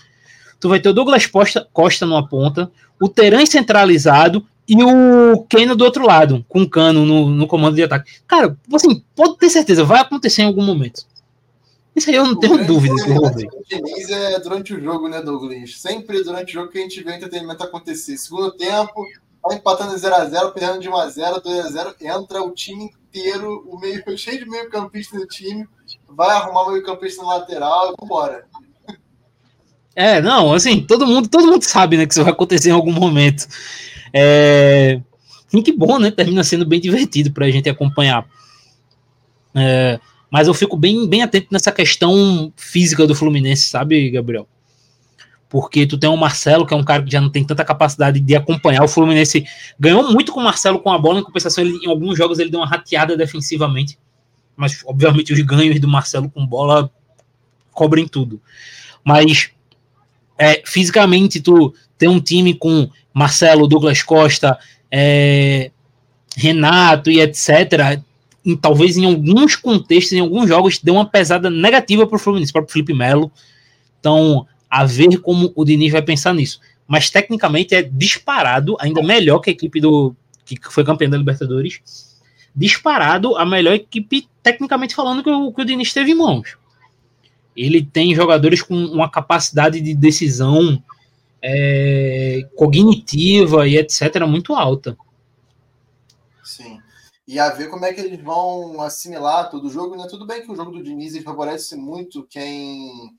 tu 0.61 0.69
vai 0.69 0.79
ter 0.79 0.87
o 0.87 0.93
Douglas 0.93 1.25
Costa, 1.25 1.67
Costa 1.73 2.05
numa 2.05 2.25
ponta, 2.25 2.71
o 3.01 3.09
Teran 3.09 3.45
centralizado 3.45 4.45
e 4.69 4.81
o 4.81 5.43
Keno 5.49 5.75
do 5.75 5.83
outro 5.83 6.05
lado, 6.05 6.45
com 6.47 6.61
o 6.61 6.69
Cano 6.69 7.03
no, 7.03 7.29
no 7.29 7.47
comando 7.47 7.75
de 7.75 7.83
ataque. 7.83 8.11
Cara, 8.27 8.55
assim, 8.73 9.03
pode 9.15 9.37
ter 9.37 9.49
certeza, 9.49 9.83
vai 9.83 9.99
acontecer 9.99 10.43
em 10.43 10.45
algum 10.45 10.63
momento. 10.63 11.03
Isso 12.01 12.09
aí 12.09 12.15
eu 12.15 12.25
não 12.25 12.31
o 12.31 12.39
tenho 12.39 12.65
dúvida 12.65 12.95
que 12.95 13.11
eu 13.11 13.15
vou 13.15 13.31
ver. 13.31 13.47
é 14.09 14.39
durante 14.39 14.73
o 14.73 14.81
jogo, 14.81 15.07
né, 15.07 15.21
Douglas? 15.21 15.79
Sempre 15.79 16.23
durante 16.23 16.49
o 16.49 16.53
jogo 16.53 16.71
que 16.71 16.79
a 16.79 16.81
gente 16.81 17.03
vê 17.03 17.11
o 17.11 17.15
entretenimento 17.15 17.63
acontecer. 17.63 18.17
Segundo 18.17 18.51
tempo, 18.53 19.05
vai 19.43 19.57
empatando 19.57 19.93
0x0, 19.93 20.51
perdendo 20.51 20.79
de 20.79 20.89
1x0, 20.89 21.43
2x0, 21.43 21.95
entra 22.01 22.41
o 22.41 22.49
time 22.51 22.85
inteiro, 22.85 23.63
o 23.69 23.79
meio 23.79 24.03
cheio 24.17 24.39
de 24.39 24.49
meio 24.49 24.67
campista 24.71 25.15
no 25.15 25.27
time, 25.27 25.67
vai 26.09 26.35
arrumar 26.35 26.63
o 26.63 26.71
meio 26.71 26.83
campista 26.83 27.21
na 27.21 27.35
lateral 27.35 27.91
e 27.91 27.95
vambora. 28.01 28.45
É, 29.95 30.21
não, 30.21 30.53
assim, 30.53 30.81
todo 30.81 31.05
mundo, 31.05 31.29
todo 31.29 31.45
mundo 31.45 31.61
sabe, 31.63 31.97
né, 31.97 32.07
que 32.07 32.13
isso 32.13 32.23
vai 32.23 32.33
acontecer 32.33 32.69
em 32.69 32.73
algum 32.73 32.93
momento. 32.93 33.45
É, 34.11 34.99
e 35.53 35.61
que 35.61 35.71
bom, 35.71 35.99
né? 35.99 36.09
Termina 36.09 36.43
sendo 36.43 36.65
bem 36.65 36.79
divertido 36.79 37.31
para 37.31 37.45
a 37.45 37.51
gente 37.51 37.69
acompanhar. 37.69 38.25
É, 39.53 39.99
mas 40.31 40.47
eu 40.47 40.53
fico 40.53 40.77
bem, 40.77 41.05
bem 41.07 41.21
atento 41.21 41.47
nessa 41.51 41.73
questão 41.73 42.53
física 42.55 43.05
do 43.05 43.13
Fluminense, 43.13 43.67
sabe, 43.67 44.09
Gabriel? 44.09 44.47
Porque 45.49 45.85
tu 45.85 45.97
tem 45.97 46.09
o 46.09 46.15
Marcelo, 46.15 46.65
que 46.65 46.73
é 46.73 46.77
um 46.77 46.83
cara 46.83 47.03
que 47.03 47.11
já 47.11 47.19
não 47.19 47.29
tem 47.29 47.43
tanta 47.43 47.65
capacidade 47.65 48.21
de 48.21 48.35
acompanhar. 48.37 48.81
O 48.81 48.87
Fluminense 48.87 49.45
ganhou 49.77 50.09
muito 50.09 50.31
com 50.31 50.39
o 50.39 50.43
Marcelo 50.43 50.79
com 50.79 50.89
a 50.89 50.97
bola, 50.97 51.19
em 51.19 51.23
compensação, 51.23 51.61
ele, 51.61 51.77
em 51.85 51.89
alguns 51.89 52.17
jogos 52.17 52.39
ele 52.39 52.49
deu 52.49 52.61
uma 52.61 52.65
rateada 52.65 53.17
defensivamente. 53.17 53.99
Mas, 54.55 54.81
obviamente, 54.85 55.33
os 55.33 55.41
ganhos 55.41 55.77
do 55.81 55.87
Marcelo 55.89 56.29
com 56.29 56.47
bola 56.47 56.89
cobrem 57.73 58.07
tudo. 58.07 58.41
Mas 59.03 59.51
é, 60.37 60.61
fisicamente 60.65 61.41
tu 61.41 61.73
tem 61.97 62.07
um 62.07 62.21
time 62.21 62.53
com 62.53 62.89
Marcelo, 63.13 63.67
Douglas 63.67 64.01
Costa, 64.01 64.57
é, 64.89 65.71
Renato 66.37 67.11
e 67.11 67.19
etc. 67.19 68.01
Em, 68.45 68.55
talvez 68.55 68.97
em 68.97 69.05
alguns 69.05 69.55
contextos, 69.55 70.13
em 70.13 70.19
alguns 70.19 70.47
jogos, 70.47 70.79
deu 70.79 70.95
uma 70.95 71.05
pesada 71.05 71.49
negativa 71.49 72.07
para 72.07 72.15
o 72.15 72.19
Fluminense, 72.19 72.51
para 72.51 72.63
o 72.63 72.67
Felipe 72.67 72.93
Melo. 72.93 73.31
Então, 73.99 74.47
a 74.69 74.85
ver 74.85 75.17
como 75.19 75.51
o 75.55 75.63
Diniz 75.63 75.91
vai 75.91 76.01
pensar 76.01 76.33
nisso. 76.33 76.59
Mas 76.87 77.09
tecnicamente 77.09 77.75
é 77.75 77.81
disparado, 77.81 78.75
ainda 78.79 79.01
melhor 79.01 79.39
que 79.39 79.49
a 79.49 79.53
equipe 79.53 79.79
do 79.79 80.15
que 80.45 80.57
foi 80.69 80.83
campeã 80.83 81.09
da 81.09 81.17
Libertadores. 81.17 81.79
Disparado 82.53 83.37
a 83.37 83.45
melhor 83.45 83.75
equipe, 83.75 84.27
tecnicamente 84.43 84.93
falando, 84.93 85.23
que 85.23 85.29
o, 85.29 85.53
que 85.53 85.61
o 85.61 85.65
Diniz 85.65 85.93
teve 85.93 86.11
em 86.11 86.15
mãos 86.15 86.57
ele 87.55 87.83
tem 87.83 88.15
jogadores 88.15 88.61
com 88.61 88.75
uma 88.75 89.09
capacidade 89.09 89.81
de 89.81 89.93
decisão 89.93 90.81
é, 91.41 92.47
cognitiva 92.55 93.67
e 93.67 93.77
etc. 93.77 94.25
muito 94.27 94.53
alta. 94.53 94.97
E 97.31 97.39
a 97.39 97.49
ver 97.49 97.69
como 97.69 97.85
é 97.85 97.93
que 97.93 98.01
eles 98.01 98.21
vão 98.21 98.81
assimilar 98.81 99.49
todo 99.49 99.65
o 99.65 99.69
jogo. 99.69 99.95
Né? 99.95 100.05
Tudo 100.09 100.25
bem 100.25 100.41
que 100.41 100.51
o 100.51 100.55
jogo 100.55 100.69
do 100.69 100.83
Diniz 100.83 101.17
favorece 101.23 101.77
muito 101.77 102.27
quem 102.27 103.17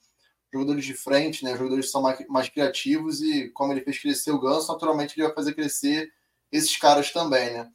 jogadores 0.53 0.85
de 0.85 0.93
frente, 0.93 1.43
né? 1.43 1.57
Jogadores 1.57 1.87
que 1.87 1.93
são 1.93 2.03
mais, 2.03 2.29
mais 2.29 2.47
criativos 2.51 3.23
e 3.23 3.49
como 3.55 3.73
ele 3.73 3.81
fez 3.81 3.99
crescer 3.99 4.31
o 4.31 4.39
Ganso, 4.39 4.71
naturalmente 4.71 5.15
ele 5.19 5.27
vai 5.27 5.35
fazer 5.35 5.55
crescer 5.55 6.13
esses 6.53 6.77
caras 6.77 7.11
também, 7.11 7.55
né? 7.55 7.71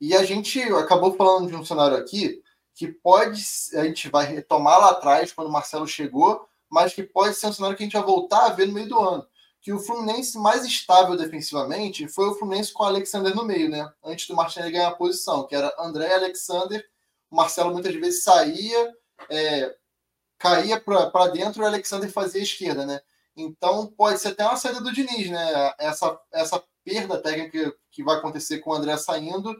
E 0.00 0.12
a 0.16 0.24
gente 0.24 0.60
acabou 0.60 1.14
falando 1.14 1.46
de 1.46 1.54
um 1.54 1.64
cenário 1.64 1.96
aqui 1.96 2.42
que 2.74 2.88
pode, 2.88 3.40
a 3.74 3.84
gente 3.84 4.08
vai 4.10 4.26
retomar 4.26 4.80
lá 4.80 4.90
atrás, 4.90 5.32
quando 5.32 5.46
o 5.46 5.52
Marcelo 5.52 5.86
chegou, 5.86 6.48
mas 6.68 6.94
que 6.94 7.04
pode 7.04 7.36
ser 7.36 7.46
um 7.46 7.52
cenário 7.52 7.76
que 7.76 7.84
a 7.84 7.86
gente 7.86 7.96
vai 7.96 8.02
voltar 8.02 8.46
a 8.46 8.52
ver 8.52 8.66
no 8.66 8.72
meio 8.72 8.88
do 8.88 8.98
ano. 8.98 9.24
Que 9.66 9.72
o 9.72 9.80
Fluminense 9.80 10.38
mais 10.38 10.64
estável 10.64 11.16
defensivamente 11.16 12.06
foi 12.06 12.28
o 12.28 12.36
Fluminense 12.36 12.72
com 12.72 12.84
o 12.84 12.86
Alexander 12.86 13.34
no 13.34 13.44
meio, 13.44 13.68
né? 13.68 13.92
Antes 14.04 14.28
do 14.28 14.36
Martinelli 14.36 14.70
ganhar 14.70 14.86
a 14.86 14.94
posição, 14.94 15.44
que 15.44 15.56
era 15.56 15.74
André 15.76 16.06
e 16.06 16.12
Alexander. 16.12 16.86
O 17.28 17.34
Marcelo 17.34 17.72
muitas 17.72 17.92
vezes 17.96 18.22
saía, 18.22 18.94
é, 19.28 19.74
caía 20.38 20.80
para 20.80 21.26
dentro 21.32 21.60
e 21.60 21.64
o 21.64 21.66
Alexander 21.66 22.08
fazia 22.08 22.40
a 22.40 22.44
esquerda, 22.44 22.86
né? 22.86 23.00
Então 23.36 23.88
pode 23.88 24.20
ser 24.20 24.28
até 24.28 24.44
uma 24.46 24.56
saída 24.56 24.80
do 24.80 24.92
Diniz, 24.92 25.30
né? 25.30 25.72
Essa, 25.80 26.16
essa 26.32 26.62
perda 26.84 27.18
técnica 27.18 27.74
que 27.90 28.04
vai 28.04 28.18
acontecer 28.18 28.60
com 28.60 28.70
o 28.70 28.74
André 28.74 28.96
saindo 28.96 29.52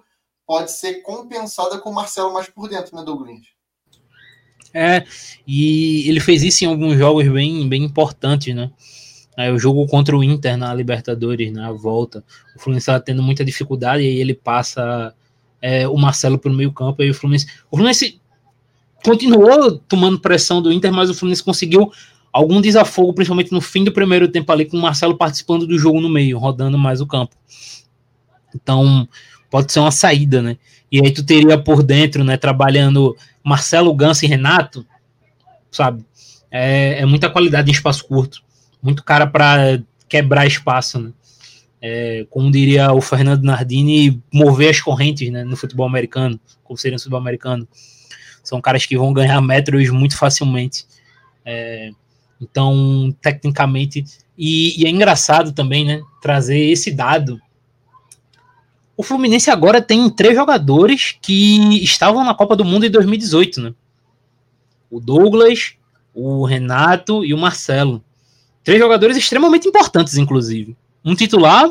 pode 0.47 0.71
ser 0.71 1.03
compensada 1.03 1.81
com 1.81 1.90
o 1.90 1.95
Marcelo 1.95 2.33
mais 2.33 2.49
por 2.49 2.69
dentro, 2.69 2.95
né, 2.95 3.03
Douglas? 3.03 3.40
É, 4.73 5.05
e 5.45 6.09
ele 6.09 6.21
fez 6.21 6.45
isso 6.45 6.62
em 6.62 6.69
alguns 6.69 6.97
jogos 6.97 7.27
bem, 7.27 7.69
bem 7.69 7.83
importantes, 7.83 8.55
né? 8.55 8.71
É, 9.37 9.53
o 9.53 9.59
jogo 9.59 9.87
contra 9.87 10.16
o 10.16 10.25
Inter 10.25 10.57
na 10.57 10.72
Libertadores, 10.72 11.53
na 11.53 11.70
né, 11.70 11.79
volta, 11.79 12.25
o 12.55 12.59
Fluminense 12.59 12.85
estava 12.85 13.01
tendo 13.01 13.22
muita 13.22 13.44
dificuldade 13.44 14.03
e 14.03 14.07
aí 14.07 14.16
ele 14.16 14.33
passa 14.33 15.14
é, 15.61 15.87
o 15.87 15.96
Marcelo 15.96 16.38
pelo 16.38 16.55
meio 16.55 16.72
campo 16.72 17.03
e 17.03 17.11
o 17.11 17.14
Fluminense, 17.14 17.46
o 17.70 17.77
Fluminense 17.77 18.18
continuou 19.05 19.79
tomando 19.79 20.18
pressão 20.18 20.62
do 20.62 20.72
Inter, 20.72 20.92
mas 20.92 21.11
o 21.11 21.14
Fluminense 21.14 21.44
conseguiu 21.44 21.92
algum 22.33 22.61
desafogo, 22.61 23.14
principalmente 23.14 23.53
no 23.53 23.61
fim 23.61 23.85
do 23.85 23.92
primeiro 23.92 24.29
tempo 24.29 24.51
ali, 24.53 24.64
com 24.64 24.77
o 24.77 24.81
Marcelo 24.81 25.16
participando 25.16 25.66
do 25.66 25.79
jogo 25.79 26.01
no 26.01 26.09
meio, 26.09 26.38
rodando 26.38 26.77
mais 26.79 27.01
o 27.01 27.07
campo. 27.07 27.35
Então, 28.55 29.09
pode 29.51 29.72
ser 29.72 29.81
uma 29.81 29.90
saída, 29.90 30.42
né? 30.42 30.57
E 30.90 31.01
aí 31.03 31.11
tu 31.12 31.25
teria 31.25 31.59
por 31.59 31.83
dentro, 31.83 32.22
né, 32.22 32.37
trabalhando 32.37 33.16
Marcelo 33.42 33.94
Ganso 33.94 34.25
e 34.25 34.29
Renato, 34.29 34.87
sabe? 35.70 36.05
É, 36.51 37.01
é 37.01 37.07
muita 37.07 37.31
qualidade 37.31 37.70
em 37.70 37.72
espaço 37.72 38.07
curto, 38.07 38.42
muito 38.87 39.05
cara 39.05 39.27
para 39.27 39.83
quebrar 40.09 40.46
espaço, 40.46 40.99
né? 40.99 41.12
É, 41.83 42.27
como 42.31 42.51
diria 42.51 42.92
o 42.92 43.01
Fernando 43.01 43.42
Nardini, 43.42 44.22
mover 44.33 44.70
as 44.70 44.81
correntes 44.81 45.31
né, 45.31 45.44
no 45.44 45.57
futebol 45.57 45.87
americano, 45.87 46.40
como 46.64 46.77
seria 46.77 46.94
no 46.94 46.99
futebol 46.99 47.20
americano. 47.20 47.68
São 48.42 48.61
caras 48.61 48.87
que 48.87 48.96
vão 48.96 49.12
ganhar 49.12 49.40
metros 49.42 49.90
muito 49.90 50.16
facilmente. 50.16 50.87
É, 51.44 51.90
então, 52.40 53.14
tecnicamente, 53.20 54.05
e, 54.38 54.83
e, 54.83 54.87
é 54.87 54.90
engraçado 54.90 55.53
também, 55.53 55.85
né, 55.85 56.01
trazer 56.20 56.59
esse 56.59 56.90
dado 56.90 57.40
o 58.96 59.03
Fluminense 59.03 59.51
agora 59.51 59.83
tem 59.83 60.09
três 60.09 60.35
jogadores 60.35 61.18
que 61.20 61.85
estavam 61.85 62.25
na 62.25 62.35
Copa 62.35 62.57
do 62.57 62.64
Mundo 62.64 62.87
em 62.87 62.90
2018, 62.90 63.61
né? 63.61 63.75
O 64.90 64.99
Douglas, 64.99 65.75
o 66.14 66.46
Renato 66.46 67.22
e 67.22 67.35
o 67.35 67.38
Marcelo. 67.38 68.03
Três 68.67 68.81
jogadores 68.81 69.17
extremamente 69.17 69.69
importantes, 69.69 70.17
inclusive. 70.17 70.77
Um 71.05 71.15
titular, 71.15 71.71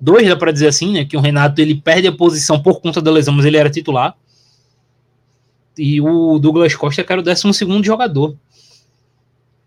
dois 0.00 0.24
dá 0.28 0.36
para 0.36 0.52
dizer 0.52 0.68
assim, 0.68 0.92
né? 0.92 1.04
Que 1.04 1.16
o 1.16 1.20
Renato 1.20 1.60
ele 1.60 1.74
perde 1.74 2.06
a 2.06 2.12
posição 2.12 2.62
por 2.62 2.80
conta 2.80 3.02
da 3.02 3.10
lesão, 3.10 3.34
mas 3.34 3.44
ele 3.44 3.56
era 3.56 3.68
titular. 3.68 4.16
E 5.76 6.00
o 6.00 6.38
Douglas 6.38 6.76
Costa, 6.76 7.02
que 7.02 7.10
era 7.10 7.20
o 7.20 7.24
12 7.24 7.52
segundo 7.52 7.84
jogador. 7.84 8.36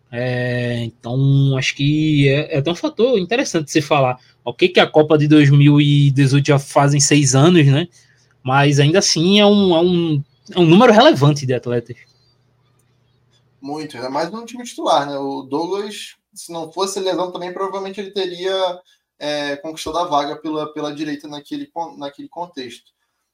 É, 0.10 0.86
então, 0.86 1.58
acho 1.58 1.76
que 1.76 2.30
é, 2.30 2.56
é 2.56 2.60
até 2.60 2.72
um 2.72 2.76
fator 2.76 3.20
interessante 3.20 3.70
se 3.70 3.82
falar. 3.82 4.18
Ok, 4.46 4.70
que 4.70 4.80
a 4.80 4.88
Copa 4.88 5.18
de 5.18 5.28
2018 5.28 6.48
já 6.48 6.58
fazem 6.58 7.02
seis 7.02 7.36
anos, 7.36 7.68
né? 7.68 7.90
Mas 8.42 8.80
ainda 8.80 9.00
assim 9.00 9.42
é 9.42 9.46
um, 9.46 9.76
é 9.76 9.82
um, 9.82 10.24
é 10.56 10.58
um 10.58 10.66
número 10.66 10.94
relevante 10.94 11.46
de 11.46 11.54
atletas. 11.54 11.98
Muito, 13.62 13.98
ainda 13.98 14.10
mais 14.10 14.32
no 14.32 14.46
time 14.46 14.64
titular, 14.64 15.06
né? 15.06 15.18
O 15.18 15.42
Douglas, 15.42 16.16
se 16.34 16.52
não 16.52 16.72
fosse 16.72 17.00
lesão 17.00 17.32
também, 17.32 17.54
provavelmente 17.54 18.00
ele 18.00 18.12
teria 18.12 18.82
é, 19.20 19.56
conquistado 19.58 19.98
a 19.98 20.06
vaga 20.06 20.36
pela, 20.38 20.74
pela 20.74 20.94
direita 20.94 21.28
naquele, 21.28 21.72
naquele 21.98 22.28
contexto. 22.28 22.92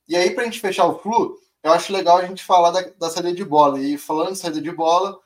E 0.08 0.16
aí, 0.16 0.32
para 0.32 0.44
a 0.44 0.46
gente 0.46 0.60
fechar 0.60 0.86
o 0.86 1.00
Flu, 1.00 1.38
eu 1.64 1.72
acho 1.72 1.92
legal 1.94 2.18
a 2.18 2.26
gente 2.26 2.44
falar 2.44 2.72
da, 2.72 2.82
da 2.82 3.10
saída 3.10 3.34
de 3.34 3.44
bola. 3.44 3.80
E 3.80 3.98
falando 3.98 4.34
de 4.34 4.40
saída 4.40 4.62
de 4.62 4.72
bola, 4.72 5.20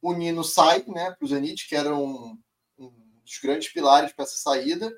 o 0.00 0.12
Nino 0.12 0.44
sai 0.44 0.84
né, 0.86 1.10
para 1.10 1.24
o 1.24 1.28
Zenit, 1.28 1.68
que 1.68 1.74
era 1.74 1.94
um, 1.94 2.38
um 2.78 2.90
dos 3.22 3.38
grandes 3.42 3.72
pilares 3.72 4.12
para 4.12 4.24
essa 4.24 4.36
saída, 4.36 4.92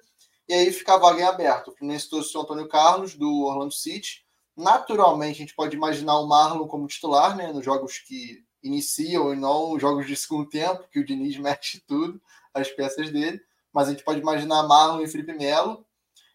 e 0.48 0.52
aí 0.52 0.72
fica 0.72 0.94
a 0.94 0.98
vaga 0.98 1.20
em 1.20 1.24
aberto. 1.24 1.68
O 1.68 1.76
Fluminense 1.76 2.10
trouxe 2.10 2.36
o 2.36 2.40
Antônio 2.40 2.68
Carlos, 2.68 3.14
do 3.14 3.44
Orlando 3.44 3.72
City. 3.72 4.24
Naturalmente, 4.56 5.36
a 5.36 5.40
gente 5.40 5.54
pode 5.54 5.76
imaginar 5.76 6.18
o 6.18 6.26
Marlon 6.26 6.66
como 6.66 6.88
titular, 6.88 7.36
né, 7.36 7.52
nos 7.52 7.64
jogos 7.64 7.98
que 7.98 8.44
iniciam 8.62 9.32
e 9.32 9.36
não 9.36 9.72
os 9.72 9.80
jogos 9.80 10.06
de 10.06 10.16
segundo 10.16 10.48
tempo, 10.48 10.88
que 10.90 11.00
o 11.00 11.04
Diniz 11.04 11.36
mexe 11.38 11.80
tudo, 11.86 12.20
as 12.52 12.70
peças 12.70 13.10
dele. 13.10 13.40
Mas 13.72 13.88
a 13.88 13.90
gente 13.92 14.04
pode 14.04 14.20
imaginar 14.20 14.66
Marlon 14.66 15.02
e 15.02 15.08
Felipe 15.08 15.32
Melo. 15.32 15.84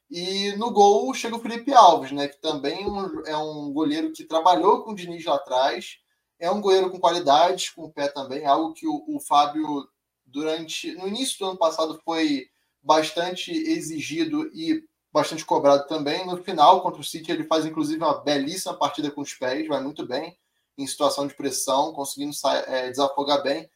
E 0.10 0.52
no 0.54 0.72
gol 0.72 1.14
chega 1.14 1.36
o 1.36 1.40
Felipe 1.40 1.74
Alves, 1.74 2.12
né, 2.12 2.28
que 2.28 2.40
também 2.40 2.86
é 3.26 3.36
um 3.36 3.74
goleiro 3.74 4.12
que 4.12 4.24
trabalhou 4.24 4.84
com 4.84 4.92
o 4.92 4.96
Diniz 4.96 5.26
lá 5.26 5.36
atrás, 5.36 5.98
é 6.40 6.50
um 6.50 6.62
goleiro 6.62 6.92
com 6.92 7.00
qualidades, 7.00 7.72
com 7.72 7.86
o 7.86 7.92
pé 7.92 8.08
também, 8.10 8.46
algo 8.46 8.74
que 8.74 8.88
o, 8.88 9.04
o 9.08 9.20
Fábio, 9.20 9.88
durante. 10.24 10.94
No 10.94 11.08
início 11.08 11.40
do 11.40 11.46
ano 11.46 11.58
passado, 11.58 12.00
foi 12.06 12.48
bastante 12.84 13.52
exigido 13.52 14.48
e 14.54 14.84
bastante 15.12 15.44
cobrado 15.44 15.88
também. 15.88 16.26
No 16.26 16.38
final, 16.44 16.82
contra 16.82 17.02
o 17.02 17.04
City, 17.04 17.32
ele 17.32 17.46
faz 17.46 17.66
inclusive 17.66 17.98
uma 17.98 18.22
belíssima 18.22 18.76
partida 18.76 19.10
com 19.10 19.22
os 19.22 19.34
pés, 19.34 19.68
vai 19.68 19.82
muito 19.82 20.06
bem 20.06 20.38
em 20.78 20.88
situação 20.88 21.28
de 21.28 21.36
pressão, 21.36 21.94
conseguindo 21.94 22.36
é, 22.68 22.90
desafogar 22.90 23.42
bem 23.42 23.70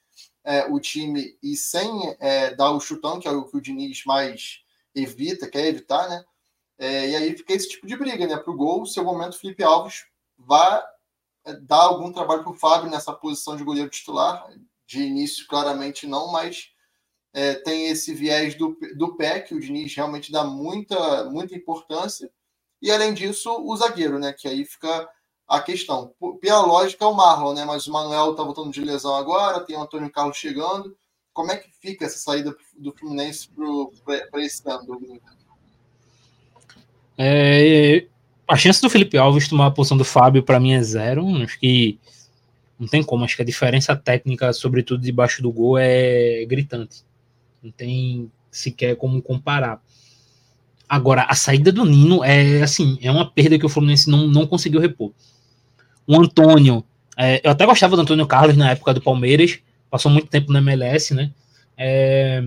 é, 0.44 0.66
o 0.66 0.80
time 0.80 1.38
e 1.42 1.56
sem 1.56 2.16
é, 2.20 2.54
dar 2.56 2.72
o 2.72 2.80
chutão, 2.80 3.20
que 3.20 3.28
é 3.28 3.32
o 3.32 3.46
que 3.46 3.58
o 3.58 3.62
Diniz 3.62 4.04
mais 4.06 4.62
evita, 4.96 5.50
quer 5.50 5.66
evitar, 5.68 6.10
né? 6.10 6.24
É, 6.78 7.10
e 7.10 7.16
aí 7.16 7.38
fica 7.38 7.54
esse 7.54 7.70
tipo 7.70 7.86
de 7.86 7.98
briga, 7.98 8.26
né? 8.26 8.38
Para 8.38 8.52
o 8.52 8.56
gol, 8.56 8.86
seu 8.86 9.04
momento, 9.04 9.38
Felipe 9.38 9.64
Alves 9.64 10.06
vai 10.38 10.82
é, 11.46 11.54
dar 11.54 11.84
algum 11.84 12.12
trabalho 12.12 12.44
para 12.44 12.52
o 12.52 12.56
Fábio 12.56 12.90
nessa 12.90 13.14
posição 13.14 13.56
de 13.56 13.64
goleiro 13.64 13.90
titular. 13.90 14.48
De 14.88 15.04
início, 15.04 15.46
claramente 15.46 16.08
não, 16.08 16.32
mas 16.32 16.72
é, 17.32 17.54
tem 17.56 17.88
esse 17.88 18.12
viés 18.12 18.56
do, 18.56 18.76
do 18.96 19.16
pé, 19.16 19.40
que 19.40 19.54
o 19.54 19.60
Diniz 19.60 19.94
realmente 19.94 20.32
dá 20.32 20.44
muita, 20.44 21.26
muita 21.26 21.56
importância. 21.56 22.32
E 22.82 22.90
além 22.90 23.14
disso, 23.14 23.52
o 23.52 23.76
zagueiro, 23.78 24.18
né? 24.18 24.34
Que 24.34 24.48
aí 24.48 24.66
fica 24.66 25.08
a 25.50 25.60
questão. 25.60 26.14
Pela 26.40 26.62
lógica, 26.62 27.04
é 27.04 27.08
o 27.08 27.14
Marlon, 27.14 27.56
né? 27.56 27.66
Mas 27.66 27.88
o 27.88 27.92
Manuel 27.92 28.32
está 28.32 28.44
voltando 28.44 28.72
de 28.72 28.82
lesão 28.82 29.16
agora, 29.16 29.62
tem 29.62 29.76
o 29.76 29.82
Antônio 29.82 30.12
Carlos 30.12 30.38
chegando. 30.38 30.96
Como 31.34 31.52
é 31.52 31.58
que 31.58 31.70
fica 31.82 32.06
essa 32.06 32.20
saída 32.20 32.56
do 32.78 32.94
Fluminense 32.96 33.50
para 34.06 34.42
esse 34.44 34.62
ano, 34.70 35.20
É, 37.18 38.06
a 38.48 38.56
chance 38.56 38.82
do 38.82 38.90
Felipe 38.90 39.18
Alves 39.18 39.48
tomar 39.48 39.68
a 39.68 39.72
posição 39.72 39.98
do 39.98 40.06
Fábio, 40.06 40.44
para 40.44 40.60
mim, 40.60 40.74
é 40.74 40.84
zero. 40.84 41.26
Acho 41.44 41.60
que 41.60 42.00
não 42.80 42.88
tem 42.88 43.04
como. 43.04 43.26
Acho 43.26 43.36
que 43.36 43.42
a 43.42 43.46
diferença 43.46 43.96
técnica, 43.96 44.54
sobretudo 44.54 45.02
debaixo 45.02 45.42
do 45.42 45.52
gol, 45.52 45.78
é 45.78 46.46
gritante. 46.46 47.04
Não 47.64 47.72
tem 47.72 48.32
sequer 48.52 48.96
como 48.96 49.22
comparar. 49.22 49.82
Agora, 50.88 51.24
a 51.24 51.36
saída 51.36 51.72
do 51.72 51.86
Nino 51.86 52.24
é 52.24 52.62
assim, 52.62 52.98
é 53.02 53.12
uma 53.12 53.30
perda 53.30 53.60
que 53.60 53.66
o 53.66 53.70
Fluminense 53.70 54.10
não, 54.10 54.28
não 54.28 54.48
conseguiu 54.48 54.80
repor. 54.80 55.12
O 56.10 56.20
Antônio, 56.20 56.84
é, 57.16 57.40
eu 57.44 57.52
até 57.52 57.68
gostava 57.68 57.96
do 57.96 58.02
Antônio 58.02 58.26
Carlos 58.26 58.58
na 58.58 58.72
época 58.72 58.96
do 58.96 59.00
Palmeiras, 59.00 59.60
passou 59.92 60.12
muito 60.12 60.26
tempo 60.26 60.52
na 60.52 60.58
MLS, 60.58 61.14
né? 61.14 61.30
É, 61.78 62.44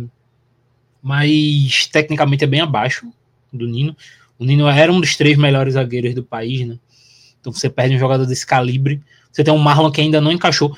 mas 1.00 1.86
tecnicamente 1.86 2.42
é 2.42 2.46
bem 2.48 2.60
abaixo 2.60 3.06
do 3.52 3.68
Nino. 3.68 3.96
O 4.36 4.44
Nino 4.44 4.66
era 4.66 4.92
um 4.92 5.00
dos 5.00 5.14
três 5.16 5.38
melhores 5.38 5.74
zagueiros 5.74 6.12
do 6.12 6.24
país, 6.24 6.66
né? 6.66 6.76
Então 7.40 7.52
você 7.52 7.70
perde 7.70 7.94
um 7.94 8.00
jogador 8.00 8.26
desse 8.26 8.44
calibre. 8.44 9.00
Você 9.30 9.44
tem 9.44 9.54
um 9.54 9.58
Marlon 9.58 9.92
que 9.92 10.00
ainda 10.00 10.20
não 10.20 10.32
encaixou, 10.32 10.76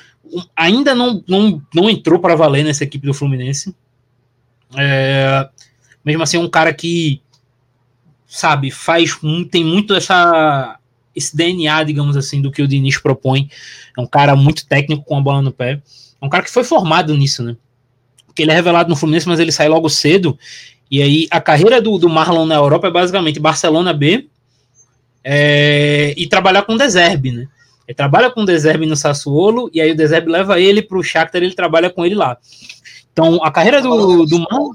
ainda 0.55 0.93
não, 0.93 1.23
não, 1.27 1.59
não 1.73 1.89
entrou 1.89 2.19
para 2.19 2.35
valer 2.35 2.63
nessa 2.63 2.83
equipe 2.83 3.07
do 3.07 3.15
Fluminense. 3.15 3.75
É, 4.77 5.49
mesmo 6.05 6.21
assim, 6.21 6.37
é 6.37 6.39
um 6.39 6.47
cara 6.47 6.71
que, 6.71 7.19
sabe, 8.27 8.69
faz 8.69 9.17
tem 9.49 9.63
muito 9.63 9.95
essa 9.95 10.79
esse 11.15 11.35
DNA, 11.35 11.83
digamos 11.83 12.17
assim, 12.17 12.41
do 12.41 12.51
que 12.51 12.61
o 12.61 12.67
Diniz 12.67 12.97
propõe. 12.97 13.49
É 13.97 14.01
um 14.01 14.07
cara 14.07 14.35
muito 14.35 14.65
técnico 14.65 15.03
com 15.03 15.17
a 15.17 15.21
bola 15.21 15.41
no 15.41 15.51
pé. 15.51 15.81
É 16.21 16.25
um 16.25 16.29
cara 16.29 16.43
que 16.43 16.51
foi 16.51 16.63
formado 16.63 17.15
nisso, 17.15 17.43
né? 17.43 17.55
Porque 18.25 18.41
ele 18.41 18.51
é 18.51 18.55
revelado 18.55 18.89
no 18.89 18.95
Fluminense, 18.95 19.27
mas 19.27 19.39
ele 19.39 19.51
sai 19.51 19.67
logo 19.69 19.89
cedo 19.89 20.37
e 20.89 21.01
aí 21.01 21.27
a 21.31 21.41
carreira 21.41 21.81
do, 21.81 21.97
do 21.97 22.09
Marlon 22.09 22.45
na 22.45 22.55
Europa 22.55 22.87
é 22.87 22.91
basicamente 22.91 23.39
Barcelona 23.39 23.93
B 23.93 24.27
é, 25.23 26.13
e 26.15 26.27
trabalhar 26.27 26.61
com 26.63 26.73
o 26.73 26.77
Deserbe, 26.77 27.31
né? 27.31 27.47
Ele 27.87 27.95
trabalha 27.95 28.31
com 28.31 28.41
o 28.41 28.45
Deserbe 28.45 28.85
no 28.85 28.95
Sassuolo 28.95 29.69
e 29.73 29.81
aí 29.81 29.91
o 29.91 29.95
Deserbe 29.95 30.31
leva 30.31 30.59
ele 30.59 30.81
para 30.81 30.97
o 30.97 31.03
Shakhtar 31.03 31.41
ele 31.41 31.53
trabalha 31.53 31.89
com 31.89 32.05
ele 32.05 32.15
lá. 32.15 32.37
Então, 33.11 33.43
a 33.43 33.51
carreira 33.51 33.81
do, 33.81 34.25
do 34.25 34.39
Marlon. 34.39 34.71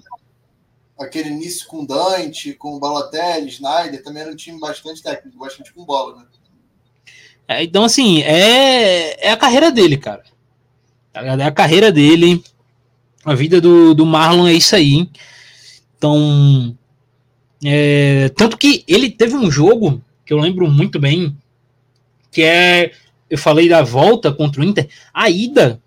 Aquele 1.00 1.30
início 1.30 1.66
com 1.66 1.84
Dante, 1.84 2.52
com 2.52 2.78
Balotelli, 2.78 3.48
Snyder, 3.48 4.02
também 4.02 4.22
era 4.22 4.32
um 4.32 4.36
time 4.36 4.60
bastante 4.60 5.02
técnico, 5.02 5.38
bastante 5.38 5.72
com 5.72 5.84
bola, 5.84 6.16
né? 6.16 6.24
É, 7.48 7.64
então, 7.64 7.82
assim, 7.82 8.22
é, 8.22 9.26
é 9.26 9.32
a 9.32 9.36
carreira 9.36 9.72
dele, 9.72 9.96
cara. 9.96 10.22
Tá 11.12 11.22
é 11.22 11.42
a 11.42 11.50
carreira 11.50 11.90
dele. 11.90 12.44
A 13.24 13.34
vida 13.34 13.60
do, 13.60 13.94
do 13.94 14.06
Marlon 14.06 14.46
é 14.46 14.52
isso 14.52 14.76
aí. 14.76 15.08
Então. 15.96 16.76
É, 17.64 18.30
tanto 18.36 18.56
que 18.56 18.84
ele 18.86 19.10
teve 19.10 19.34
um 19.34 19.50
jogo 19.50 20.00
que 20.24 20.32
eu 20.32 20.38
lembro 20.38 20.70
muito 20.70 21.00
bem, 21.00 21.36
que 22.30 22.42
é. 22.42 22.92
Eu 23.28 23.38
falei 23.38 23.68
da 23.68 23.82
volta 23.82 24.32
contra 24.32 24.60
o 24.60 24.64
Inter. 24.64 24.88
A 25.12 25.28
ida, 25.28 25.80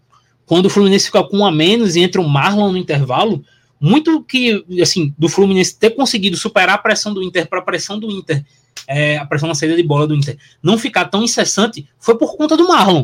quando 0.45 0.65
o 0.65 0.69
Fluminense 0.69 1.05
fica 1.05 1.23
com 1.23 1.37
um 1.37 1.45
a 1.45 1.51
menos 1.51 1.95
e 1.95 2.01
entra 2.01 2.21
o 2.21 2.27
Marlon 2.27 2.71
no 2.73 2.77
intervalo, 2.77 3.43
muito 3.85 4.23
que, 4.23 4.63
assim, 4.81 5.13
do 5.17 5.27
Fluminense 5.27 5.77
ter 5.77 5.89
conseguido 5.89 6.37
superar 6.37 6.75
a 6.75 6.77
pressão 6.77 7.13
do 7.13 7.21
Inter 7.21 7.49
para 7.49 7.59
a 7.59 7.61
pressão 7.61 7.99
do 7.99 8.09
Inter, 8.09 8.41
é, 8.87 9.17
a 9.17 9.25
pressão 9.25 9.49
na 9.49 9.53
saída 9.53 9.75
de 9.75 9.83
bola 9.83 10.07
do 10.07 10.15
Inter, 10.15 10.37
não 10.63 10.77
ficar 10.77 11.03
tão 11.09 11.21
incessante, 11.21 11.85
foi 11.99 12.17
por 12.17 12.37
conta 12.37 12.55
do 12.55 12.65
Marlon. 12.65 13.03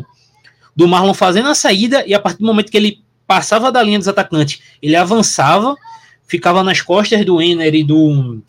Do 0.74 0.88
Marlon 0.88 1.12
fazendo 1.12 1.50
a 1.50 1.54
saída 1.54 2.02
e 2.06 2.14
a 2.14 2.18
partir 2.18 2.38
do 2.38 2.46
momento 2.46 2.70
que 2.70 2.78
ele 2.78 3.04
passava 3.26 3.70
da 3.70 3.82
linha 3.82 3.98
dos 3.98 4.08
atacantes, 4.08 4.62
ele 4.80 4.96
avançava, 4.96 5.76
ficava 6.26 6.64
nas 6.64 6.80
costas 6.80 7.26
do 7.26 7.42
Enner 7.42 7.74
e 7.74 7.84
do, 7.84 8.40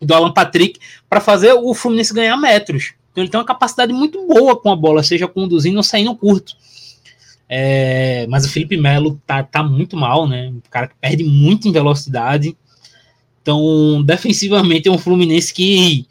do 0.00 0.14
Alan 0.14 0.32
Patrick 0.32 0.80
para 1.06 1.20
fazer 1.20 1.52
o 1.52 1.74
Fluminense 1.74 2.14
ganhar 2.14 2.38
metros. 2.38 2.94
Então 3.12 3.22
ele 3.22 3.30
tem 3.30 3.38
uma 3.38 3.46
capacidade 3.46 3.92
muito 3.92 4.26
boa 4.26 4.56
com 4.56 4.72
a 4.72 4.76
bola, 4.76 5.02
seja 5.02 5.28
conduzindo 5.28 5.76
ou 5.76 5.82
saindo 5.82 6.16
curto. 6.16 6.54
É, 7.48 8.26
mas 8.28 8.44
o 8.44 8.50
Felipe 8.50 8.76
Melo 8.76 9.20
tá, 9.26 9.42
tá 9.42 9.62
muito 9.62 9.96
mal, 9.96 10.28
né? 10.28 10.50
O 10.50 10.70
cara 10.70 10.88
que 10.88 10.94
perde 11.00 11.24
muito 11.24 11.66
em 11.66 11.72
velocidade. 11.72 12.56
Então, 13.40 14.02
defensivamente 14.02 14.88
é 14.88 14.92
um 14.92 14.98
Fluminense 14.98 15.54
que 15.54 16.06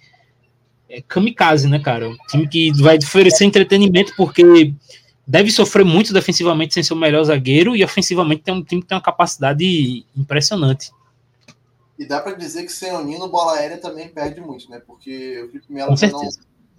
é 0.89 1.01
kamikaze, 1.01 1.67
né, 1.67 1.79
cara? 1.79 2.09
Um 2.09 2.17
time 2.29 2.47
que 2.47 2.71
vai 2.81 2.97
oferecer 2.97 3.45
entretenimento 3.45 4.13
porque 4.17 4.73
deve 5.27 5.51
sofrer 5.51 5.85
muito 5.85 6.13
defensivamente 6.13 6.73
sem 6.73 6.81
ser 6.81 6.93
o 6.93 6.97
melhor 6.97 7.23
zagueiro 7.23 7.75
e 7.75 7.83
ofensivamente 7.83 8.43
tem 8.43 8.53
um 8.53 8.63
time 8.63 8.81
que 8.81 8.87
tem 8.87 8.95
uma 8.95 9.03
capacidade 9.03 10.05
impressionante. 10.15 10.91
E 11.99 12.05
dá 12.07 12.21
para 12.21 12.33
dizer 12.33 12.63
que 12.63 12.71
sem 12.71 12.93
o 12.93 13.03
Nino, 13.03 13.27
bola 13.27 13.57
aérea 13.57 13.77
também 13.77 14.07
perde 14.07 14.39
muito, 14.39 14.69
né? 14.69 14.79
Porque 14.85 15.41
o 15.43 15.47
Felipe 15.49 15.73
Melo 15.73 15.97
já 15.97 16.07
não, 16.07 16.29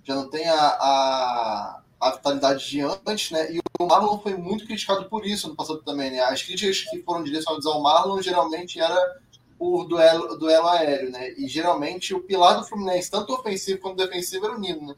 já 0.04 0.14
não 0.14 0.30
tem 0.30 0.48
a, 0.48 0.54
a, 0.54 1.80
a, 2.00 2.10
vitalidade 2.12 2.68
de 2.68 2.80
antes, 2.80 3.30
né? 3.30 3.52
E 3.52 3.60
o 3.78 3.86
Marlon 3.86 4.18
foi 4.18 4.34
muito 4.36 4.66
criticado 4.66 5.08
por 5.08 5.26
isso 5.26 5.48
no 5.48 5.56
passado 5.56 5.82
também, 5.82 6.10
né? 6.10 6.20
As 6.20 6.42
críticas 6.42 6.82
que 6.82 7.02
foram 7.02 7.22
direcionadas 7.22 7.66
ao 7.66 7.82
Marlon 7.82 8.20
geralmente 8.22 8.80
era 8.80 8.98
por 9.58 9.84
duelo, 9.86 10.38
duelo 10.38 10.68
aéreo, 10.68 11.10
né? 11.10 11.32
E 11.32 11.48
geralmente 11.48 12.14
o 12.14 12.20
pilar 12.20 12.58
do 12.58 12.66
Fluminense, 12.66 13.10
tanto 13.10 13.32
ofensivo 13.32 13.80
quanto 13.80 13.96
defensivo, 13.96 14.46
era 14.46 14.56
o 14.56 14.60
Nino, 14.60 14.86
né? 14.86 14.94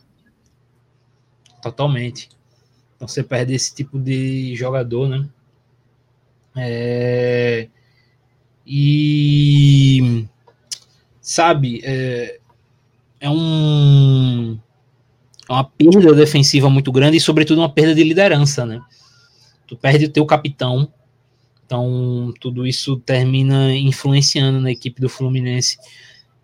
Totalmente. 1.63 2.29
Então 2.97 3.09
você 3.09 3.23
perde 3.23 3.55
esse 3.55 3.75
tipo 3.75 3.99
de 3.99 4.55
jogador, 4.55 5.09
né? 5.09 5.29
É... 6.57 7.69
E 8.67 10.27
sabe, 11.21 11.81
é, 11.83 12.39
é 13.19 13.31
um 13.31 14.59
uma 15.55 15.65
perda 15.65 16.15
defensiva 16.15 16.71
muito 16.71 16.93
grande 16.93 17.17
e 17.17 17.21
sobretudo 17.21 17.59
uma 17.61 17.69
perda 17.69 17.95
de 17.95 18.05
liderança, 18.05 18.65
né? 18.65 18.81
Tu 19.67 19.77
perde 19.77 20.07
o 20.07 20.11
teu 20.11 20.25
capitão, 20.25 20.89
então 21.67 22.33
tudo 22.41 22.67
isso 22.67 22.97
termina 22.99 23.75
influenciando 23.75 24.61
na 24.61 24.71
equipe 24.71 25.01
do 25.01 25.09
Fluminense. 25.09 25.79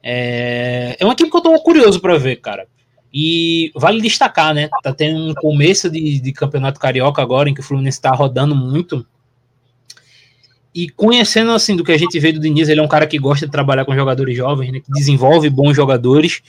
É, 0.02 0.96
é 0.98 1.04
uma 1.04 1.14
equipe 1.14 1.30
que 1.30 1.36
eu 1.36 1.40
tô 1.40 1.60
curioso 1.60 2.00
para 2.00 2.18
ver, 2.18 2.36
cara. 2.36 2.66
E 3.12 3.72
vale 3.74 4.00
destacar, 4.00 4.54
né? 4.54 4.68
Tá 4.82 4.92
tendo 4.92 5.30
um 5.30 5.34
começo 5.34 5.88
de, 5.88 6.20
de 6.20 6.32
campeonato 6.32 6.78
carioca 6.78 7.22
agora, 7.22 7.48
em 7.48 7.54
que 7.54 7.60
o 7.60 7.64
Fluminense 7.64 8.00
tá 8.00 8.10
rodando 8.10 8.54
muito. 8.54 9.06
E 10.74 10.90
conhecendo 10.90 11.52
assim 11.52 11.74
do 11.74 11.82
que 11.82 11.92
a 11.92 11.98
gente 11.98 12.20
vê 12.20 12.30
do 12.32 12.38
Diniz, 12.38 12.68
ele 12.68 12.80
é 12.80 12.82
um 12.82 12.88
cara 12.88 13.06
que 13.06 13.18
gosta 13.18 13.46
de 13.46 13.52
trabalhar 13.52 13.84
com 13.84 13.94
jogadores 13.94 14.36
jovens, 14.36 14.70
né, 14.70 14.80
que 14.80 14.92
desenvolve 14.92 15.48
bons 15.48 15.74
jogadores. 15.74 16.42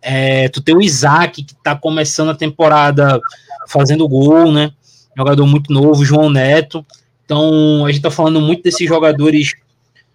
É, 0.00 0.48
tu 0.48 0.60
tem 0.60 0.74
o 0.74 0.82
Isaac, 0.82 1.42
que 1.42 1.54
tá 1.62 1.74
começando 1.74 2.30
a 2.30 2.34
temporada 2.34 3.20
fazendo 3.68 4.08
gol, 4.08 4.52
né? 4.52 4.72
Jogador 5.16 5.46
muito 5.46 5.72
novo, 5.72 6.04
João 6.04 6.30
Neto. 6.30 6.84
Então, 7.24 7.84
a 7.84 7.92
gente 7.92 8.02
tá 8.02 8.10
falando 8.10 8.40
muito 8.40 8.62
desses 8.62 8.86
jogadores 8.88 9.54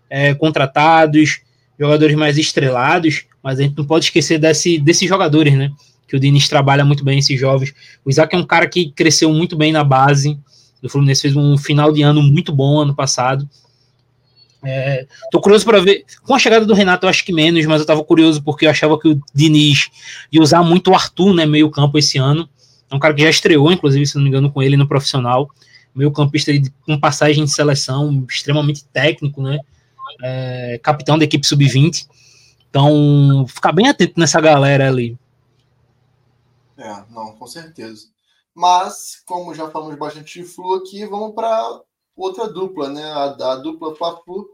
é, 0.09 0.33
contratados, 0.33 1.41
jogadores 1.79 2.15
mais 2.15 2.37
estrelados, 2.37 3.25
mas 3.41 3.59
a 3.59 3.63
gente 3.63 3.77
não 3.77 3.85
pode 3.85 4.05
esquecer 4.05 4.39
desse, 4.39 4.79
desses 4.79 5.07
jogadores, 5.07 5.53
né? 5.53 5.71
Que 6.07 6.15
o 6.15 6.19
Diniz 6.19 6.47
trabalha 6.47 6.85
muito 6.85 7.03
bem, 7.03 7.19
esses 7.19 7.39
jovens. 7.39 7.73
O 8.05 8.09
Isaac 8.09 8.33
é 8.33 8.37
um 8.37 8.45
cara 8.45 8.67
que 8.67 8.91
cresceu 8.91 9.31
muito 9.33 9.55
bem 9.55 9.71
na 9.71 9.83
base, 9.83 10.39
o 10.83 10.89
Fluminense 10.89 11.21
fez 11.21 11.35
um 11.35 11.57
final 11.57 11.91
de 11.91 12.01
ano 12.01 12.21
muito 12.21 12.51
bom 12.51 12.79
ano 12.79 12.93
passado. 12.93 13.47
É, 14.65 15.05
tô 15.29 15.41
curioso 15.41 15.65
para 15.65 15.81
ver. 15.81 16.05
Com 16.23 16.33
a 16.33 16.39
chegada 16.39 16.65
do 16.65 16.73
Renato, 16.73 17.05
eu 17.05 17.09
acho 17.09 17.25
que 17.25 17.33
menos, 17.33 17.65
mas 17.65 17.81
eu 17.81 17.87
tava 17.87 18.03
curioso 18.03 18.41
porque 18.41 18.65
eu 18.65 18.69
achava 18.69 18.97
que 18.99 19.09
o 19.09 19.21
Diniz 19.33 19.89
ia 20.31 20.41
usar 20.41 20.63
muito 20.63 20.91
o 20.91 20.95
Arthur, 20.95 21.33
né? 21.33 21.45
Meio 21.45 21.69
campo 21.69 21.97
esse 21.97 22.17
ano. 22.17 22.49
É 22.89 22.95
um 22.95 22.99
cara 22.99 23.13
que 23.13 23.21
já 23.21 23.29
estreou, 23.29 23.71
inclusive, 23.71 24.05
se 24.05 24.15
não 24.15 24.23
me 24.23 24.29
engano, 24.29 24.51
com 24.51 24.61
ele 24.61 24.77
no 24.77 24.87
profissional. 24.87 25.49
Meio 25.93 26.11
campista 26.11 26.51
com 26.85 26.99
passagem 26.99 27.43
de 27.43 27.51
seleção, 27.51 28.25
extremamente 28.29 28.85
técnico, 28.85 29.41
né? 29.41 29.59
É, 30.21 30.79
capitão 30.81 31.17
da 31.17 31.25
equipe 31.25 31.45
sub-20. 31.45 32.07
Então, 32.69 33.45
ficar 33.47 33.71
bem 33.71 33.87
atento 33.87 34.19
nessa 34.19 34.39
galera 34.39 34.87
ali. 34.87 35.17
É, 36.77 37.03
não, 37.11 37.33
com 37.33 37.45
certeza. 37.45 38.07
Mas, 38.53 39.21
como 39.25 39.53
já 39.53 39.69
falamos 39.69 39.97
bastante 39.97 40.41
de 40.41 40.45
Flu 40.47 40.75
aqui, 40.75 41.05
vamos 41.05 41.33
para 41.33 41.81
outra 42.15 42.47
dupla, 42.47 42.89
né? 42.89 43.03
A, 43.03 43.53
a 43.53 43.55
dupla 43.55 43.95
Fla-Flu. 43.95 44.47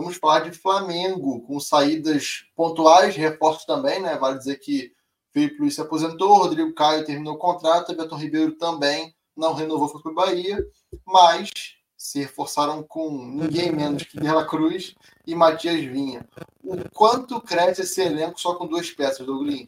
Vamos 0.00 0.16
falar 0.16 0.40
de 0.40 0.52
Flamengo, 0.52 1.40
com 1.42 1.58
saídas 1.58 2.44
pontuais, 2.54 3.16
reforço 3.16 3.66
também, 3.66 4.00
né? 4.00 4.16
Vale 4.16 4.38
dizer 4.38 4.56
que 4.56 4.92
Felipe 5.32 5.60
Luiz 5.60 5.74
se 5.74 5.80
aposentou, 5.80 6.38
Rodrigo 6.38 6.72
Caio 6.74 7.04
terminou 7.04 7.34
o 7.34 7.38
contrato, 7.38 7.94
Beto 7.94 8.14
Ribeiro 8.14 8.52
também 8.52 9.14
não 9.38 9.54
renovou, 9.54 9.88
foi 9.88 10.02
para 10.02 10.10
o 10.10 10.14
Bahia, 10.14 10.58
mas 11.06 11.50
se 11.96 12.20
reforçaram 12.20 12.82
com 12.82 13.10
ninguém 13.24 13.72
menos 13.72 14.02
que 14.02 14.18
Dela 14.18 14.44
Cruz 14.44 14.94
e 15.26 15.34
Matias 15.34 15.80
Vinha. 15.84 16.26
O 16.62 16.76
quanto 16.90 17.40
cresce 17.40 17.82
esse 17.82 18.00
elenco 18.00 18.40
só 18.40 18.54
com 18.54 18.66
duas 18.66 18.90
peças, 18.90 19.24
Douglas? 19.24 19.66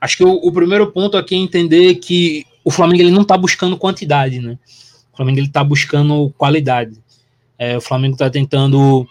Acho 0.00 0.16
que 0.16 0.24
o, 0.24 0.32
o, 0.32 0.52
primeiro 0.52 0.92
ponto 0.92 1.16
aqui 1.16 1.34
é 1.34 1.38
entender 1.38 1.94
que 1.96 2.46
o 2.62 2.70
Flamengo 2.70 3.02
ele 3.02 3.10
não 3.10 3.22
está 3.22 3.38
buscando 3.38 3.78
quantidade, 3.78 4.40
né? 4.40 4.58
O 5.14 5.16
Flamengo 5.16 5.38
ele 5.38 5.46
está 5.46 5.62
buscando 5.62 6.34
qualidade. 6.36 6.98
É, 7.56 7.76
o 7.76 7.80
Flamengo 7.80 8.14
está 8.14 8.28
tentando 8.28 9.06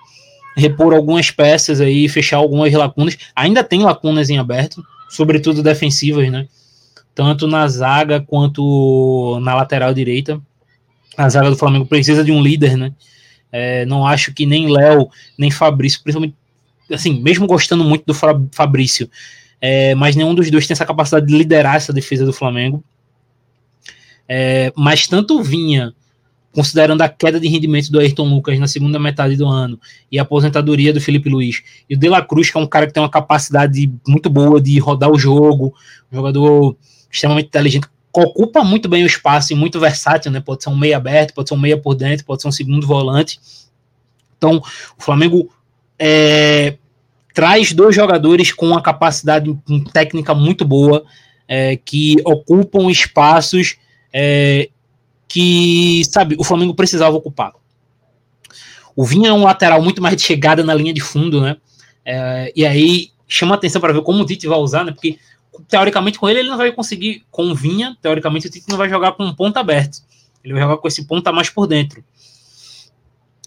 repor 0.56 0.94
algumas 0.94 1.32
peças 1.32 1.80
aí, 1.80 2.10
fechar 2.10 2.38
algumas 2.38 2.72
lacunas. 2.74 3.18
Ainda 3.34 3.63
tem 3.63 3.82
lacunas 3.82 4.30
em 4.30 4.38
aberto, 4.38 4.86
sobretudo 5.10 5.63
defensivas, 5.63 6.30
né? 6.30 6.46
Tanto 7.16 7.48
na 7.48 7.66
zaga 7.70 8.20
quanto 8.20 9.39
na 9.42 9.56
lateral 9.56 9.94
direita. 9.94 10.42
A 11.18 11.30
zaga 11.30 11.50
do 11.50 11.56
Flamengo 11.56 11.86
precisa 11.86 12.22
de 12.22 12.32
um 12.32 12.42
líder, 12.42 12.76
né? 12.76 12.92
É, 13.50 13.86
não 13.86 14.06
acho 14.06 14.34
que 14.34 14.46
nem 14.46 14.70
Léo, 14.70 15.10
nem 15.38 15.50
Fabrício, 15.50 16.02
principalmente, 16.04 16.36
assim, 16.92 17.22
mesmo 17.22 17.48
gostando 17.48 17.84
muito 17.84 18.04
do 18.04 18.13
Fabrício, 18.52 19.10
é, 19.62 19.96
mas 19.96 20.16
nenhum 20.16 20.36
dos 20.36 20.52
dois 20.52 20.68
tem 20.68 20.74
essa 20.74 20.86
capacidade 20.86 21.28
de 21.28 21.38
liderar 21.38 21.76
essa 21.76 21.94
defesa 21.94 22.26
do 22.26 22.34
Flamengo. 22.34 22.84
É, 24.28 24.72
mas 24.76 25.08
tanto 25.08 25.42
Vinha, 25.42 25.94
considerando 26.54 27.02
a 27.02 27.10
queda 27.10 27.40
de 27.40 27.48
rendimento 27.48 27.92
do 27.92 28.00
Ayrton 28.00 28.28
Lucas 28.30 28.60
na 28.60 28.68
segunda 28.68 29.00
metade 29.00 29.36
do 29.36 29.48
ano 29.48 29.80
e 30.12 30.20
a 30.20 30.22
aposentadoria 30.22 30.94
do 30.94 31.02
Felipe 31.02 31.30
Luiz, 31.30 31.64
e 31.90 31.96
o 31.96 31.98
De 31.98 32.08
La 32.08 32.22
Cruz, 32.22 32.50
que 32.50 32.58
é 32.58 32.62
um 32.62 32.68
cara 32.68 32.88
que 32.88 32.94
tem 32.94 33.02
uma 33.02 33.10
capacidade 33.10 33.92
muito 34.08 34.30
boa 34.30 34.62
de 34.62 34.78
rodar 34.80 35.12
o 35.12 35.18
jogo, 35.18 35.74
um 36.12 36.16
jogador 36.16 36.78
extremamente 37.12 37.48
inteligente, 37.48 37.88
ocupa 38.14 38.64
muito 38.64 38.88
bem 38.88 39.04
o 39.04 39.08
espaço 39.08 39.52
e 39.52 39.56
muito 39.56 39.80
versátil, 39.80 40.32
né? 40.32 40.40
Pode 40.40 40.64
ser 40.64 40.70
um 40.70 40.78
meia 40.78 40.98
aberto, 40.98 41.34
pode 41.34 41.50
ser 41.50 41.56
um 41.56 41.60
meia 41.60 41.78
por 41.78 41.96
dentro, 41.96 42.26
pode 42.26 42.42
ser 42.42 42.48
um 42.48 42.52
segundo 42.52 42.86
volante. 42.86 43.40
Então, 44.38 44.62
o 44.98 45.04
Flamengo 45.04 45.50
é, 45.98 46.78
traz 47.34 47.74
dois 47.74 47.96
jogadores 47.96 48.54
com 48.54 48.68
uma 48.68 48.82
capacidade 48.82 49.58
técnica 49.92 50.36
muito 50.36 50.64
boa, 50.64 51.04
é, 51.48 51.76
que 51.76 52.18
ocupam 52.24 52.92
espaços 52.92 53.78
é, 54.13 54.69
que, 55.28 56.04
sabe, 56.06 56.36
o 56.38 56.43
Flamengo 56.43 56.76
precisava 56.76 57.17
ocupar. 57.17 57.52
O 58.95 59.04
Vinha 59.04 59.30
é 59.30 59.34
um 59.34 59.43
lateral 59.43 59.82
muito 59.82 60.02
mais 60.02 60.15
de 60.15 60.21
chegada 60.21 60.63
na 60.63 60.73
linha 60.73 60.93
de 60.93 61.02
fundo, 61.02 61.41
né? 61.41 61.58
É, 62.06 62.54
e 62.56 62.65
aí 62.65 63.10
chama 63.28 63.56
atenção 63.56 63.82
para 63.82 63.93
ver 63.93 64.04
como 64.04 64.21
o 64.21 64.26
Tite 64.26 64.47
vai 64.47 64.60
usar, 64.60 64.84
né? 64.84 64.91
Porque 64.91 65.17
teoricamente, 65.67 66.19
com 66.19 66.30
ele, 66.30 66.39
ele 66.39 66.49
não 66.49 66.58
vai 66.58 66.71
conseguir. 66.71 67.23
Com 67.32 67.54
Vinha, 67.56 67.97
teoricamente, 68.02 68.47
o 68.47 68.49
Tite 68.49 68.69
não 68.69 68.78
vai 68.78 68.89
jogar 68.89 69.13
com 69.13 69.23
um 69.23 69.34
ponto 69.34 69.58
aberto. 69.58 69.99
Ele 70.43 70.54
vai 70.54 70.62
jogar 70.62 70.78
com 70.78 70.88
esse 70.88 71.06
ponta 71.06 71.32
mais 71.32 71.49
por 71.49 71.65
dentro. 71.65 72.04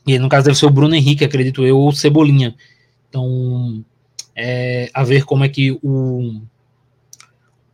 E 0.07 0.19
no 0.19 0.29
caso 0.29 0.47
deve 0.47 0.59
ser 0.59 0.67
o 0.67 0.71
Bruno 0.71 0.95
Henrique, 0.95 1.25
acredito 1.25 1.65
eu, 1.65 1.79
ou 1.79 1.93
Cebolinha. 1.93 2.55
Então, 3.09 3.85
é, 4.35 4.91
a 4.95 5.03
ver 5.03 5.25
como 5.25 5.45
é 5.45 5.49
que 5.49 5.73
o, 5.83 6.41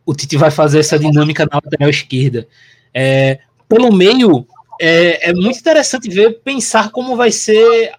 o 0.05 0.13
Tite 0.13 0.37
vai 0.37 0.51
fazer 0.51 0.79
essa 0.79 0.99
dinâmica 0.99 1.47
na 1.49 1.61
lateral 1.63 1.89
esquerda. 1.89 2.47
É, 2.93 3.39
pelo 3.67 3.91
meio, 3.91 4.45
é, 4.79 5.29
é, 5.29 5.33
muito 5.33 5.59
interessante 5.59 6.09
ver, 6.09 6.41
pensar 6.43 6.91
como 6.91 7.15
vai 7.15 7.31
ser 7.31 7.91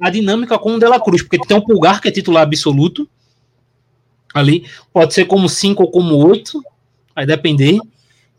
a 0.00 0.10
dinâmica 0.10 0.58
com 0.58 0.74
o 0.74 0.78
De 0.78 0.86
La 0.86 1.00
Cruz, 1.00 1.22
porque 1.22 1.38
tem 1.38 1.56
um 1.56 1.60
Pulgar 1.60 2.00
que 2.00 2.08
é 2.08 2.10
titular 2.10 2.42
absoluto 2.42 3.08
ali, 4.34 4.64
pode 4.92 5.12
ser 5.14 5.26
como 5.26 5.48
5 5.48 5.82
ou 5.82 5.90
como 5.90 6.16
8, 6.16 6.62
vai 7.14 7.26
depender. 7.26 7.78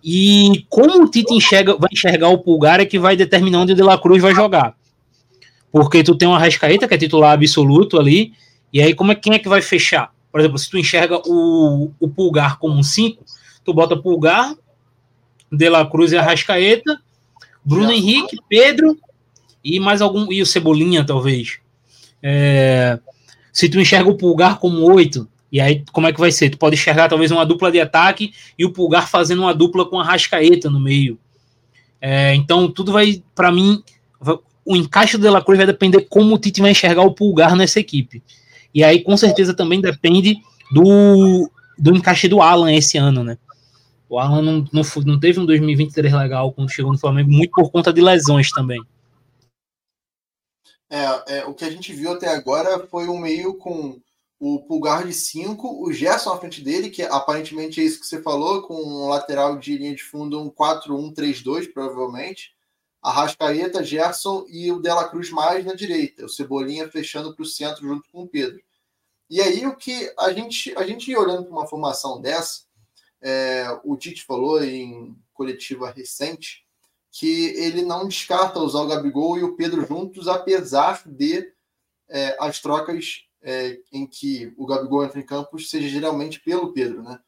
E 0.04 0.66
como 0.68 1.04
o 1.04 1.10
Tite 1.10 1.34
enxerga, 1.34 1.76
vai 1.78 1.90
enxergar 1.92 2.30
o 2.30 2.40
Pulgar 2.40 2.80
é 2.80 2.86
que 2.86 2.98
vai 2.98 3.16
determinar 3.16 3.60
onde 3.60 3.74
o 3.74 3.76
De 3.76 3.84
La 3.84 3.98
Cruz 3.98 4.22
vai 4.22 4.34
jogar. 4.34 4.76
Porque 5.72 6.04
tu 6.04 6.16
tem 6.16 6.28
uma 6.28 6.40
Rascaeta, 6.40 6.88
que 6.88 6.94
é 6.94 6.98
titular 6.98 7.34
absoluto 7.34 8.00
ali, 8.00 8.34
e 8.74 8.82
aí 8.82 8.94
como 8.94 9.12
é, 9.12 9.16
quem 9.16 9.34
é 9.34 9.40
que 9.40 9.48
vai 9.48 9.62
fechar? 9.62 10.12
Por 10.32 10.40
exemplo, 10.40 10.58
se 10.58 10.70
tu 10.70 10.78
enxerga 10.78 11.22
o, 11.26 11.92
o 12.00 12.10
Pulgar 12.10 12.58
como 12.58 12.76
um 12.76 12.84
5, 12.84 13.24
tu 13.64 13.74
bota 13.74 13.96
Pulgar, 13.96 14.56
De 15.52 15.70
La 15.70 15.86
Cruz 15.86 16.12
e 16.12 16.18
Arrascaeta, 16.18 17.00
Bruno 17.64 17.92
Henrique, 17.92 18.38
Pedro 18.50 18.98
e 19.64 19.80
mais 19.80 20.02
algum, 20.02 20.32
e 20.32 20.42
o 20.42 20.46
Cebolinha, 20.46 21.06
talvez. 21.06 21.60
É, 22.22 23.00
se 23.52 23.70
tu 23.70 23.80
enxerga 23.80 24.10
o 24.10 24.18
Pulgar 24.18 24.60
como 24.60 24.82
8, 24.92 25.28
e 25.52 25.60
aí 25.60 25.84
como 25.92 26.08
é 26.08 26.14
que 26.14 26.20
vai 26.20 26.32
ser? 26.32 26.50
Tu 26.50 26.58
pode 26.58 26.76
enxergar 26.76 27.10
talvez 27.10 27.32
uma 27.32 27.46
dupla 27.46 27.72
de 27.72 27.80
ataque 27.80 28.34
e 28.58 28.66
o 28.66 28.72
Pulgar 28.72 29.10
fazendo 29.10 29.42
uma 29.42 29.54
dupla 29.54 29.86
com 29.86 30.00
a 30.00 30.04
Rascaeta 30.04 30.70
no 30.70 30.80
meio. 30.80 31.20
É, 32.00 32.34
então 32.34 32.72
tudo 32.72 32.92
vai, 32.92 33.22
para 33.36 33.52
mim, 33.52 33.84
o 34.66 34.76
encaixe 34.76 35.18
do 35.18 35.24
De 35.24 35.30
La 35.30 35.42
Cruz 35.42 35.58
vai 35.58 35.68
depender 35.68 36.02
como 36.10 36.36
o 36.36 36.38
Tite 36.40 36.62
vai 36.62 36.72
enxergar 36.72 37.04
o 37.04 37.14
Pulgar 37.14 37.56
nessa 37.56 37.80
equipe. 37.80 38.24
E 38.74 38.84
aí 38.84 39.02
com 39.02 39.18
certeza 39.18 39.54
também 39.54 39.82
depende 39.82 40.38
do, 40.72 41.52
do 41.78 41.96
encaixe 41.96 42.28
do 42.28 42.42
Alan 42.42 42.74
esse 42.74 42.98
ano, 42.98 43.24
né? 43.24 43.38
O 44.12 44.20
Alan 44.20 44.42
não, 44.42 44.68
não, 44.74 44.82
não 45.06 45.18
teve 45.18 45.40
um 45.40 45.46
2023 45.46 46.12
legal 46.12 46.52
quando 46.52 46.70
chegou 46.70 46.92
no 46.92 47.00
Flamengo, 47.00 47.32
muito 47.32 47.52
por 47.52 47.72
conta 47.72 47.94
de 47.94 48.02
lesões 48.02 48.52
também. 48.52 48.84
É, 50.90 51.38
é, 51.38 51.46
o 51.46 51.54
que 51.54 51.64
a 51.64 51.70
gente 51.72 51.94
viu 51.94 52.12
até 52.12 52.28
agora 52.28 52.86
foi 52.88 53.08
um 53.08 53.18
meio 53.18 53.54
com 53.54 54.02
o 54.38 54.60
Pulgar 54.64 55.08
de 55.08 55.14
5, 55.14 55.82
o 55.82 55.94
Gerson 55.94 56.34
à 56.34 56.38
frente 56.38 56.62
dele, 56.62 56.90
que 56.90 57.04
aparentemente 57.04 57.80
é 57.80 57.86
isso 57.86 58.02
que 58.02 58.06
você 58.06 58.22
falou, 58.22 58.64
com 58.64 58.74
um 58.74 59.08
lateral 59.08 59.58
de 59.58 59.78
linha 59.78 59.96
de 59.96 60.04
fundo, 60.04 60.42
um 60.42 60.52
4-1-3-2, 60.52 61.72
provavelmente. 61.72 62.52
Arrascaeta, 63.02 63.82
Gerson 63.82 64.46
e 64.50 64.74
o 64.74 64.82
Dela 64.82 65.08
Cruz 65.08 65.30
mais 65.30 65.64
na 65.64 65.74
direita, 65.74 66.26
o 66.26 66.30
Cebolinha 66.30 66.90
fechando 66.90 67.34
para 67.34 67.44
o 67.44 67.46
centro 67.46 67.88
junto 67.88 68.10
com 68.12 68.24
o 68.24 68.28
Pedro. 68.28 68.60
E 69.30 69.40
aí 69.40 69.66
o 69.66 69.78
que 69.78 70.14
a 70.20 70.34
gente, 70.34 70.76
a 70.76 70.86
gente 70.86 71.16
olhando 71.16 71.46
para 71.46 71.54
uma 71.54 71.66
formação 71.66 72.20
dessa, 72.20 72.70
é, 73.22 73.66
o 73.84 73.96
Tite 73.96 74.24
falou 74.24 74.64
em 74.64 75.16
coletiva 75.34 75.92
recente 75.92 76.66
que 77.12 77.48
ele 77.58 77.84
não 77.84 78.08
descarta 78.08 78.60
usar 78.60 78.82
o 78.82 78.88
Gabigol 78.88 79.38
e 79.38 79.44
o 79.44 79.56
Pedro 79.56 79.86
juntos, 79.86 80.28
apesar 80.28 81.04
de 81.06 81.52
é, 82.10 82.38
as 82.40 82.62
trocas 82.62 83.26
é, 83.42 83.78
em 83.92 84.08
que 84.08 84.54
o 84.58 84.66
Gabigol 84.66 85.04
entra 85.04 85.20
em 85.20 85.26
campo 85.26 85.60
seja 85.60 85.90
geralmente 85.90 86.40
pelo 86.40 86.74
Pedro, 86.74 87.04
né? 87.04 87.20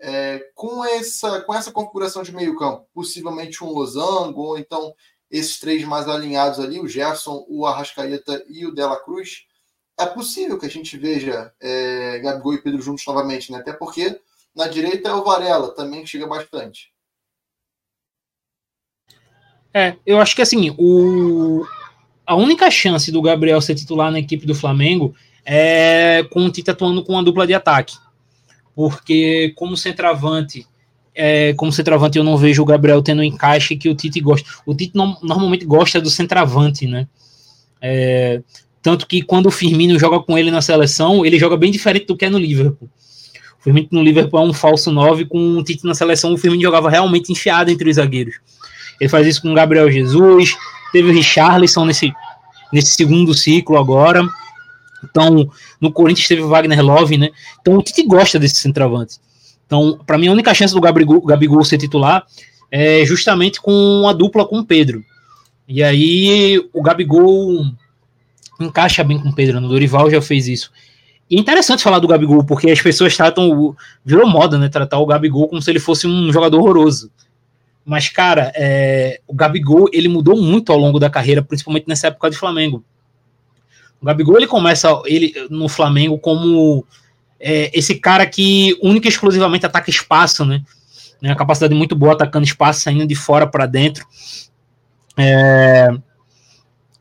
É, 0.00 0.50
com, 0.54 0.84
essa, 0.84 1.40
com 1.40 1.52
essa 1.52 1.72
configuração 1.72 2.22
de 2.22 2.32
meio 2.32 2.56
campo, 2.56 2.86
possivelmente 2.94 3.64
um 3.64 3.70
losango, 3.70 4.40
ou 4.40 4.58
então 4.58 4.94
esses 5.28 5.58
três 5.58 5.84
mais 5.84 6.08
alinhados 6.08 6.60
ali, 6.60 6.78
o 6.78 6.86
Gerson, 6.86 7.44
o 7.48 7.66
Arrascaeta 7.66 8.44
e 8.48 8.64
o 8.64 8.72
Dela 8.72 8.98
Cruz, 9.00 9.46
é 9.98 10.06
possível 10.06 10.56
que 10.56 10.66
a 10.66 10.70
gente 10.70 10.96
veja 10.96 11.52
é, 11.60 12.20
Gabigol 12.20 12.54
e 12.54 12.62
Pedro 12.62 12.80
juntos 12.80 13.04
novamente, 13.04 13.50
né? 13.50 13.58
Até 13.58 13.72
porque 13.72 14.20
na 14.58 14.66
direita 14.66 15.08
é 15.08 15.14
o 15.14 15.22
Varela, 15.22 15.72
também 15.72 16.02
que 16.02 16.10
chega 16.10 16.26
bastante. 16.26 16.90
É, 19.72 19.94
eu 20.04 20.20
acho 20.20 20.34
que 20.34 20.42
assim, 20.42 20.74
o, 20.76 21.64
a 22.26 22.34
única 22.34 22.68
chance 22.68 23.12
do 23.12 23.22
Gabriel 23.22 23.60
ser 23.60 23.76
titular 23.76 24.10
na 24.10 24.18
equipe 24.18 24.44
do 24.44 24.56
Flamengo 24.56 25.14
é 25.44 26.24
com 26.32 26.44
o 26.44 26.50
Tite 26.50 26.72
atuando 26.72 27.04
com 27.04 27.12
uma 27.12 27.22
dupla 27.22 27.46
de 27.46 27.54
ataque. 27.54 27.96
Porque 28.74 29.52
como 29.54 29.76
centroavante, 29.76 30.66
é, 31.14 31.54
como 31.54 31.70
centroavante 31.70 32.18
eu 32.18 32.24
não 32.24 32.36
vejo 32.36 32.60
o 32.60 32.66
Gabriel 32.66 33.00
tendo 33.00 33.20
um 33.20 33.24
encaixe 33.24 33.76
que 33.76 33.88
o 33.88 33.94
Tite 33.94 34.20
gosta. 34.20 34.48
O 34.66 34.74
Tite 34.74 34.96
no, 34.96 35.16
normalmente 35.22 35.64
gosta 35.64 36.00
do 36.00 36.10
centroavante, 36.10 36.84
né? 36.84 37.06
É, 37.80 38.42
tanto 38.82 39.06
que 39.06 39.22
quando 39.22 39.46
o 39.46 39.52
Firmino 39.52 39.96
joga 40.00 40.18
com 40.18 40.36
ele 40.36 40.50
na 40.50 40.60
seleção, 40.60 41.24
ele 41.24 41.38
joga 41.38 41.56
bem 41.56 41.70
diferente 41.70 42.06
do 42.06 42.16
que 42.16 42.24
é 42.24 42.30
no 42.30 42.38
Liverpool. 42.38 42.90
O 43.68 43.70
Firmino 43.70 43.88
no 43.92 44.02
Liverpool 44.02 44.40
é 44.40 44.42
um 44.44 44.52
falso 44.54 44.90
9, 44.90 45.26
com 45.26 45.58
o 45.58 45.62
Tite 45.62 45.84
na 45.84 45.94
seleção, 45.94 46.32
o 46.32 46.38
Firmino 46.38 46.62
jogava 46.62 46.88
realmente 46.88 47.30
enfiado 47.30 47.70
entre 47.70 47.90
os 47.90 47.96
zagueiros. 47.96 48.36
Ele 48.98 49.10
faz 49.10 49.26
isso 49.26 49.42
com 49.42 49.52
o 49.52 49.54
Gabriel 49.54 49.90
Jesus, 49.92 50.56
teve 50.90 51.10
o 51.10 51.12
Richarlison 51.12 51.84
nesse, 51.84 52.10
nesse 52.72 52.92
segundo 52.92 53.34
ciclo 53.34 53.76
agora. 53.76 54.26
Então, 55.04 55.50
no 55.78 55.92
Corinthians 55.92 56.26
teve 56.26 56.40
o 56.40 56.48
Wagner 56.48 56.82
Love, 56.82 57.18
né? 57.18 57.30
Então 57.60 57.74
o 57.74 57.82
Tite 57.82 58.02
gosta 58.04 58.38
desse 58.38 58.56
centroavante. 58.56 59.16
Então, 59.66 60.00
para 60.06 60.16
mim, 60.16 60.28
a 60.28 60.32
única 60.32 60.54
chance 60.54 60.72
do 60.72 60.80
Gabigol, 60.80 61.20
Gabigol 61.20 61.62
ser 61.62 61.76
titular 61.76 62.24
é 62.70 63.04
justamente 63.04 63.60
com 63.60 64.08
a 64.08 64.14
dupla 64.14 64.46
com 64.46 64.60
o 64.60 64.64
Pedro. 64.64 65.04
E 65.68 65.82
aí 65.82 66.58
o 66.72 66.82
Gabigol 66.82 67.66
encaixa 68.58 69.04
bem 69.04 69.18
com 69.18 69.28
o 69.28 69.34
Pedro. 69.34 69.60
Né? 69.60 69.68
Dorival 69.68 70.10
já 70.10 70.22
fez 70.22 70.48
isso. 70.48 70.72
E 71.30 71.36
é 71.36 71.38
interessante 71.38 71.82
falar 71.82 71.98
do 71.98 72.08
Gabigol, 72.08 72.44
porque 72.44 72.70
as 72.70 72.80
pessoas 72.80 73.16
tratam. 73.16 73.76
Virou 74.04 74.26
moda, 74.26 74.58
né? 74.58 74.68
Tratar 74.68 74.98
o 74.98 75.06
Gabigol 75.06 75.48
como 75.48 75.60
se 75.60 75.70
ele 75.70 75.78
fosse 75.78 76.06
um 76.06 76.32
jogador 76.32 76.58
horroroso. 76.58 77.10
Mas, 77.84 78.08
cara, 78.08 78.52
é, 78.54 79.20
o 79.26 79.34
Gabigol 79.34 79.88
ele 79.92 80.08
mudou 80.08 80.40
muito 80.40 80.72
ao 80.72 80.78
longo 80.78 80.98
da 80.98 81.10
carreira, 81.10 81.42
principalmente 81.42 81.86
nessa 81.88 82.08
época 82.08 82.30
de 82.30 82.36
Flamengo. 82.36 82.84
O 84.00 84.06
Gabigol 84.06 84.36
ele 84.36 84.46
começa 84.46 84.88
ele 85.06 85.34
no 85.50 85.68
Flamengo 85.68 86.18
como 86.18 86.84
é, 87.40 87.70
esse 87.76 87.94
cara 87.96 88.26
que 88.26 88.78
única 88.82 89.08
e 89.08 89.10
exclusivamente 89.10 89.66
ataca 89.66 89.90
espaço, 89.90 90.44
né? 90.44 90.62
né? 91.20 91.32
A 91.32 91.36
capacidade 91.36 91.74
muito 91.74 91.96
boa 91.96 92.12
atacando 92.12 92.44
espaço, 92.46 92.80
saindo 92.80 93.06
de 93.06 93.14
fora 93.14 93.46
para 93.46 93.66
dentro. 93.66 94.06
É, 95.16 95.88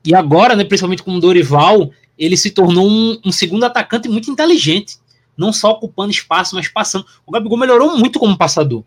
e 0.06 0.16
agora, 0.16 0.56
né, 0.56 0.64
principalmente 0.64 1.04
com 1.04 1.16
o 1.16 1.20
Dorival, 1.20 1.92
ele 2.18 2.36
se 2.36 2.52
tornou 2.52 2.88
um, 2.88 3.20
um, 3.26 3.32
segundo 3.32 3.64
atacante 3.64 4.10
muito 4.10 4.32
inteligente. 4.32 4.98
Não 5.38 5.54
só 5.54 5.72
ocupando 5.72 6.12
espaço, 6.12 6.56
mas 6.56 6.68
passando. 6.68 7.06
O 7.26 7.32
Gabigol 7.32 7.58
melhorou 7.58 7.98
muito 7.98 8.20
como 8.20 8.38
passador. 8.38 8.84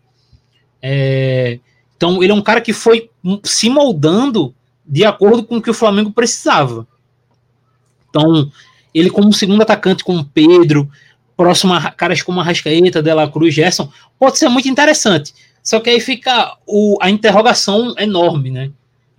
É, 0.81 1.59
então, 1.95 2.21
ele 2.21 2.31
é 2.31 2.35
um 2.35 2.41
cara 2.41 2.59
que 2.59 2.73
foi 2.73 3.09
se 3.43 3.69
moldando 3.69 4.53
de 4.85 5.05
acordo 5.05 5.43
com 5.43 5.57
o 5.57 5.61
que 5.61 5.69
o 5.69 5.73
Flamengo 5.73 6.11
precisava. 6.11 6.85
Então, 8.09 8.51
ele 8.93 9.09
como 9.09 9.31
segundo 9.31 9.61
atacante 9.61 10.03
com 10.03 10.17
o 10.17 10.25
Pedro, 10.25 10.89
próximo 11.37 11.73
a 11.73 11.91
caras 11.91 12.21
como 12.21 12.41
a 12.41 12.43
Rascaeta, 12.43 13.01
Dela 13.01 13.29
Cruz, 13.29 13.53
Gerson, 13.53 13.89
pode 14.19 14.37
ser 14.37 14.49
muito 14.49 14.67
interessante. 14.67 15.33
Só 15.63 15.79
que 15.79 15.89
aí 15.89 15.99
fica 15.99 16.57
o, 16.65 16.97
a 17.01 17.09
interrogação 17.09 17.95
enorme, 17.97 18.49
né? 18.49 18.71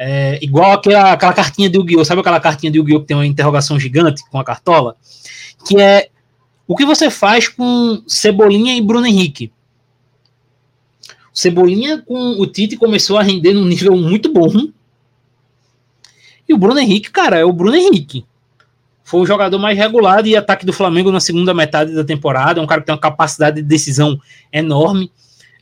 É, 0.05 0.39
igual 0.43 0.73
aquela, 0.73 1.13
aquela 1.13 1.33
cartinha 1.33 1.71
de 1.71 1.79
Yu-Gi-Oh! 1.79 2.05
Sabe 2.05 2.21
aquela 2.21 2.41
cartinha 2.41 2.73
de 2.73 2.79
Yu-Gi-Oh! 2.79 3.01
que 3.01 3.07
tem 3.07 3.17
uma 3.17 3.27
interrogação 3.27 3.79
gigante 3.79 4.23
com 4.31 4.39
a 4.39 4.45
cartola? 4.45 4.97
Que 5.67 5.81
é 5.81 6.09
o 6.67 6.75
que 6.75 6.85
você 6.85 7.11
faz 7.11 7.49
com 7.49 8.03
Cebolinha 8.07 8.75
e 8.75 8.81
Bruno 8.81 9.07
Henrique? 9.07 9.53
Cebolinha 11.33 12.03
com 12.03 12.33
o 12.41 12.47
Tite 12.47 12.77
começou 12.77 13.19
a 13.19 13.23
render 13.23 13.53
num 13.53 13.65
nível 13.65 13.97
muito 13.97 14.33
bom. 14.33 14.51
E 16.49 16.53
o 16.53 16.59
Bruno 16.59 16.81
Henrique, 16.81 17.11
cara, 17.11 17.39
é 17.39 17.45
o 17.45 17.53
Bruno 17.53 17.77
Henrique 17.77 18.27
foi 19.13 19.21
o 19.21 19.27
jogador 19.27 19.59
mais 19.59 19.77
regular 19.77 20.23
de 20.23 20.35
ataque 20.35 20.65
do 20.65 20.73
Flamengo 20.73 21.13
na 21.13 21.21
segunda 21.21 21.53
metade 21.53 21.95
da 21.95 22.03
temporada. 22.03 22.59
É 22.59 22.63
um 22.63 22.67
cara 22.67 22.81
que 22.81 22.87
tem 22.87 22.95
uma 22.95 23.01
capacidade 23.01 23.57
de 23.57 23.63
decisão 23.63 24.19
enorme. 24.51 25.13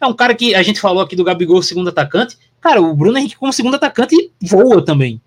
É 0.01 0.07
um 0.07 0.13
cara 0.13 0.37
que 0.37 0.55
a 0.55 0.63
gente 0.63 0.81
falou 0.81 1.03
aqui 1.03 1.17
do 1.17 1.25
Gabigol, 1.25 1.61
segundo 1.61 1.89
atacante. 1.89 2.39
Cara, 2.61 2.81
o 2.81 2.95
Bruno 2.95 3.17
Henrique, 3.17 3.37
como 3.37 3.53
segundo 3.53 3.77
atacante, 3.77 4.33
voa 4.41 4.85
também. 4.85 5.21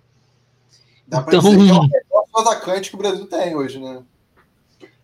Dá 1.06 1.18
então, 1.18 1.40
pra 1.40 1.50
dizer 1.50 1.64
que 1.64 1.70
é 1.70 1.74
o 1.74 1.82
melhor 1.88 1.90
atacante 2.36 2.90
que 2.90 2.96
o 2.96 2.98
Brasil 2.98 3.26
tem 3.26 3.54
hoje, 3.54 3.78
né? 3.78 4.02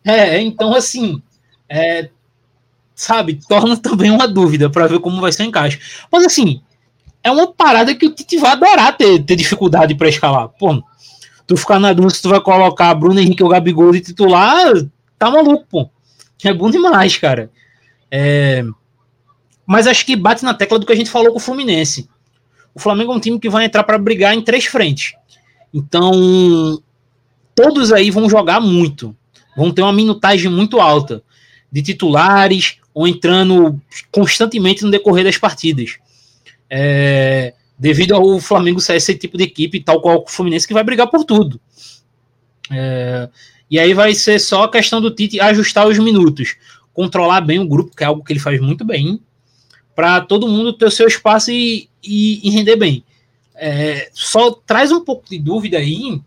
É, 0.04 0.40
então 0.40 0.74
assim, 0.74 1.22
é, 1.68 2.08
sabe, 2.94 3.40
torna 3.48 3.76
também 3.76 4.10
uma 4.10 4.26
dúvida 4.26 4.70
para 4.70 4.86
ver 4.86 5.00
como 5.00 5.20
vai 5.20 5.32
ser 5.32 5.42
o 5.42 5.46
encaixe. 5.46 5.80
Mas 6.10 6.24
assim, 6.24 6.62
é 7.22 7.30
uma 7.30 7.52
parada 7.52 7.94
que 7.94 8.06
o 8.06 8.14
Tite 8.14 8.38
vai 8.38 8.52
adorar 8.52 8.96
ter, 8.96 9.22
ter 9.22 9.36
dificuldade 9.36 9.94
para 9.94 10.08
escalar. 10.08 10.48
Pô, 10.48 10.82
tu 11.46 11.56
ficar 11.56 11.78
na 11.78 11.92
dúvida 11.92 12.14
se 12.14 12.22
tu 12.22 12.28
vai 12.28 12.40
colocar 12.40 12.94
Bruno 12.94 13.20
Henrique 13.20 13.42
ou 13.42 13.48
Gabigol 13.48 13.92
de 13.92 14.00
titular, 14.00 14.72
tá 15.18 15.30
maluco, 15.30 15.66
pô. 15.68 15.90
É 16.42 16.52
bom 16.54 16.70
demais, 16.70 17.18
cara. 17.18 17.50
É, 18.10 18.64
mas 19.66 19.86
acho 19.86 20.04
que 20.06 20.16
bate 20.16 20.42
na 20.42 20.54
tecla 20.54 20.78
do 20.78 20.86
que 20.86 20.92
a 20.92 20.96
gente 20.96 21.10
falou 21.10 21.30
com 21.30 21.38
o 21.38 21.40
Fluminense. 21.40 22.08
O 22.74 22.80
Flamengo 22.80 23.12
é 23.12 23.16
um 23.16 23.20
time 23.20 23.38
que 23.38 23.48
vai 23.48 23.64
entrar 23.64 23.84
para 23.84 23.98
brigar 23.98 24.34
em 24.34 24.42
três 24.42 24.64
frentes. 24.64 25.14
Então, 25.72 26.82
todos 27.54 27.92
aí 27.92 28.10
vão 28.10 28.28
jogar 28.28 28.60
muito. 28.60 29.16
Vão 29.56 29.70
ter 29.70 29.82
uma 29.82 29.92
minutagem 29.92 30.50
muito 30.50 30.80
alta 30.80 31.22
de 31.70 31.82
titulares 31.82 32.76
ou 32.94 33.06
entrando 33.06 33.80
constantemente 34.10 34.84
no 34.84 34.90
decorrer 34.90 35.24
das 35.24 35.38
partidas. 35.38 35.98
É, 36.68 37.54
devido 37.78 38.14
ao 38.14 38.38
Flamengo 38.40 38.80
ser 38.80 38.96
esse 38.96 39.14
tipo 39.14 39.36
de 39.36 39.44
equipe, 39.44 39.80
tal 39.80 40.00
qual 40.00 40.22
o 40.22 40.28
Fluminense, 40.28 40.66
que 40.66 40.74
vai 40.74 40.84
brigar 40.84 41.08
por 41.08 41.24
tudo. 41.24 41.60
É, 42.70 43.28
e 43.70 43.78
aí 43.78 43.92
vai 43.94 44.14
ser 44.14 44.38
só 44.38 44.64
a 44.64 44.70
questão 44.70 45.00
do 45.00 45.10
Tite 45.10 45.40
ajustar 45.40 45.86
os 45.86 45.98
minutos, 45.98 46.56
controlar 46.92 47.40
bem 47.40 47.58
o 47.58 47.68
grupo, 47.68 47.94
que 47.94 48.02
é 48.02 48.06
algo 48.06 48.24
que 48.24 48.32
ele 48.32 48.40
faz 48.40 48.60
muito 48.60 48.84
bem, 48.84 49.20
para 49.94 50.20
todo 50.20 50.48
mundo 50.48 50.72
ter 50.72 50.86
o 50.86 50.90
seu 50.90 51.06
espaço 51.06 51.50
e, 51.50 51.89
e, 52.02 52.46
e 52.46 52.50
render 52.50 52.76
bem. 52.76 53.04
É, 53.54 54.10
só 54.12 54.52
traz 54.52 54.90
um 54.90 55.04
pouco 55.04 55.28
de 55.28 55.38
dúvida 55.38 55.76
aí 55.76 56.20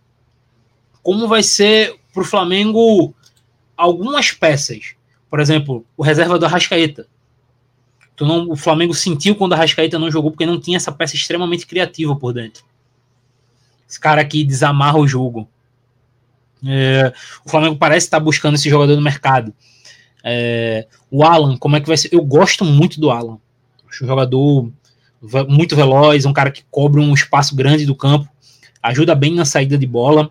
como 1.02 1.28
vai 1.28 1.44
ser 1.44 2.00
para 2.14 2.22
o 2.22 2.26
Flamengo 2.26 3.14
algumas 3.76 4.32
peças. 4.32 4.96
Por 5.30 5.40
exemplo, 5.40 5.86
o 5.98 6.04
reserva 6.04 6.38
do 6.38 6.46
Arrascaeta. 6.46 7.08
Não, 8.22 8.50
o 8.50 8.56
Flamengo 8.56 8.94
sentiu 8.94 9.36
quando 9.36 9.54
a 9.54 9.56
Arrascaeta 9.58 10.00
não 10.00 10.10
jogou 10.10 10.32
porque 10.32 10.46
não 10.46 10.60
tinha 10.60 10.78
essa 10.78 10.92
peça 10.92 11.16
extremamente 11.16 11.66
criativa 11.66 12.16
por 12.16 12.34
dentro. 12.34 12.64
Esse 13.90 14.00
cara 14.00 14.22
aqui 14.22 14.44
desamarra 14.44 14.98
o 14.98 15.08
jogo. 15.08 15.50
É, 16.66 17.12
o 17.44 17.50
Flamengo 17.50 17.76
parece 17.76 18.08
estar 18.08 18.20
buscando 18.20 18.56
esse 18.56 18.70
jogador 18.70 18.96
no 18.96 19.02
mercado. 19.02 19.54
É, 20.24 20.88
o 21.12 21.24
Alan, 21.24 21.58
como 21.58 21.76
é 21.76 21.82
que 21.82 21.88
vai 21.88 21.98
ser? 21.98 22.10
Eu 22.14 22.24
gosto 22.24 22.64
muito 22.64 23.02
do 23.02 23.12
Alan. 23.12 23.38
Acho 23.90 24.06
um 24.06 24.08
jogador 24.08 24.72
muito 25.48 25.76
veloz, 25.76 26.26
um 26.26 26.34
cara 26.34 26.52
que 26.52 26.64
cobre 26.70 27.00
um 27.00 27.14
espaço 27.14 27.56
grande 27.56 27.86
do 27.86 27.96
campo, 27.96 28.28
ajuda 28.82 29.16
bem 29.16 29.34
na 29.34 29.46
saída 29.46 29.78
de 29.78 29.88
bola, 29.88 30.30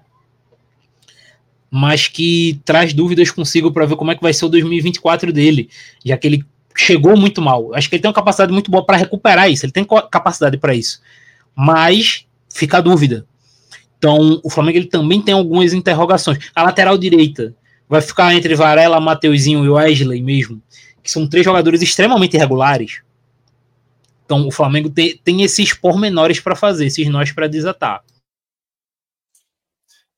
mas 1.70 2.06
que 2.06 2.60
traz 2.64 2.92
dúvidas 2.92 3.30
consigo 3.30 3.72
para 3.72 3.86
ver 3.86 3.96
como 3.96 4.10
é 4.10 4.14
que 4.14 4.22
vai 4.22 4.34
ser 4.34 4.44
o 4.44 4.48
2024 4.50 5.32
dele, 5.32 5.70
já 6.04 6.16
que 6.18 6.26
ele 6.26 6.44
chegou 6.76 7.16
muito 7.16 7.40
mal. 7.40 7.74
Acho 7.74 7.88
que 7.88 7.94
ele 7.94 8.02
tem 8.02 8.08
uma 8.08 8.14
capacidade 8.14 8.52
muito 8.52 8.70
boa 8.70 8.84
para 8.84 8.98
recuperar 8.98 9.50
isso, 9.50 9.64
ele 9.64 9.72
tem 9.72 9.86
capacidade 10.10 10.58
para 10.58 10.74
isso, 10.74 11.00
mas 11.54 12.26
fica 12.50 12.78
a 12.78 12.80
dúvida. 12.82 13.26
Então, 13.96 14.40
o 14.42 14.50
Flamengo 14.50 14.78
ele 14.78 14.86
também 14.86 15.22
tem 15.22 15.32
algumas 15.32 15.72
interrogações. 15.72 16.50
A 16.54 16.62
lateral 16.64 16.98
direita 16.98 17.54
vai 17.88 18.00
ficar 18.00 18.34
entre 18.34 18.54
Varela, 18.54 19.00
Mateuzinho 19.00 19.64
e 19.64 19.68
Wesley 19.68 20.20
mesmo, 20.20 20.60
que 21.02 21.10
são 21.10 21.26
três 21.26 21.44
jogadores 21.44 21.80
extremamente 21.80 22.36
irregulares. 22.36 23.00
Então 24.24 24.46
o 24.46 24.50
Flamengo 24.50 24.90
tem, 24.90 25.16
tem 25.18 25.42
esses 25.42 25.72
pormenores 25.72 26.40
para 26.40 26.56
fazer, 26.56 26.86
esses 26.86 27.08
nós 27.08 27.32
para 27.32 27.48
desatar. 27.48 28.04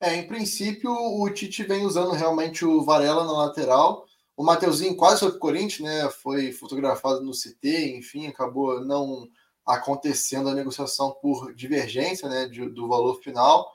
É, 0.01 0.17
em 0.17 0.27
princípio, 0.27 0.91
o 0.93 1.31
Tite 1.31 1.63
vem 1.63 1.87
usando 1.87 2.13
realmente 2.13 2.65
o 2.65 2.83
Varela 2.83 3.25
na 3.25 3.33
lateral. 3.33 4.05
O 4.37 4.45
Mateuzinho 4.45 4.97
quase 4.97 5.21
foi 5.21 5.31
para 5.31 5.37
o 5.37 5.41
Corinthians, 5.41 5.81
né? 5.81 6.11
Foi 6.11 6.53
fotografado 6.53 7.23
no 7.23 7.33
CT, 7.33 7.97
enfim, 7.97 8.27
acabou 8.27 8.85
não 8.85 9.29
acontecendo 9.65 10.49
a 10.49 10.55
negociação 10.55 11.17
por 11.23 11.55
divergência 11.55 12.29
né, 12.29 12.47
de, 12.47 12.69
do 12.69 12.87
valor 12.87 13.19
final. 13.23 13.73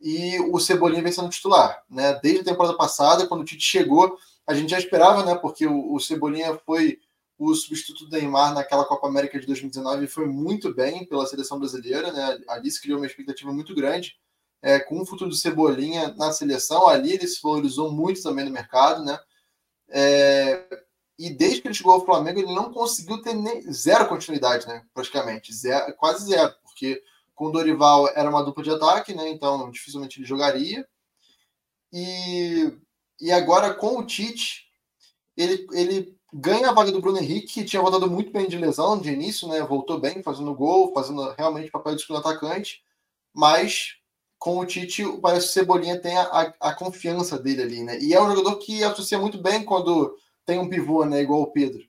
E 0.00 0.38
o 0.38 0.60
Cebolinha 0.60 1.02
vem 1.02 1.10
sendo 1.10 1.30
titular. 1.30 1.82
Né? 1.90 2.18
Desde 2.22 2.42
a 2.42 2.44
temporada 2.44 2.76
passada, 2.76 3.26
quando 3.26 3.40
o 3.40 3.44
Tite 3.44 3.64
chegou, 3.64 4.16
a 4.46 4.54
gente 4.54 4.70
já 4.70 4.78
esperava, 4.78 5.24
né? 5.24 5.34
Porque 5.34 5.66
o, 5.66 5.94
o 5.94 5.98
Cebolinha 5.98 6.58
foi 6.64 6.98
o 7.44 7.54
substituto 7.54 8.06
do 8.06 8.16
Neymar 8.16 8.54
naquela 8.54 8.84
Copa 8.84 9.08
América 9.08 9.40
de 9.40 9.46
2019 9.46 10.06
foi 10.06 10.26
muito 10.26 10.72
bem 10.72 11.04
pela 11.04 11.26
seleção 11.26 11.58
brasileira, 11.58 12.12
né? 12.12 12.38
Ali 12.48 12.70
se 12.70 12.80
criou 12.80 12.98
uma 12.98 13.06
expectativa 13.06 13.52
muito 13.52 13.74
grande 13.74 14.16
é, 14.62 14.78
com 14.78 15.00
o 15.00 15.04
futuro 15.04 15.28
do 15.28 15.36
Cebolinha 15.36 16.14
na 16.16 16.32
seleção. 16.32 16.86
Ali 16.86 17.14
ele 17.14 17.26
se 17.26 17.42
valorizou 17.42 17.90
muito 17.90 18.22
também 18.22 18.44
no 18.44 18.50
mercado, 18.52 19.04
né? 19.04 19.18
É, 19.88 20.64
e 21.18 21.30
desde 21.30 21.60
que 21.60 21.68
ele 21.68 21.74
chegou 21.74 21.92
ao 21.92 22.04
Flamengo, 22.04 22.38
ele 22.38 22.54
não 22.54 22.72
conseguiu 22.72 23.20
ter 23.20 23.34
nem, 23.34 23.60
zero 23.72 24.08
continuidade, 24.08 24.68
né? 24.68 24.86
Praticamente, 24.94 25.52
zero, 25.52 25.92
quase 25.96 26.26
zero, 26.26 26.54
porque 26.62 27.02
com 27.34 27.46
o 27.46 27.50
Dorival 27.50 28.08
era 28.14 28.30
uma 28.30 28.44
dupla 28.44 28.62
de 28.62 28.70
ataque, 28.70 29.14
né? 29.14 29.28
Então 29.28 29.68
dificilmente 29.70 30.20
ele 30.20 30.26
jogaria. 30.26 30.86
E, 31.92 32.72
e 33.20 33.32
agora 33.32 33.74
com 33.74 33.98
o 33.98 34.06
Tite, 34.06 34.68
ele, 35.36 35.66
ele 35.72 36.21
ganha 36.32 36.70
a 36.70 36.72
vaga 36.72 36.90
do 36.90 37.00
Bruno 37.00 37.18
Henrique, 37.18 37.48
que 37.48 37.64
tinha 37.64 37.82
voltado 37.82 38.10
muito 38.10 38.32
bem 38.32 38.48
de 38.48 38.56
lesão 38.56 38.98
de 38.98 39.10
início, 39.10 39.46
né? 39.48 39.60
Voltou 39.62 40.00
bem, 40.00 40.22
fazendo 40.22 40.54
gol, 40.54 40.92
fazendo 40.94 41.34
realmente 41.36 41.70
papel 41.70 41.94
de 41.94 42.02
segundo 42.02 42.20
atacante, 42.20 42.82
mas 43.34 43.96
com 44.38 44.58
o 44.58 44.66
Tite, 44.66 45.04
parece 45.20 45.46
que 45.46 45.50
o 45.50 45.54
Cebolinha 45.54 46.00
tem 46.00 46.16
a, 46.16 46.22
a, 46.22 46.70
a, 46.70 46.74
confiança 46.74 47.38
dele 47.38 47.62
ali, 47.62 47.84
né? 47.84 48.00
E 48.00 48.12
é 48.12 48.20
um 48.20 48.28
jogador 48.28 48.56
que 48.56 48.82
associa 48.82 49.18
muito 49.18 49.38
bem 49.38 49.64
quando 49.64 50.16
tem 50.44 50.58
um 50.58 50.68
pivô, 50.68 51.04
né? 51.04 51.22
Igual 51.22 51.42
o 51.42 51.52
Pedro. 51.52 51.84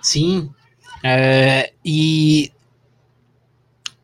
Sim. 0.00 0.50
É, 1.04 1.72
e 1.84 2.50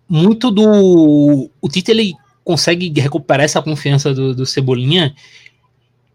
muito 0.07 0.51
do. 0.51 1.51
O 1.61 1.69
Tite 1.71 1.93
ele 1.93 2.13
consegue 2.45 2.93
recuperar 3.01 3.45
essa 3.45 3.63
confiança 3.63 4.13
do, 4.13 4.35
do 4.35 4.45
Cebolinha 4.45 5.15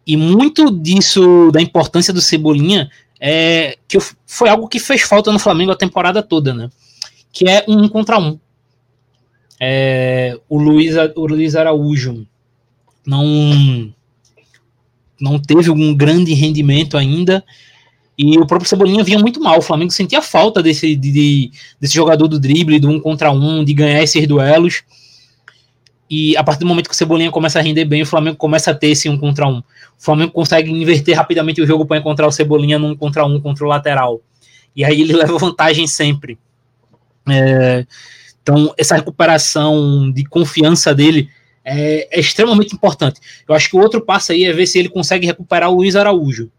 e 0.10 0.18
muito 0.18 0.72
disso, 0.72 1.52
da 1.52 1.62
importância 1.62 2.12
do 2.12 2.20
Cebolinha, 2.20 2.90
é 3.22 3.78
que 3.88 4.00
foi 4.26 4.50
algo 4.50 4.68
que 4.68 4.80
fez 4.80 5.04
falta 5.04 5.32
no 5.32 5.38
Flamengo 5.38 5.72
a 5.72 5.78
temporada 5.78 6.24
toda, 6.24 6.52
né? 6.52 6.68
Que 7.32 7.48
é 7.48 7.64
um 7.68 7.88
contra 7.88 8.18
um. 8.18 8.40
É, 9.62 10.36
o, 10.50 10.58
Luiz, 10.58 10.96
o 11.16 11.28
Luiz 11.28 11.56
Araújo 11.56 12.26
não, 13.06 13.94
não 15.22 15.38
teve 15.38 15.70
um 15.70 15.94
grande 15.94 16.34
rendimento 16.34 16.98
ainda. 16.98 17.46
E 18.18 18.36
o 18.40 18.48
próprio 18.48 18.68
Cebolinha 18.68 19.04
vinha 19.04 19.20
muito 19.20 19.40
mal. 19.40 19.60
O 19.60 19.62
Flamengo 19.62 19.92
sentia 19.92 20.24
falta 20.24 20.64
desse, 20.64 20.96
de, 20.96 21.52
desse 21.80 21.94
jogador 21.94 22.28
do 22.28 22.40
drible, 22.40 22.80
do 22.80 22.90
um 22.90 23.00
contra 23.00 23.32
um, 23.32 23.64
de 23.64 23.76
ganhar 23.76 24.02
esses 24.02 24.28
duelos. 24.28 24.82
E 26.10 26.36
a 26.36 26.44
partir 26.44 26.62
do 26.62 26.66
momento 26.66 26.88
que 26.90 26.96
o 26.96 26.98
Cebolinha 26.98 27.30
começa 27.30 27.60
a 27.60 27.62
render 27.62 27.86
bem, 27.86 28.02
o 28.02 28.06
Flamengo 28.06 28.36
começa 28.36 28.72
a 28.72 28.74
ter 28.74 28.88
esse 28.88 29.08
um 29.08 29.18
contra 29.18 29.48
um. 29.48 29.60
O 29.60 29.64
Flamengo 29.98 30.32
consegue 30.32 30.72
inverter 30.72 31.16
rapidamente 31.16 31.62
o 31.62 31.68
jogo 31.68 31.86
para 31.86 31.98
encontrar 31.98 32.28
o 32.28 32.32
Cebolinha 32.32 32.80
num 32.80 32.96
contra 32.96 33.26
um 33.26 33.40
contra 33.40 33.64
o 33.64 33.68
lateral. 33.68 34.20
E 34.76 34.84
aí 34.84 35.02
ele 35.02 35.14
leva 35.16 35.38
vantagem 35.38 35.86
sempre. 35.86 36.40
É, 37.30 37.86
então, 38.42 38.74
essa 38.76 38.96
recuperação 38.96 40.12
de 40.12 40.26
confiança 40.26 40.96
dele 40.96 41.30
é, 41.64 42.18
é, 42.18 42.20
extremamente 42.20 42.74
importante. 42.74 43.20
Eu 43.48 43.54
acho 43.54 43.70
que 43.70 43.76
o 43.76 43.80
outro 43.80 44.02
passo 44.02 44.32
aí 44.32 44.46
é 44.46 44.54
ver 44.54 44.66
se 44.66 44.80
ele 44.80 44.90
consegue 44.90 45.28
recuperar 45.28 45.70
o 45.70 45.76
Luiz 45.76 45.96
Araújo. 45.96 46.50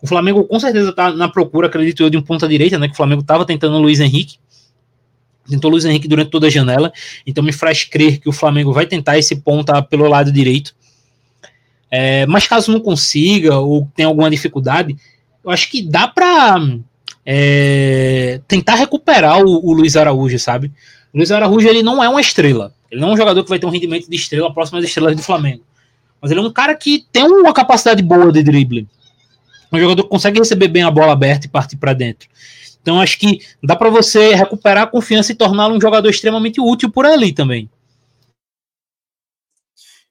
O 0.00 0.06
Flamengo 0.06 0.44
com 0.44 0.60
certeza 0.60 0.90
está 0.90 1.10
na 1.10 1.28
procura, 1.28 1.66
acredito 1.66 2.02
eu, 2.02 2.10
de 2.10 2.16
um 2.16 2.22
ponta 2.22 2.46
direita, 2.46 2.78
né? 2.78 2.86
Que 2.86 2.92
o 2.92 2.96
Flamengo 2.96 3.22
estava 3.22 3.44
tentando 3.44 3.76
o 3.76 3.80
Luiz 3.80 3.98
Henrique 3.98 4.36
tentou 5.48 5.70
Luiz 5.70 5.84
Henrique 5.84 6.08
durante 6.08 6.30
toda 6.30 6.46
a 6.46 6.50
janela, 6.50 6.92
então 7.26 7.42
me 7.44 7.52
faz 7.52 7.84
crer 7.84 8.18
que 8.18 8.28
o 8.28 8.32
Flamengo 8.32 8.72
vai 8.72 8.86
tentar 8.86 9.18
esse 9.18 9.36
ponta 9.36 9.82
pelo 9.82 10.08
lado 10.08 10.32
direito. 10.32 10.74
É, 11.90 12.26
mas 12.26 12.46
caso 12.46 12.72
não 12.72 12.80
consiga 12.80 13.58
ou 13.58 13.88
tenha 13.94 14.08
alguma 14.08 14.30
dificuldade, 14.30 14.96
eu 15.44 15.50
acho 15.50 15.70
que 15.70 15.82
dá 15.82 16.08
para 16.08 16.56
é, 17.24 18.40
tentar 18.48 18.74
recuperar 18.74 19.40
o, 19.44 19.64
o, 19.64 19.72
Luiz 19.72 19.96
Araújo, 19.96 20.38
sabe? 20.38 20.72
O 21.12 21.18
Luiz 21.18 21.30
Araújo 21.30 21.68
ele 21.68 21.82
não 21.82 22.02
é 22.02 22.08
uma 22.08 22.20
estrela, 22.20 22.74
ele 22.90 23.00
não 23.00 23.10
é 23.10 23.12
um 23.12 23.16
jogador 23.16 23.44
que 23.44 23.50
vai 23.50 23.58
ter 23.58 23.66
um 23.66 23.70
rendimento 23.70 24.08
de 24.10 24.16
estrela 24.16 24.52
próximo 24.52 24.78
às 24.78 24.84
estrelas 24.84 25.14
do 25.14 25.22
Flamengo, 25.22 25.62
mas 26.20 26.30
ele 26.30 26.40
é 26.40 26.42
um 26.42 26.52
cara 26.52 26.74
que 26.74 27.04
tem 27.12 27.22
uma 27.22 27.52
capacidade 27.52 28.02
boa 28.02 28.32
de 28.32 28.42
drible, 28.42 28.88
um 29.72 29.78
jogador 29.78 30.02
que 30.02 30.08
consegue 30.08 30.38
receber 30.38 30.68
bem 30.68 30.82
a 30.82 30.90
bola 30.90 31.12
aberta 31.12 31.46
e 31.46 31.48
partir 31.48 31.76
para 31.76 31.92
dentro. 31.92 32.28
Então 32.84 33.00
acho 33.00 33.18
que 33.18 33.40
dá 33.62 33.74
para 33.74 33.88
você 33.88 34.34
recuperar 34.34 34.82
a 34.84 34.86
confiança 34.86 35.32
e 35.32 35.34
torná-lo 35.34 35.74
um 35.74 35.80
jogador 35.80 36.10
extremamente 36.10 36.60
útil 36.60 36.92
por 36.92 37.06
ali 37.06 37.32
também. 37.32 37.70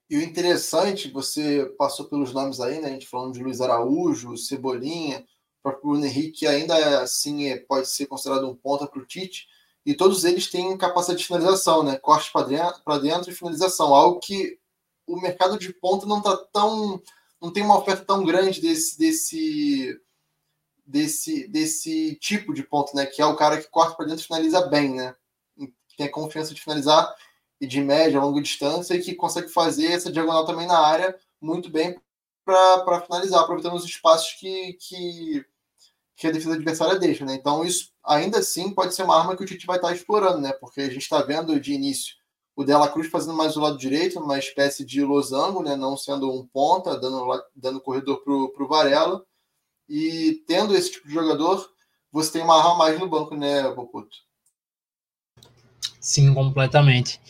E 0.10 0.18
o 0.18 0.22
interessante, 0.24 1.08
você 1.08 1.72
passou 1.78 2.08
pelos 2.08 2.34
nomes 2.34 2.60
aí, 2.60 2.82
né? 2.82 2.88
A 2.88 2.92
gente 2.92 3.06
falando 3.06 3.34
de 3.34 3.44
Luiz 3.44 3.62
Araújo, 3.62 4.36
Cebolinha, 4.36 5.20
o 5.20 5.62
próprio 5.62 5.92
Bruno 5.92 6.06
Henrique, 6.08 6.40
que 6.40 6.48
ainda 6.48 7.02
assim 7.02 7.46
é, 7.46 7.58
pode 7.58 7.88
ser 7.88 8.08
considerado 8.08 8.50
um 8.50 8.56
ponta 8.56 8.88
para 8.88 9.00
o 9.00 9.06
Tite, 9.06 9.46
e 9.86 9.94
todos 9.94 10.24
eles 10.24 10.50
têm 10.50 10.76
capacidade 10.76 11.20
de 11.20 11.28
finalização, 11.28 11.84
né? 11.84 11.96
Corte 11.98 12.32
para 12.32 12.98
dentro, 12.98 13.30
e 13.30 13.36
finalização, 13.36 13.94
algo 13.94 14.20
que 14.20 14.58
o 15.08 15.22
mercado 15.22 15.60
de 15.60 15.72
ponta 15.74 16.08
não 16.08 16.18
está 16.18 16.36
tão. 16.52 17.00
não 17.40 17.54
tem 17.54 17.62
uma 17.62 17.78
oferta 17.78 18.04
tão 18.04 18.26
grande 18.26 18.60
desse, 18.60 18.98
desse 18.98 19.96
desse, 20.86 21.48
desse 21.48 22.16
tipo 22.16 22.54
de 22.54 22.64
ponto, 22.64 22.96
né? 22.96 23.06
Que 23.06 23.22
é 23.22 23.26
o 23.26 23.36
cara 23.36 23.58
que 23.58 23.70
corta 23.70 23.96
para 23.96 24.06
dentro 24.06 24.24
e 24.24 24.28
finaliza 24.28 24.68
bem, 24.68 24.94
né? 24.96 25.16
Tem 25.98 26.08
a 26.08 26.12
confiança 26.12 26.54
de 26.54 26.62
finalizar 26.62 27.14
e 27.62 27.68
de 27.68 27.82
média, 27.82 28.20
longa 28.20 28.42
distância 28.42 28.94
e 28.94 29.02
que 29.02 29.16
consegue 29.16 29.48
fazer 29.48 29.88
essa 29.88 30.12
diagonal 30.12 30.46
também 30.46 30.68
na 30.68 30.80
área 30.80 31.18
muito 31.40 31.70
bem, 31.70 32.00
para 32.46 33.02
finalizar, 33.02 33.42
aproveitando 33.42 33.76
os 33.76 33.86
espaços 33.86 34.34
que, 34.34 34.74
que, 34.74 35.46
que, 36.16 36.28
a 36.28 36.32
defesa 36.32 36.56
adversária 36.56 37.00
deixa. 37.00 37.26
Né? 37.26 37.36
Então, 37.36 37.64
isso 37.64 37.92
ainda 38.04 38.40
assim 38.40 38.74
pode 38.74 38.94
ser 38.94 39.04
uma 39.04 39.18
arma 39.18 39.36
que 39.36 39.44
o 39.44 39.46
Tite 39.46 39.66
vai 39.66 39.78
estar 39.78 39.94
explorando, 39.94 40.40
né? 40.40 40.54
porque 40.54 40.82
a 40.82 40.90
gente 40.90 41.04
está 41.04 41.22
vendo 41.22 41.60
de 41.60 41.74
início 41.74 42.16
o 42.56 42.64
Dela 42.64 42.88
Cruz 42.88 43.08
fazendo 43.08 43.36
mais 43.36 43.58
o 43.58 43.62
lado 43.62 43.78
direito, 43.78 44.20
uma 44.20 44.38
espécie 44.38 44.86
de 44.86 45.04
losango, 45.04 45.64
né? 45.64 45.76
não 45.76 45.98
sendo 45.98 46.32
um 46.32 46.46
ponta, 46.46 47.00
dando, 47.00 47.26
dando 47.56 47.82
corredor 47.82 48.24
para 48.24 48.34
o 48.34 48.68
Varela. 48.68 49.26
E 49.96 50.42
tendo 50.48 50.76
esse 50.76 50.94
tipo 50.94 51.08
de 51.08 51.14
jogador, 51.14 51.70
você 52.12 52.32
tem 52.32 52.42
uma 52.42 52.58
arma 52.58 52.76
mais 52.76 53.00
no 53.00 53.08
banco, 53.08 53.36
né, 53.36 53.62
Popoto? 53.76 54.18
Sim, 56.00 56.34
completamente. 56.34 57.22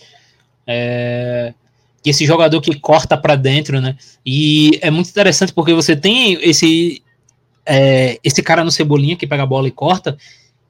É... 0.66 1.54
Esse 2.06 2.26
jogador 2.26 2.62
que 2.62 2.80
corta 2.80 3.18
para 3.18 3.36
dentro, 3.36 3.82
né? 3.82 3.98
E 4.26 4.80
é 4.82 4.90
muito 4.90 5.10
interessante 5.10 5.52
porque 5.52 5.74
você 5.74 5.94
tem 5.94 6.36
esse 6.42 7.04
é, 7.66 8.18
esse 8.24 8.42
cara 8.42 8.64
no 8.64 8.72
Cebolinha 8.72 9.18
que 9.18 9.28
pega 9.28 9.44
a 9.44 9.48
bola 9.48 9.68
e 9.68 9.72
corta, 9.72 10.18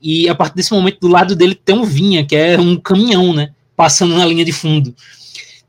e 0.01 0.27
a 0.27 0.33
partir 0.33 0.55
desse 0.55 0.73
momento 0.73 0.99
do 0.99 1.07
lado 1.07 1.35
dele 1.35 1.53
tem 1.53 1.75
um 1.75 1.85
Vinha, 1.85 2.25
que 2.25 2.35
é 2.35 2.59
um 2.59 2.75
caminhão, 2.75 3.33
né? 3.33 3.53
Passando 3.75 4.15
na 4.15 4.25
linha 4.25 4.43
de 4.43 4.51
fundo. 4.51 4.95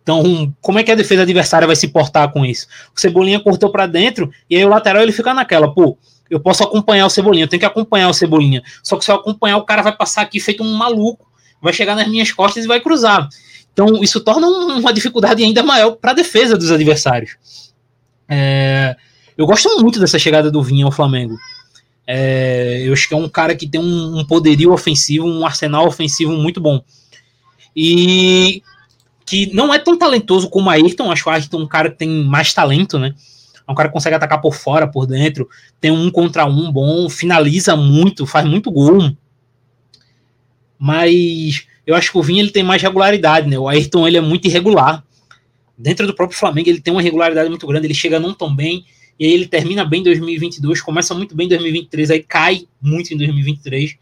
Então, 0.03 0.55
como 0.63 0.79
é 0.79 0.83
que 0.83 0.91
a 0.91 0.95
defesa 0.95 1.23
adversária 1.23 1.67
vai 1.67 1.77
se 1.77 1.89
portar 1.89 2.31
com 2.33 2.47
isso? 2.47 2.67
O 2.97 3.01
Cebolinha 3.01 3.41
cortou 3.41 3.71
para 3.71 3.87
dentro 3.87 4.31
e 4.49 4.57
aí 4.57 4.65
o 4.65 4.69
lateral 4.69 5.03
ele 5.03 5.13
fica 5.13 5.33
naquela, 5.33 5.73
pô, 5.73 5.99
eu 6.31 6.41
posso 6.41 6.63
acompanhar 6.63 7.07
o 7.07 7.11
Cebolinha, 7.11 7.45
eu 7.45 7.49
tenho 7.49 7.61
que 7.61 7.67
acompanhar 7.67 8.09
o 8.09 8.15
Cebolinha. 8.15 8.63
Só 8.83 8.97
que 8.97 9.05
se 9.05 9.11
eu 9.11 9.17
acompanhar, 9.17 9.57
o 9.59 9.65
cara 9.65 9.83
vai 9.83 9.97
passar 9.97 10.23
aqui 10.23 10.41
feito 10.41 10.63
um 10.63 10.75
maluco, 10.75 11.31
vai 11.61 11.73
chegar 11.73 11.95
nas 11.95 12.09
minhas 12.09 12.33
costas 12.33 12.65
e 12.65 12.69
vai 12.69 12.81
cruzar. 12.81 13.29
Então, 13.73 14.03
isso 14.03 14.21
torna 14.21 14.47
uma 14.47 14.93
dificuldade 14.93 15.43
ainda 15.43 15.63
maior 15.63 15.93
para 15.93 16.13
a 16.13 16.15
defesa 16.15 16.57
dos 16.57 16.71
adversários. 16.71 17.37
É, 18.29 18.97
eu 19.37 19.47
gosto 19.47 19.69
muito 19.81 19.99
dessa 19.99 20.19
chegada 20.19 20.51
do 20.51 20.63
Vinha 20.63 20.85
ao 20.85 20.93
Flamengo. 20.93 21.37
É, 22.07 22.83
eu 22.87 22.93
acho 22.93 23.09
que 23.09 23.15
é 23.15 23.17
um 23.17 23.29
cara 23.29 23.55
que 23.57 23.67
tem 23.67 23.81
um, 23.81 24.19
um, 24.19 24.25
poderio 24.25 24.73
ofensivo, 24.73 25.27
um 25.27 25.45
arsenal 25.45 25.87
ofensivo 25.87 26.33
muito 26.33 26.61
bom. 26.61 26.83
E 27.75 28.63
que 29.27 29.53
não 29.55 29.73
é 29.73 29.79
tão 29.79 29.99
talentoso 29.99 30.49
como 30.49 30.71
a 30.71 30.75
Ayrton, 30.75 31.11
acho 31.11 31.25
que 31.25 31.29
o 31.29 31.33
Ayrton 31.33 31.59
é 31.59 31.63
um 31.63 31.67
cara 31.67 31.91
que 31.91 31.97
tem 31.97 32.09
mais 32.09 32.53
talento, 32.53 32.99
né? 32.99 33.15
É 33.67 33.73
um 33.73 33.75
cara 33.75 33.89
que 33.89 33.93
consegue 33.93 34.15
atacar 34.15 34.41
por 34.41 34.55
fora, 34.55 34.87
por 34.87 35.07
dentro, 35.07 35.49
tem 35.81 35.91
um 35.91 36.11
contra 36.11 36.45
um 36.45 36.71
bom, 36.71 37.09
finaliza 37.09 37.75
muito, 37.77 38.27
faz 38.27 38.47
muito 38.47 38.71
gol. 38.71 39.17
Mas 40.79 41.67
eu 41.87 41.95
acho 41.95 42.13
que 42.13 42.19
o 42.19 42.23
Vinha 42.23 42.43
ele 42.43 42.51
tem 42.51 42.63
mais 42.63 42.83
regularidade, 42.83 43.49
né? 43.49 43.59
O 43.59 43.69
Ayrton 43.69 44.07
ele 44.07 44.19
é 44.19 44.21
muito 44.21 44.47
irregular. 44.47 45.03
Dentro 45.77 46.07
do 46.07 46.15
próprio 46.15 46.39
Flamengo 46.39 46.69
ele 46.69 46.81
tem 46.81 46.93
uma 46.93 47.03
regularidade 47.03 47.49
muito 47.49 47.67
grande, 47.67 47.87
ele 47.87 47.95
chega 47.95 48.21
não 48.21 48.35
tão 48.35 48.55
bem, 48.55 48.85
e 49.19 49.25
aí 49.25 49.33
ele 49.33 49.47
termina 49.47 49.85
bem 49.85 50.01
em 50.01 50.05
2022, 50.05 50.81
começa 50.81 51.15
muito 51.15 51.35
bem 51.35 51.47
em 51.47 51.49
2023, 51.49 52.11
aí 52.11 52.23
cai 52.23 52.67
muito 52.81 53.13
em 53.15 53.17
2023. 53.17 53.97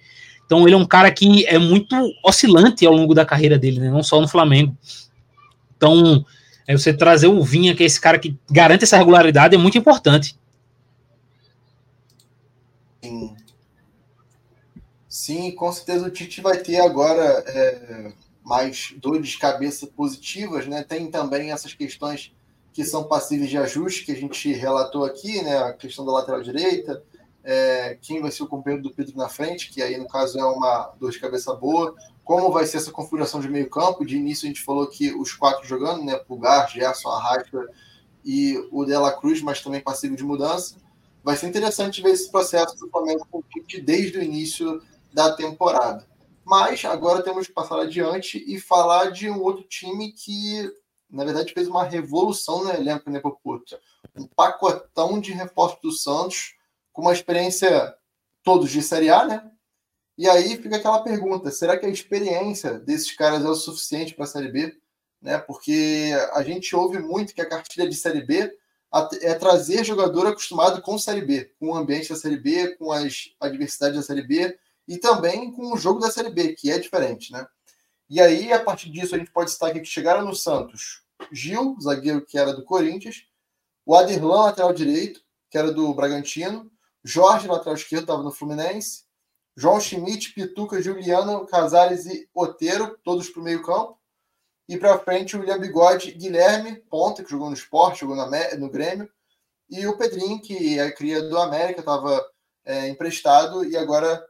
Então 0.44 0.66
ele 0.66 0.74
é 0.74 0.78
um 0.78 0.84
cara 0.84 1.10
que 1.10 1.46
é 1.46 1.58
muito 1.58 1.96
oscilante 2.24 2.84
ao 2.84 2.92
longo 2.92 3.14
da 3.14 3.24
carreira 3.24 3.58
dele, 3.58 3.80
né? 3.80 3.90
Não 3.90 4.02
só 4.02 4.20
no 4.20 4.28
Flamengo. 4.28 4.76
Então, 5.76 6.24
é 6.66 6.76
você 6.76 6.92
trazer 6.92 7.26
o 7.26 7.42
Vinha, 7.42 7.74
que 7.74 7.82
é 7.82 7.86
esse 7.86 8.00
cara 8.00 8.18
que 8.18 8.38
garante 8.50 8.84
essa 8.84 8.96
regularidade, 8.96 9.54
é 9.54 9.58
muito 9.58 9.78
importante. 9.78 10.36
Sim. 13.02 13.36
Sim, 15.08 15.50
com 15.52 15.70
certeza 15.72 16.06
o 16.06 16.10
Tite 16.10 16.40
vai 16.40 16.58
ter 16.58 16.80
agora 16.80 17.44
é, 17.46 18.12
mais 18.44 18.94
dores 18.96 19.28
de 19.28 19.38
cabeça 19.38 19.86
positivas, 19.86 20.66
né? 20.66 20.82
Tem 20.82 21.10
também 21.10 21.52
essas 21.52 21.74
questões 21.74 22.32
que 22.72 22.84
são 22.84 23.04
passíveis 23.04 23.50
de 23.50 23.58
ajuste 23.58 24.04
que 24.04 24.12
a 24.12 24.16
gente 24.16 24.52
relatou 24.52 25.04
aqui, 25.04 25.42
né? 25.42 25.58
A 25.58 25.72
questão 25.72 26.04
da 26.04 26.12
lateral 26.12 26.42
direita, 26.42 27.02
é, 27.44 27.98
quem 28.00 28.20
vai 28.20 28.30
ser 28.30 28.42
o 28.42 28.48
companheiro 28.48 28.82
do 28.82 28.94
Pedro 28.94 29.16
na 29.16 29.28
frente, 29.28 29.70
que 29.70 29.82
aí 29.82 29.96
no 29.96 30.06
caso 30.06 30.38
é 30.38 30.44
uma 30.44 30.94
dor 30.98 31.10
de 31.10 31.18
cabeça 31.18 31.52
boa 31.54 31.94
como 32.24 32.52
vai 32.52 32.66
ser 32.66 32.76
essa 32.76 32.92
configuração 32.92 33.40
de 33.40 33.48
meio 33.48 33.68
campo. 33.68 34.04
De 34.04 34.16
início 34.16 34.46
a 34.46 34.48
gente 34.48 34.62
falou 34.62 34.86
que 34.86 35.12
os 35.12 35.32
quatro 35.32 35.66
jogando, 35.66 36.04
né? 36.04 36.16
Pulgar, 36.16 36.68
Gerson, 36.70 37.08
Arrasca 37.10 37.68
e 38.24 38.56
o 38.70 38.84
Dela 38.84 39.12
Cruz, 39.12 39.42
mas 39.42 39.60
também 39.60 39.80
passivo 39.80 40.16
de 40.16 40.24
mudança. 40.24 40.76
Vai 41.22 41.36
ser 41.36 41.48
interessante 41.48 42.02
ver 42.02 42.10
esse 42.10 42.30
processo 42.30 42.76
do 42.78 42.88
Flamengo 42.88 43.26
com 43.30 43.38
o 43.38 43.42
Tite 43.42 43.80
desde 43.80 44.18
o 44.18 44.22
início 44.22 44.80
da 45.12 45.34
temporada. 45.34 46.06
Mas 46.44 46.84
agora 46.84 47.22
temos 47.22 47.46
que 47.46 47.52
passar 47.52 47.78
adiante 47.80 48.42
e 48.46 48.58
falar 48.58 49.10
de 49.10 49.30
um 49.30 49.40
outro 49.40 49.62
time 49.64 50.12
que, 50.12 50.68
na 51.08 51.24
verdade, 51.24 51.52
fez 51.52 51.68
uma 51.68 51.84
revolução 51.84 52.64
no 52.64 52.70
elenco, 52.70 53.10
né, 53.10 53.20
Poputa? 53.20 53.78
Um 54.16 54.26
pacotão 54.26 55.20
de 55.20 55.32
reforços 55.32 55.80
do 55.80 55.92
Santos, 55.92 56.54
com 56.92 57.02
uma 57.02 57.12
experiência 57.12 57.94
todos 58.42 58.70
de 58.70 58.82
Série 58.82 59.10
A, 59.10 59.24
né? 59.24 59.50
E 60.16 60.28
aí 60.28 60.56
fica 60.56 60.76
aquela 60.76 61.02
pergunta: 61.02 61.50
será 61.50 61.76
que 61.78 61.86
a 61.86 61.88
experiência 61.88 62.78
desses 62.78 63.12
caras 63.12 63.44
é 63.44 63.48
o 63.48 63.54
suficiente 63.54 64.14
para 64.14 64.24
a 64.24 64.28
Série 64.28 64.48
B? 64.48 64.76
Né? 65.20 65.38
Porque 65.38 66.12
a 66.32 66.42
gente 66.42 66.74
ouve 66.74 66.98
muito 66.98 67.34
que 67.34 67.40
a 67.40 67.48
cartilha 67.48 67.88
de 67.88 67.94
Série 67.94 68.24
B 68.24 68.52
é 69.22 69.34
trazer 69.34 69.84
jogador 69.84 70.26
acostumado 70.26 70.82
com 70.82 70.98
Série 70.98 71.22
B, 71.22 71.50
com 71.58 71.70
o 71.70 71.76
ambiente 71.76 72.10
da 72.10 72.16
Série 72.16 72.36
B, 72.36 72.76
com 72.76 72.92
as 72.92 73.30
adversidades 73.40 73.96
da 73.96 74.02
Série 74.02 74.26
B 74.26 74.58
e 74.86 74.98
também 74.98 75.50
com 75.52 75.72
o 75.72 75.76
jogo 75.78 76.00
da 76.00 76.10
Série 76.10 76.30
B, 76.30 76.54
que 76.54 76.70
é 76.70 76.78
diferente, 76.78 77.32
né? 77.32 77.46
E 78.10 78.20
aí, 78.20 78.52
a 78.52 78.62
partir 78.62 78.90
disso, 78.90 79.14
a 79.14 79.18
gente 79.18 79.30
pode 79.30 79.50
citar 79.50 79.72
que 79.72 79.82
chegaram 79.84 80.24
no 80.26 80.34
Santos 80.34 81.02
Gil, 81.32 81.76
zagueiro 81.80 82.26
que 82.26 82.36
era 82.36 82.52
do 82.52 82.64
Corinthians, 82.64 83.24
o 83.86 83.94
Aderlan, 83.94 84.42
lateral 84.42 84.72
direito, 84.74 85.22
que 85.48 85.56
era 85.56 85.72
do 85.72 85.94
Bragantino, 85.94 86.70
Jorge, 87.04 87.48
lateral 87.48 87.74
esquerdo, 87.74 88.02
estava 88.02 88.22
no 88.22 88.30
Fluminense, 88.30 89.04
João 89.56 89.80
Schmidt, 89.80 90.32
Pituca, 90.32 90.80
Juliano, 90.80 91.46
Casares 91.46 92.06
e 92.06 92.28
Oteiro, 92.34 92.98
todos 93.04 93.28
para 93.28 93.40
o 93.40 93.44
meio-campo. 93.44 93.98
E 94.68 94.78
para 94.78 94.98
frente, 94.98 95.36
o 95.36 95.40
William 95.40 95.58
Bigode, 95.58 96.12
Guilherme, 96.12 96.76
ponta, 96.88 97.22
que 97.22 97.30
jogou 97.30 97.48
no 97.48 97.54
esporte, 97.54 98.00
jogou 98.00 98.16
no 98.16 98.70
Grêmio. 98.70 99.10
E 99.68 99.86
o 99.86 99.96
Pedrinho, 99.98 100.40
que 100.40 100.78
é 100.78 100.90
cria 100.90 101.22
do 101.22 101.38
América, 101.38 101.80
estava 101.80 102.24
é, 102.64 102.88
emprestado 102.88 103.64
e 103.64 103.76
agora 103.76 104.24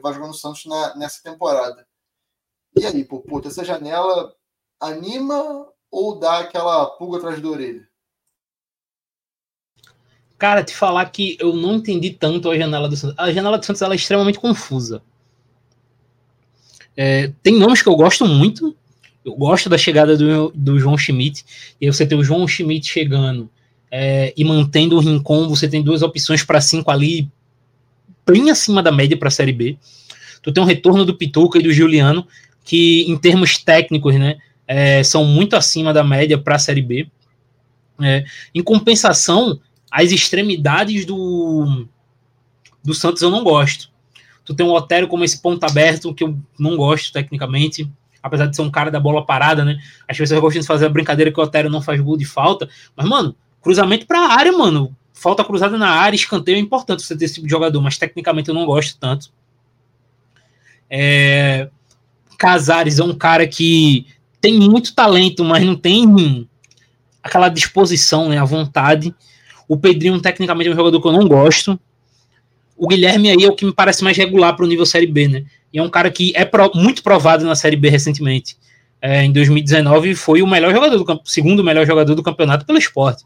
vai 0.00 0.12
jogar 0.12 0.28
no 0.28 0.34
Santos 0.34 0.64
na, 0.66 0.94
nessa 0.96 1.22
temporada. 1.22 1.86
E 2.76 2.86
aí, 2.86 3.04
pô, 3.04 3.20
puta, 3.20 3.48
essa 3.48 3.64
janela 3.64 4.34
anima 4.80 5.72
ou 5.90 6.18
dá 6.18 6.40
aquela 6.40 6.86
pulga 6.96 7.18
atrás 7.18 7.40
da 7.40 7.48
orelha? 7.48 7.88
Cara, 10.38 10.64
te 10.64 10.74
falar 10.74 11.04
que 11.06 11.36
eu 11.40 11.54
não 11.54 11.76
entendi 11.76 12.10
tanto 12.10 12.50
a 12.50 12.58
janela 12.58 12.88
do 12.88 12.96
Santos. 12.96 13.18
A 13.18 13.32
janela 13.32 13.58
do 13.58 13.64
Santos 13.64 13.82
ela 13.82 13.94
é 13.94 13.96
extremamente 13.96 14.38
confusa. 14.38 15.02
É, 16.96 17.32
tem 17.42 17.58
nomes 17.58 17.82
que 17.82 17.88
eu 17.88 17.96
gosto 17.96 18.26
muito. 18.26 18.76
Eu 19.24 19.34
gosto 19.34 19.68
da 19.68 19.78
chegada 19.78 20.16
do, 20.16 20.52
do 20.54 20.78
João 20.78 20.98
Schmidt. 20.98 21.44
E 21.80 21.86
aí 21.86 21.92
você 21.92 22.04
tem 22.04 22.18
o 22.18 22.24
João 22.24 22.46
Schmidt 22.46 22.86
chegando 22.86 23.48
é, 23.90 24.34
e 24.36 24.44
mantendo 24.44 24.96
o 24.96 25.00
Rincon. 25.00 25.48
Você 25.48 25.68
tem 25.68 25.82
duas 25.82 26.02
opções 26.02 26.42
para 26.42 26.60
cinco 26.60 26.90
ali, 26.90 27.28
bem 28.26 28.50
acima 28.50 28.82
da 28.82 28.92
média 28.92 29.16
para 29.16 29.28
a 29.28 29.30
Série 29.30 29.52
B. 29.52 29.78
Tu 30.42 30.52
tem 30.52 30.62
um 30.62 30.66
retorno 30.66 31.04
do 31.04 31.14
Pituca 31.14 31.58
e 31.58 31.62
do 31.62 31.72
Juliano, 31.72 32.26
que 32.64 33.02
em 33.08 33.16
termos 33.16 33.56
técnicos, 33.56 34.14
né, 34.16 34.36
é, 34.66 35.02
são 35.02 35.24
muito 35.24 35.56
acima 35.56 35.92
da 35.92 36.04
média 36.04 36.36
para 36.36 36.56
a 36.56 36.58
Série 36.58 36.82
B. 36.82 37.06
É, 38.00 38.24
em 38.54 38.62
compensação, 38.62 39.60
as 39.94 40.10
extremidades 40.10 41.06
do, 41.06 41.86
do 42.82 42.92
Santos 42.92 43.22
eu 43.22 43.30
não 43.30 43.44
gosto. 43.44 43.88
Tu 44.44 44.52
tem 44.52 44.66
um 44.66 44.72
Otero 44.72 45.06
como 45.06 45.22
esse 45.22 45.40
ponto 45.40 45.62
aberto, 45.62 46.12
que 46.12 46.24
eu 46.24 46.36
não 46.58 46.76
gosto 46.76 47.12
tecnicamente, 47.12 47.88
apesar 48.20 48.46
de 48.46 48.56
ser 48.56 48.62
um 48.62 48.70
cara 48.72 48.90
da 48.90 48.98
bola 48.98 49.24
parada, 49.24 49.64
né? 49.64 49.78
As 50.08 50.18
pessoas 50.18 50.40
gostam 50.40 50.60
de 50.60 50.66
fazer 50.66 50.86
a 50.86 50.88
brincadeira 50.88 51.30
que 51.30 51.38
o 51.38 51.42
Otero 51.44 51.70
não 51.70 51.80
faz 51.80 52.00
gol 52.00 52.16
de 52.16 52.24
falta, 52.24 52.68
mas, 52.96 53.08
mano, 53.08 53.36
cruzamento 53.62 54.04
pra 54.04 54.32
área, 54.32 54.50
mano. 54.50 54.94
Falta 55.12 55.44
cruzada 55.44 55.78
na 55.78 55.90
área, 55.90 56.16
escanteio 56.16 56.56
é 56.56 56.60
importante 56.60 57.04
você 57.04 57.16
ter 57.16 57.26
esse 57.26 57.34
tipo 57.34 57.46
de 57.46 57.52
jogador, 57.52 57.80
mas 57.80 57.96
tecnicamente 57.96 58.48
eu 58.48 58.54
não 58.54 58.66
gosto 58.66 58.98
tanto. 58.98 59.30
É... 60.90 61.70
Casares 62.36 62.98
é 62.98 63.04
um 63.04 63.14
cara 63.14 63.46
que 63.46 64.08
tem 64.40 64.58
muito 64.58 64.92
talento, 64.92 65.44
mas 65.44 65.64
não 65.64 65.76
tem 65.76 66.48
aquela 67.22 67.48
disposição, 67.48 68.28
né, 68.28 68.38
a 68.38 68.44
vontade. 68.44 69.14
O 69.68 69.76
Pedrinho, 69.76 70.20
tecnicamente, 70.20 70.68
é 70.68 70.72
um 70.72 70.76
jogador 70.76 71.00
que 71.00 71.08
eu 71.08 71.12
não 71.12 71.26
gosto. 71.26 71.78
O 72.76 72.86
Guilherme 72.86 73.30
aí 73.30 73.44
é 73.44 73.48
o 73.48 73.54
que 73.54 73.64
me 73.64 73.72
parece 73.72 74.02
mais 74.02 74.16
regular 74.16 74.54
para 74.56 74.64
o 74.64 74.68
nível 74.68 74.84
Série 74.84 75.06
B, 75.06 75.28
né? 75.28 75.44
E 75.72 75.78
é 75.78 75.82
um 75.82 75.88
cara 75.88 76.10
que 76.10 76.32
é 76.34 76.44
pro, 76.44 76.70
muito 76.74 77.02
provado 77.02 77.44
na 77.44 77.54
Série 77.54 77.76
B 77.76 77.88
recentemente. 77.88 78.56
É, 79.00 79.24
em 79.24 79.32
2019 79.32 80.14
foi 80.14 80.40
o 80.40 80.46
melhor 80.46 80.72
jogador 80.72 80.96
do 80.96 81.20
segundo 81.24 81.62
melhor 81.62 81.86
jogador 81.86 82.14
do 82.14 82.22
campeonato 82.22 82.64
pelo 82.64 82.78
esporte. 82.78 83.22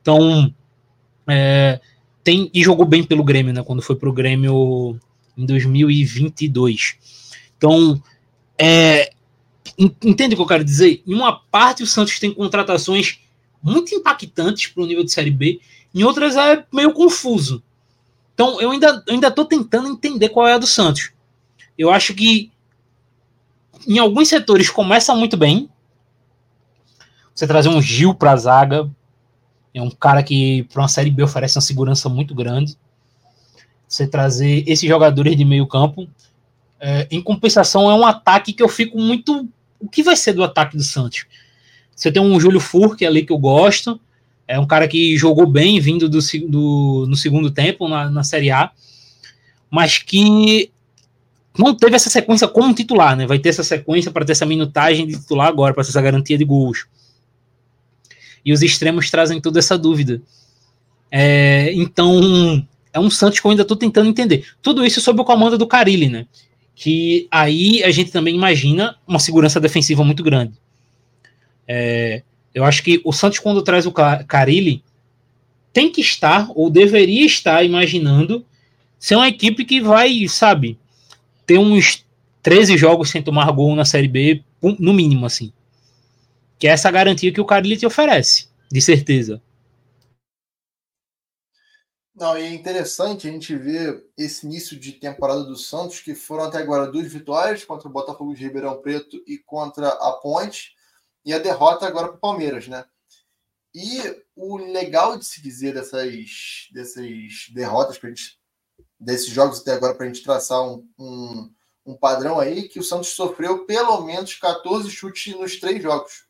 Então, 0.00 0.52
é, 1.26 1.80
tem 2.24 2.50
e 2.52 2.62
jogou 2.62 2.86
bem 2.86 3.04
pelo 3.04 3.24
Grêmio, 3.24 3.52
né? 3.52 3.62
Quando 3.62 3.82
foi 3.82 3.96
para 3.96 4.08
o 4.08 4.12
Grêmio 4.12 4.98
em 5.36 5.46
2022. 5.46 6.96
Então, 7.56 8.02
é, 8.58 9.10
entende 9.78 10.34
o 10.34 10.36
que 10.36 10.42
eu 10.42 10.46
quero 10.46 10.64
dizer? 10.64 11.02
Em 11.06 11.14
uma 11.14 11.32
parte, 11.32 11.82
o 11.82 11.86
Santos 11.86 12.18
tem 12.18 12.32
contratações 12.32 13.18
muito 13.62 13.94
impactantes 13.94 14.66
para 14.66 14.82
o 14.82 14.86
nível 14.86 15.04
de 15.04 15.12
Série 15.12 15.30
B, 15.30 15.60
em 15.94 16.02
outras 16.04 16.36
é 16.36 16.64
meio 16.72 16.92
confuso. 16.92 17.62
Então 18.34 18.60
eu 18.60 18.70
ainda 18.70 19.02
eu 19.06 19.14
ainda 19.14 19.28
estou 19.28 19.44
tentando 19.44 19.88
entender 19.88 20.28
qual 20.28 20.46
é 20.46 20.54
a 20.54 20.58
do 20.58 20.66
Santos. 20.66 21.12
Eu 21.76 21.90
acho 21.90 22.14
que 22.14 22.50
em 23.86 23.98
alguns 23.98 24.28
setores 24.28 24.70
começa 24.70 25.14
muito 25.14 25.36
bem. 25.36 25.68
Você 27.34 27.46
trazer 27.46 27.68
um 27.68 27.80
Gil 27.80 28.14
para 28.14 28.32
a 28.32 28.36
zaga, 28.36 28.90
é 29.72 29.80
um 29.80 29.90
cara 29.90 30.22
que 30.22 30.64
para 30.64 30.82
uma 30.82 30.88
série 30.88 31.10
B 31.10 31.22
oferece 31.22 31.56
uma 31.56 31.62
segurança 31.62 32.08
muito 32.08 32.34
grande. 32.34 32.76
Você 33.86 34.06
trazer 34.06 34.64
esses 34.66 34.88
jogadores 34.88 35.36
de 35.36 35.44
meio 35.44 35.66
campo, 35.66 36.08
é, 36.80 37.06
em 37.10 37.22
compensação 37.22 37.90
é 37.90 37.94
um 37.94 38.04
ataque 38.04 38.52
que 38.52 38.62
eu 38.62 38.68
fico 38.68 38.98
muito. 38.98 39.48
O 39.80 39.88
que 39.88 40.02
vai 40.02 40.16
ser 40.16 40.32
do 40.32 40.44
ataque 40.44 40.76
do 40.76 40.82
Santos? 40.82 41.26
Você 41.94 42.12
tem 42.12 42.22
um 42.22 42.38
Júlio 42.38 42.60
Furque 42.60 43.06
ali 43.06 43.24
que 43.24 43.32
eu 43.32 43.38
gosto, 43.38 44.00
é 44.48 44.58
um 44.58 44.66
cara 44.66 44.88
que 44.88 45.14
jogou 45.18 45.46
bem 45.46 45.78
vindo 45.78 46.08
do, 46.08 46.18
do 46.48 47.06
no 47.06 47.14
segundo 47.14 47.50
tempo 47.50 47.86
na, 47.86 48.10
na 48.10 48.24
Série 48.24 48.50
A, 48.50 48.70
mas 49.70 49.98
que 49.98 50.70
não 51.56 51.74
teve 51.74 51.94
essa 51.94 52.08
sequência 52.08 52.48
como 52.48 52.74
titular, 52.74 53.14
né? 53.14 53.26
Vai 53.26 53.38
ter 53.38 53.50
essa 53.50 53.62
sequência 53.62 54.10
para 54.10 54.24
ter 54.24 54.32
essa 54.32 54.46
minutagem 54.46 55.06
de 55.06 55.18
titular 55.18 55.48
agora, 55.48 55.74
para 55.74 55.84
ter 55.84 55.90
essa 55.90 56.00
garantia 56.00 56.38
de 56.38 56.44
gols. 56.44 56.86
E 58.42 58.50
os 58.50 58.62
extremos 58.62 59.10
trazem 59.10 59.38
toda 59.38 59.58
essa 59.58 59.76
dúvida. 59.76 60.22
É, 61.10 61.70
então, 61.74 62.66
é 62.92 62.98
um 62.98 63.10
Santos 63.10 63.40
que 63.40 63.46
eu 63.46 63.50
ainda 63.50 63.62
estou 63.62 63.76
tentando 63.76 64.08
entender. 64.08 64.46
Tudo 64.62 64.86
isso 64.86 65.00
sob 65.00 65.20
o 65.20 65.24
comando 65.24 65.58
do 65.58 65.66
Carilli, 65.66 66.08
né? 66.08 66.26
Que 66.74 67.26
aí 67.30 67.82
a 67.82 67.90
gente 67.90 68.10
também 68.10 68.34
imagina 68.34 68.96
uma 69.06 69.18
segurança 69.18 69.60
defensiva 69.60 70.02
muito 70.04 70.22
grande. 70.22 70.54
É, 71.66 72.22
eu 72.58 72.64
acho 72.64 72.82
que 72.82 73.00
o 73.04 73.12
Santos, 73.12 73.38
quando 73.38 73.62
traz 73.62 73.86
o 73.86 73.92
Carilli, 73.92 74.82
tem 75.72 75.92
que 75.92 76.00
estar, 76.00 76.50
ou 76.56 76.68
deveria 76.68 77.24
estar, 77.24 77.62
imaginando 77.62 78.44
ser 78.98 79.14
uma 79.14 79.28
equipe 79.28 79.64
que 79.64 79.80
vai, 79.80 80.26
sabe, 80.26 80.76
ter 81.46 81.56
uns 81.56 82.04
13 82.42 82.76
jogos 82.76 83.10
sem 83.10 83.22
tomar 83.22 83.48
gol 83.52 83.76
na 83.76 83.84
Série 83.84 84.08
B, 84.08 84.42
no 84.60 84.92
mínimo, 84.92 85.24
assim. 85.24 85.52
Que 86.58 86.66
é 86.66 86.72
essa 86.72 86.90
garantia 86.90 87.32
que 87.32 87.40
o 87.40 87.44
Carilli 87.44 87.76
te 87.76 87.86
oferece, 87.86 88.48
de 88.68 88.80
certeza. 88.80 89.40
Não, 92.12 92.36
e 92.36 92.42
é 92.42 92.52
interessante 92.52 93.28
a 93.28 93.30
gente 93.30 93.54
ver 93.54 94.04
esse 94.18 94.44
início 94.44 94.76
de 94.76 94.90
temporada 94.90 95.44
do 95.44 95.54
Santos, 95.54 96.00
que 96.00 96.12
foram 96.12 96.42
até 96.42 96.58
agora 96.58 96.90
duas 96.90 97.06
vitórias 97.06 97.64
contra 97.64 97.86
o 97.86 97.92
Botafogo 97.92 98.34
de 98.34 98.42
Ribeirão 98.42 98.82
Preto 98.82 99.22
e 99.28 99.38
contra 99.38 99.86
a 99.90 100.10
Ponte, 100.20 100.76
e 101.28 101.34
a 101.34 101.38
derrota 101.38 101.86
agora 101.86 102.08
para 102.08 102.16
o 102.16 102.20
Palmeiras, 102.20 102.68
né? 102.68 102.86
E 103.74 104.00
o 104.34 104.56
legal 104.56 105.18
de 105.18 105.26
se 105.26 105.42
dizer 105.42 105.74
dessas, 105.74 106.68
dessas 106.72 107.06
derrotas 107.52 107.98
gente 108.02 108.40
desses 108.98 109.28
jogos 109.28 109.60
até 109.60 109.72
agora 109.72 109.94
para 109.94 110.06
a 110.06 110.08
gente 110.08 110.24
traçar 110.24 110.62
um, 110.62 110.88
um, 110.98 111.54
um, 111.84 111.94
padrão 111.94 112.40
aí, 112.40 112.66
que 112.66 112.78
o 112.78 112.82
Santos 112.82 113.10
sofreu 113.10 113.66
pelo 113.66 114.00
menos 114.00 114.36
14 114.36 114.90
chutes 114.90 115.34
nos 115.34 115.60
três 115.60 115.82
jogos. 115.82 116.26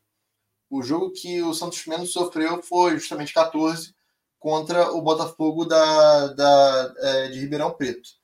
O 0.69 0.83
jogo 0.83 1.13
que 1.13 1.41
o 1.43 1.55
Santos 1.55 1.87
menos 1.87 2.13
sofreu 2.13 2.61
foi 2.61 2.99
justamente 2.99 3.33
14 3.33 3.95
contra 4.37 4.91
o 4.91 5.01
Botafogo 5.01 5.65
da, 5.65 6.27
da, 6.33 6.95
é, 6.99 7.29
de 7.29 7.39
Ribeirão 7.39 7.71
Preto. 7.71 8.18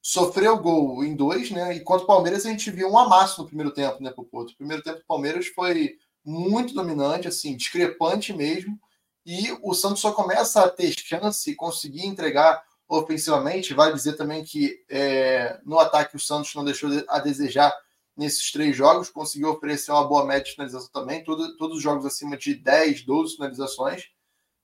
Sofreu 0.00 0.58
gol 0.58 1.04
em 1.04 1.14
dois, 1.14 1.50
né? 1.50 1.74
E 1.74 1.80
contra 1.80 2.04
o 2.04 2.06
Palmeiras 2.06 2.46
a 2.46 2.50
gente 2.50 2.70
viu 2.70 2.88
um 2.88 2.98
amasso 2.98 3.40
no 3.42 3.46
primeiro 3.46 3.72
tempo, 3.72 4.02
né, 4.02 4.10
Popoto? 4.10 4.52
O 4.52 4.56
primeiro 4.56 4.82
tempo 4.82 4.98
do 4.98 5.06
Palmeiras 5.06 5.48
foi 5.48 5.96
muito 6.24 6.74
dominante, 6.74 7.28
assim, 7.28 7.56
discrepante 7.56 8.32
mesmo. 8.32 8.78
E 9.26 9.52
o 9.62 9.74
Santos 9.74 10.00
só 10.00 10.12
começa 10.12 10.64
a 10.64 10.70
ter 10.70 10.92
chance 10.98 11.54
conseguir 11.54 12.06
entregar 12.06 12.62
ofensivamente. 12.88 13.74
Vale 13.74 13.92
dizer 13.92 14.14
também 14.14 14.42
que 14.44 14.82
é, 14.88 15.60
no 15.64 15.78
ataque 15.78 16.16
o 16.16 16.20
Santos 16.20 16.54
não 16.54 16.64
deixou 16.64 16.90
a 17.08 17.18
desejar 17.18 17.74
nesses 18.16 18.50
três 18.50 18.74
jogos, 18.74 19.10
conseguiu 19.10 19.50
oferecer 19.50 19.92
uma 19.92 20.06
boa 20.06 20.24
média 20.24 20.44
de 20.44 20.52
finalização 20.52 20.90
também, 20.92 21.22
todo, 21.22 21.56
todos 21.56 21.76
os 21.76 21.82
jogos 21.82 22.04
acima 22.04 22.36
de 22.36 22.54
10, 22.54 23.02
12 23.02 23.36
finalizações, 23.36 24.06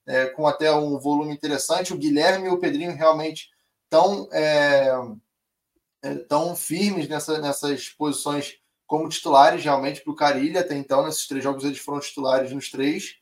é, 0.07 0.27
com 0.27 0.47
até 0.47 0.73
um 0.73 0.99
volume 0.99 1.33
interessante. 1.33 1.95
O 1.95 1.97
Guilherme 1.97 2.49
e 2.49 2.51
o 2.51 2.59
Pedrinho 2.59 2.97
realmente 2.97 3.51
estão 3.85 4.29
é, 4.33 4.93
tão 6.29 6.55
firmes 6.57 7.09
nessa, 7.09 7.39
nessas 7.39 7.89
posições 7.89 8.57
como 8.87 9.09
titulares, 9.09 9.65
realmente, 9.65 10.03
para 10.03 10.13
o 10.13 10.17
Carilha. 10.17 10.61
Até 10.61 10.77
então, 10.77 11.05
nesses 11.05 11.27
três 11.27 11.43
jogos, 11.43 11.65
eles 11.65 11.79
foram 11.79 12.01
titulares 12.01 12.53
nos 12.53 12.71
três. 12.71 13.17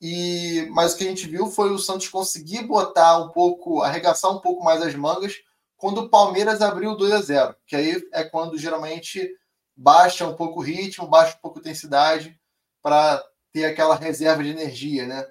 E 0.00 0.68
mas 0.70 0.94
o 0.94 0.96
que 0.96 1.04
a 1.04 1.08
gente 1.08 1.26
viu 1.26 1.48
foi 1.48 1.70
o 1.70 1.78
Santos 1.78 2.08
conseguir 2.08 2.64
botar 2.64 3.18
um 3.18 3.30
pouco, 3.30 3.82
arregaçar 3.82 4.30
um 4.30 4.40
pouco 4.40 4.62
mais 4.62 4.80
as 4.82 4.94
mangas 4.94 5.34
quando 5.78 5.98
o 6.02 6.08
Palmeiras 6.10 6.60
abriu 6.60 6.96
2 6.96 7.12
a 7.12 7.22
0, 7.22 7.56
que 7.64 7.76
aí 7.76 8.02
é 8.12 8.24
quando 8.24 8.58
geralmente 8.58 9.32
baixa 9.76 10.26
um 10.26 10.34
pouco 10.34 10.58
o 10.58 10.62
ritmo, 10.62 11.06
baixa 11.06 11.36
um 11.36 11.40
pouco 11.40 11.58
a 11.58 11.60
intensidade 11.60 12.38
para 12.82 13.24
ter 13.52 13.64
aquela 13.64 13.94
reserva 13.94 14.42
de 14.42 14.50
energia, 14.50 15.06
né? 15.06 15.24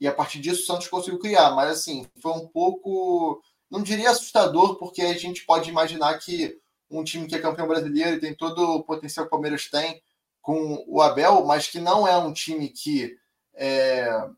E 0.00 0.08
a 0.08 0.12
partir 0.12 0.40
disso 0.40 0.62
o 0.62 0.66
Santos 0.66 0.88
conseguiu 0.88 1.20
criar, 1.20 1.52
mas 1.52 1.70
assim, 1.70 2.04
foi 2.20 2.32
um 2.32 2.48
pouco, 2.48 3.40
não 3.72 3.82
diria 3.82 4.10
assustador, 4.10 4.76
porque 4.76 5.00
a 5.00 5.16
gente 5.16 5.46
pode 5.46 5.70
imaginar 5.70 6.18
que 6.18 6.60
um 6.90 7.02
time 7.02 7.26
que 7.26 7.34
é 7.34 7.40
campeão 7.40 7.66
brasileiro 7.66 8.16
e 8.16 8.20
tem 8.20 8.34
todo 8.34 8.60
o 8.62 8.82
potencial 8.82 9.24
que 9.24 9.28
o 9.28 9.30
Palmeiras 9.30 9.70
tem 9.70 10.02
com 10.42 10.84
o 10.86 11.00
Abel, 11.00 11.42
mas 11.46 11.68
que 11.68 11.80
não 11.80 12.06
é 12.06 12.14
um 12.18 12.34
time 12.34 12.68
que 12.68 13.16
é, 13.54 14.28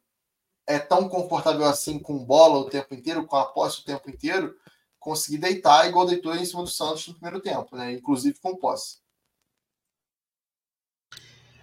é 0.68 0.78
tão 0.78 1.08
confortável 1.08 1.64
assim 1.64 1.98
com 1.98 2.24
bola 2.24 2.58
o 2.58 2.70
tempo 2.70 2.94
inteiro, 2.94 3.26
com 3.26 3.34
a 3.34 3.44
posse 3.44 3.80
o 3.80 3.84
tempo 3.84 4.08
inteiro, 4.08 4.54
conseguir 5.00 5.38
deitar 5.38 5.88
igual 5.88 6.06
deitou 6.06 6.32
em 6.36 6.44
cima 6.44 6.62
do 6.62 6.70
Santos 6.70 7.08
no 7.08 7.14
primeiro 7.14 7.40
tempo, 7.40 7.74
né? 7.74 7.92
Inclusive 7.92 8.38
com 8.40 8.54
posse. 8.54 8.98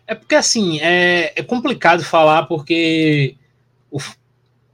É 0.06 0.14
porque 0.14 0.36
assim, 0.36 0.82
é, 0.82 1.40
é 1.40 1.42
complicado 1.42 2.04
falar 2.04 2.48
porque 2.48 3.38
o 3.90 3.98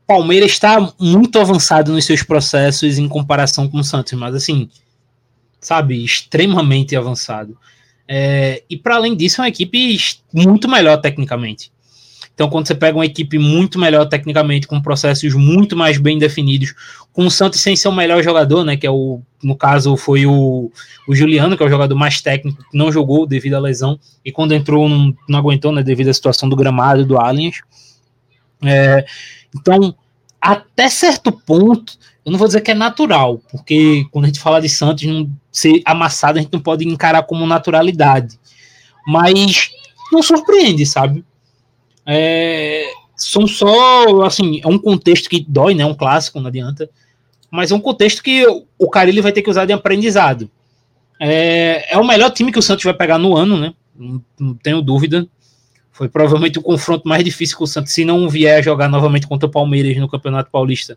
Palmeiras 0.08 0.52
está 0.52 0.94
muito 0.98 1.38
avançado 1.38 1.92
nos 1.92 2.06
seus 2.06 2.24
processos 2.24 2.98
em 2.98 3.08
comparação 3.10 3.68
com 3.68 3.80
o 3.80 3.84
Santos, 3.84 4.14
mas 4.14 4.34
assim, 4.34 4.70
sabe, 5.60 6.04
extremamente 6.04 6.96
avançado. 6.96 7.58
É, 8.08 8.64
e 8.70 8.78
para 8.78 8.96
além 8.96 9.16
disso, 9.16 9.42
é 9.42 9.44
uma 9.44 9.50
equipe 9.50 10.00
muito 10.34 10.70
melhor 10.70 10.98
tecnicamente. 10.98 11.72
Então, 12.34 12.50
quando 12.50 12.68
você 12.68 12.76
pega 12.76 12.96
uma 12.96 13.06
equipe 13.06 13.40
muito 13.40 13.80
melhor 13.80 14.06
tecnicamente, 14.06 14.68
com 14.68 14.80
processos 14.80 15.34
muito 15.34 15.76
mais 15.76 15.98
bem 15.98 16.20
definidos, 16.20 16.74
com 17.12 17.26
o 17.26 17.32
Santos 17.32 17.60
sem 17.60 17.76
ser 17.76 17.88
o 17.88 17.92
melhor 17.92 18.22
jogador, 18.22 18.64
né? 18.64 18.78
Que 18.78 18.86
é 18.86 18.92
o, 18.92 19.22
no 19.44 19.56
caso, 19.56 19.98
foi 19.98 20.28
o, 20.28 20.72
o 21.08 21.16
Juliano, 21.16 21.58
que 21.58 21.64
é 21.64 21.66
o 21.66 21.70
jogador 21.70 21.96
mais 21.96 22.22
técnico, 22.22 22.64
que 22.70 22.78
não 22.78 22.92
jogou 22.92 23.26
devido 23.26 23.56
à 23.56 23.60
lesão, 23.60 24.00
e 24.24 24.32
quando 24.32 24.54
entrou, 24.54 24.88
não, 24.88 25.12
não 25.28 25.40
aguentou, 25.40 25.72
né? 25.72 25.82
Devido 25.82 26.10
à 26.10 26.14
situação 26.14 26.48
do 26.48 26.56
gramado 26.56 27.04
do 27.04 27.18
Allianz. 27.18 27.62
É, 28.64 29.04
então, 29.56 29.96
até 30.42 30.90
certo 30.90 31.32
ponto, 31.32 31.98
eu 32.26 32.32
não 32.32 32.40
vou 32.40 32.48
dizer 32.48 32.62
que 32.62 32.72
é 32.72 32.76
natural, 32.76 33.40
porque 33.50 34.06
quando 34.12 34.26
a 34.26 34.28
gente 34.28 34.40
fala 34.40 34.62
de 34.62 34.70
Santos, 34.70 35.04
não 35.06 35.30
ser 35.52 35.82
amassado, 35.86 36.38
a 36.38 36.42
gente 36.42 36.54
não 36.54 36.60
pode 36.60 36.88
encarar 36.88 37.24
como 37.24 37.46
naturalidade. 37.48 38.38
Mas 39.06 39.72
não 40.12 40.22
surpreende, 40.22 40.86
sabe? 40.86 41.24
É, 42.06 42.92
são 43.16 43.48
só, 43.48 44.24
assim, 44.24 44.62
é 44.64 44.68
um 44.68 44.78
contexto 44.78 45.30
que 45.30 45.46
dói, 45.48 45.74
né? 45.74 45.86
Um 45.86 45.94
clássico, 45.94 46.40
não 46.40 46.48
adianta. 46.48 46.90
Mas 47.50 47.72
é 47.72 47.76
um 47.76 47.80
contexto 47.80 48.22
que 48.22 48.46
o 48.78 48.90
cara 48.90 49.10
ele 49.10 49.22
vai 49.22 49.32
ter 49.32 49.42
que 49.42 49.50
usar 49.50 49.66
de 49.66 49.74
aprendizado. 49.74 50.50
É, 51.20 51.94
é 51.94 51.98
o 51.98 52.06
melhor 52.06 52.30
time 52.32 52.52
que 52.52 52.60
o 52.60 52.62
Santos 52.62 52.84
vai 52.84 52.94
pegar 52.94 53.18
no 53.18 53.36
ano, 53.36 53.58
né? 53.58 53.74
Não, 53.96 54.24
não 54.40 54.54
tenho 54.54 54.82
dúvida. 54.82 55.28
Foi 55.98 56.08
provavelmente 56.08 56.60
o 56.60 56.62
confronto 56.62 57.10
mais 57.10 57.24
difícil 57.24 57.58
que 57.58 57.64
o 57.64 57.66
Santos, 57.66 57.92
se 57.92 58.06
não 58.06 58.30
vier 58.30 58.64
jogar 58.64 58.88
novamente 58.88 59.26
contra 59.26 59.48
o 59.48 59.52
Palmeiras 59.52 59.98
no 59.98 60.08
Campeonato 60.08 60.52
Paulista. 60.52 60.96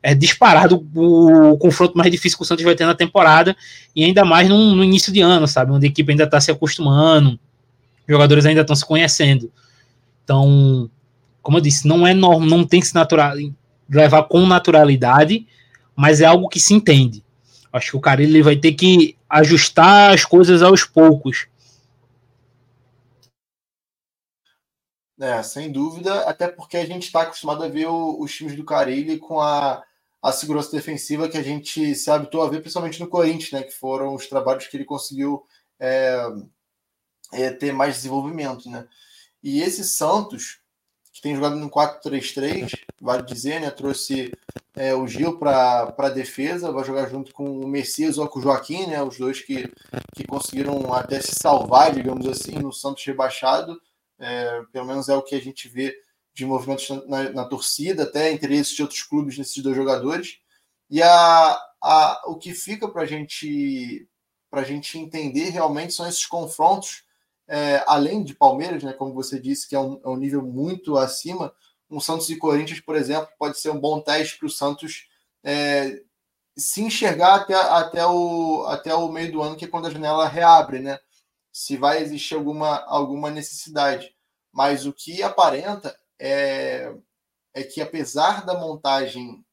É 0.00 0.14
disparado 0.14 0.86
o, 0.94 1.50
o 1.50 1.58
confronto 1.58 1.98
mais 1.98 2.08
difícil 2.08 2.38
que 2.38 2.44
o 2.44 2.46
Santos 2.46 2.64
vai 2.64 2.76
ter 2.76 2.86
na 2.86 2.94
temporada, 2.94 3.56
e 3.96 4.04
ainda 4.04 4.24
mais 4.24 4.48
no, 4.48 4.76
no 4.76 4.84
início 4.84 5.12
de 5.12 5.20
ano, 5.20 5.48
sabe? 5.48 5.72
Onde 5.72 5.86
a 5.86 5.88
equipe 5.88 6.12
ainda 6.12 6.22
está 6.22 6.40
se 6.40 6.52
acostumando, 6.52 7.36
jogadores 8.08 8.46
ainda 8.46 8.60
estão 8.60 8.76
se 8.76 8.86
conhecendo. 8.86 9.50
Então, 10.22 10.88
como 11.42 11.58
eu 11.58 11.60
disse, 11.60 11.88
não 11.88 12.06
é 12.06 12.14
normal, 12.14 12.48
não 12.48 12.64
tem 12.64 12.78
que 12.78 12.86
se 12.86 12.94
natural, 12.94 13.34
levar 13.90 14.22
com 14.22 14.46
naturalidade, 14.46 15.48
mas 15.96 16.20
é 16.20 16.26
algo 16.26 16.48
que 16.48 16.60
se 16.60 16.74
entende. 16.74 17.24
Acho 17.72 17.90
que 17.90 17.96
o 17.96 18.00
cara 18.00 18.22
ele 18.22 18.40
vai 18.40 18.54
ter 18.54 18.70
que 18.70 19.16
ajustar 19.28 20.14
as 20.14 20.24
coisas 20.24 20.62
aos 20.62 20.84
poucos. 20.84 21.46
É, 25.22 25.40
sem 25.40 25.70
dúvida, 25.70 26.22
até 26.22 26.48
porque 26.48 26.76
a 26.76 26.84
gente 26.84 27.04
está 27.04 27.22
acostumado 27.22 27.62
a 27.62 27.68
ver 27.68 27.86
o, 27.86 28.20
os 28.20 28.34
times 28.34 28.56
do 28.56 28.64
Carilli 28.64 29.18
com 29.20 29.40
a, 29.40 29.80
a 30.20 30.32
segurança 30.32 30.72
defensiva 30.72 31.28
que 31.28 31.38
a 31.38 31.42
gente 31.44 31.94
se 31.94 32.10
habituou 32.10 32.42
a 32.42 32.50
ver, 32.50 32.58
principalmente 32.60 32.98
no 32.98 33.06
Corinthians, 33.06 33.52
né, 33.52 33.62
que 33.62 33.72
foram 33.72 34.16
os 34.16 34.26
trabalhos 34.26 34.66
que 34.66 34.76
ele 34.76 34.84
conseguiu 34.84 35.46
é, 35.78 36.26
é, 37.34 37.50
ter 37.52 37.72
mais 37.72 37.94
desenvolvimento. 37.94 38.68
Né? 38.68 38.84
E 39.40 39.62
esse 39.62 39.84
Santos, 39.84 40.58
que 41.12 41.22
tem 41.22 41.36
jogado 41.36 41.54
no 41.54 41.70
4-3-3, 41.70 42.72
vale 43.00 43.22
dizer, 43.22 43.60
né? 43.60 43.70
Trouxe 43.70 44.32
é, 44.74 44.92
o 44.92 45.06
Gil 45.06 45.38
para 45.38 45.94
a 45.96 46.08
defesa, 46.08 46.72
vai 46.72 46.82
jogar 46.84 47.08
junto 47.08 47.32
com 47.32 47.60
o 47.60 47.68
Messias 47.68 48.18
ou 48.18 48.26
com 48.26 48.40
o 48.40 48.42
Joaquim, 48.42 48.86
né? 48.86 49.00
Os 49.00 49.18
dois 49.18 49.40
que, 49.40 49.70
que 50.16 50.26
conseguiram 50.26 50.92
até 50.92 51.20
se 51.20 51.36
salvar, 51.36 51.94
digamos 51.94 52.26
assim, 52.26 52.58
no 52.58 52.72
Santos 52.72 53.04
rebaixado. 53.04 53.80
É, 54.18 54.62
pelo 54.72 54.86
menos 54.86 55.08
é 55.08 55.14
o 55.14 55.22
que 55.22 55.34
a 55.34 55.40
gente 55.40 55.68
vê 55.68 55.94
de 56.34 56.46
movimentos 56.46 56.88
na, 57.08 57.30
na, 57.30 57.44
torcida, 57.44 58.04
até 58.04 58.32
interesses 58.32 58.74
de 58.74 58.82
outros 58.82 59.02
clubes 59.02 59.36
nesses 59.36 59.62
dois 59.62 59.76
jogadores. 59.76 60.38
E 60.88 61.02
a, 61.02 61.60
a, 61.82 62.22
o 62.26 62.36
que 62.36 62.54
fica 62.54 62.88
para 62.88 63.04
gente, 63.04 64.08
a 64.50 64.62
gente 64.62 64.98
entender 64.98 65.50
realmente 65.50 65.92
são 65.92 66.06
esses 66.06 66.26
confrontos 66.26 67.04
é, 67.48 67.84
além 67.86 68.22
de 68.22 68.34
Palmeiras, 68.34 68.82
né, 68.82 68.94
como 68.94 69.12
você 69.12 69.38
disse, 69.38 69.68
que 69.68 69.74
é 69.74 69.78
um, 69.78 70.00
é 70.02 70.08
um, 70.08 70.16
nível 70.16 70.42
muito 70.42 70.96
acima, 70.96 71.52
um 71.90 72.00
Santos 72.00 72.30
e 72.30 72.36
Corinthians, 72.36 72.80
por 72.80 72.96
exemplo, 72.96 73.28
pode 73.38 73.58
ser 73.58 73.68
um 73.68 73.78
bom 73.78 74.00
teste 74.00 74.38
para 74.38 74.46
o 74.46 74.50
Santos 74.50 75.06
é, 75.44 76.00
se 76.56 76.82
enxergar 76.82 77.34
até, 77.34 77.54
até, 77.54 78.06
o, 78.06 78.64
até 78.68 78.94
o 78.94 79.06
meio 79.08 79.30
do 79.30 79.42
ano, 79.42 79.56
que 79.56 79.66
é 79.66 79.68
quando 79.68 79.86
a 79.86 79.90
janela 79.90 80.26
reabre, 80.26 80.80
né? 80.80 80.98
Se 81.52 81.76
vai 81.76 82.02
existir 82.02 82.34
alguma, 82.34 82.78
alguma 82.86 83.30
necessidade. 83.30 84.14
Mas 84.50 84.86
o 84.86 84.92
que 84.92 85.22
aparenta 85.22 85.96
é, 86.18 86.94
é 87.54 87.62
que, 87.62 87.80
apesar 87.80 88.44
da 88.44 88.58
montagem 88.58 89.44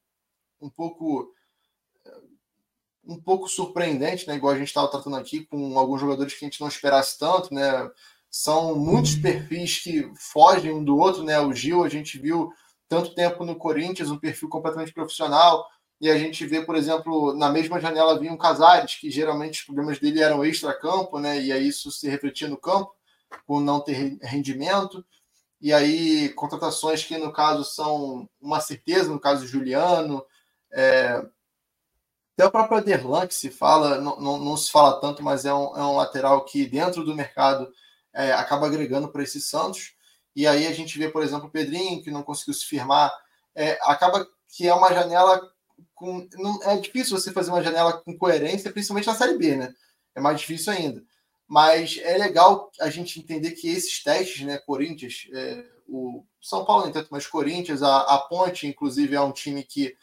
um 0.62 0.70
pouco 0.70 1.34
um 3.10 3.20
pouco 3.20 3.48
surpreendente, 3.48 4.28
né? 4.28 4.36
Igual 4.36 4.54
a 4.54 4.58
gente 4.58 4.68
estava 4.68 4.88
tratando 4.88 5.16
aqui 5.16 5.44
com 5.46 5.78
alguns 5.80 6.00
jogadores 6.00 6.34
que 6.34 6.46
a 6.46 6.48
gente 6.48 6.62
não 6.62 6.68
esperasse 6.68 7.18
tanto, 7.18 7.52
né? 7.54 7.90
São 8.30 8.76
muitos 8.76 9.16
perfis 9.16 9.80
que 9.80 10.12
fogem 10.16 10.72
um 10.72 10.84
do 10.84 10.96
outro, 10.96 11.24
né? 11.24 11.40
O 11.40 11.52
Gil, 11.52 11.84
a 11.84 11.90
gente 11.90 12.20
viu 12.20 12.54
tanto 12.88 13.16
tempo 13.16 13.44
no 13.44 13.56
Corinthians, 13.56 14.12
um 14.12 14.20
perfil 14.20 14.48
completamente 14.48 14.94
profissional, 14.94 15.68
e 16.02 16.10
a 16.10 16.18
gente 16.18 16.46
vê, 16.46 16.62
por 16.64 16.76
exemplo, 16.76 17.34
na 17.34 17.50
mesma 17.50 17.80
janela 17.80 18.18
vinha 18.18 18.32
um 18.32 18.38
Casares, 18.38 18.96
que 18.96 19.12
geralmente 19.12 19.60
os 19.60 19.66
problemas 19.66 20.00
dele 20.00 20.22
eram 20.22 20.46
extra-campo, 20.46 21.20
né? 21.20 21.42
E 21.42 21.52
aí 21.52 21.68
isso 21.68 21.92
se 21.92 22.08
refletia 22.08 22.48
no 22.48 22.58
campo, 22.58 22.94
por 23.46 23.60
não 23.60 23.82
ter 23.82 24.18
rendimento. 24.22 25.06
E 25.62 25.74
aí, 25.74 26.30
contratações 26.30 27.04
que, 27.04 27.18
no 27.18 27.34
caso, 27.34 27.66
são 27.66 28.30
uma 28.40 28.62
certeza, 28.62 29.10
no 29.10 29.20
caso, 29.20 29.46
Juliano, 29.46 30.26
é, 30.72 31.22
até 32.34 32.46
o 32.46 32.52
próprio 32.52 32.78
Aderlan, 32.78 33.28
que 33.28 33.36
se 33.36 33.50
fala, 33.50 34.00
não, 34.00 34.18
não, 34.22 34.38
não, 34.38 34.56
se 34.56 34.72
fala 34.72 35.02
tanto, 35.02 35.22
mas 35.22 35.44
é 35.44 35.54
um, 35.54 35.76
é 35.76 35.84
um 35.84 35.98
lateral 35.98 36.46
que 36.46 36.66
dentro 36.66 37.04
do 37.04 37.14
mercado 37.14 37.70
é, 38.14 38.32
acaba 38.32 38.68
agregando 38.68 39.10
para 39.10 39.22
esses 39.22 39.50
Santos. 39.50 39.94
E 40.34 40.48
aí 40.48 40.66
a 40.66 40.72
gente 40.72 40.98
vê, 40.98 41.10
por 41.10 41.22
exemplo, 41.22 41.48
o 41.48 41.52
Pedrinho, 41.52 42.02
que 42.02 42.10
não 42.10 42.24
conseguiu 42.24 42.54
se 42.54 42.66
firmar. 42.66 43.14
É, 43.54 43.78
acaba 43.82 44.26
que 44.48 44.66
é 44.66 44.74
uma 44.74 44.94
janela 44.94 45.52
com. 46.00 46.28
Não, 46.36 46.64
é 46.64 46.78
difícil 46.78 47.18
você 47.18 47.32
fazer 47.32 47.52
uma 47.52 47.62
janela 47.62 47.94
com 47.94 48.18
coerência, 48.18 48.72
principalmente 48.72 49.08
na 49.08 49.16
Série 49.16 49.38
B, 49.38 49.56
né? 49.58 49.74
É 50.16 50.22
mais 50.22 50.40
difícil 50.40 50.74
ainda. 50.74 51.04
Mas 51.48 52.00
é 52.02 52.18
legal 52.18 52.72
a 52.80 52.90
gente 52.90 53.20
entender 53.20 53.52
que 53.52 53.68
esses 53.68 54.02
testes, 54.02 54.46
né? 54.46 54.58
Corinthians, 54.60 55.28
é, 55.34 55.66
o 55.88 56.24
São 56.42 56.66
Paulo, 56.66 56.86
nem 56.86 56.94
tanto, 56.94 57.10
mas 57.12 57.28
Corinthians, 57.28 57.84
a, 57.84 58.00
a 58.02 58.18
Ponte, 58.20 58.66
inclusive, 58.66 59.16
é 59.16 59.22
um 59.22 59.32
time 59.32 59.64
que 59.64 59.96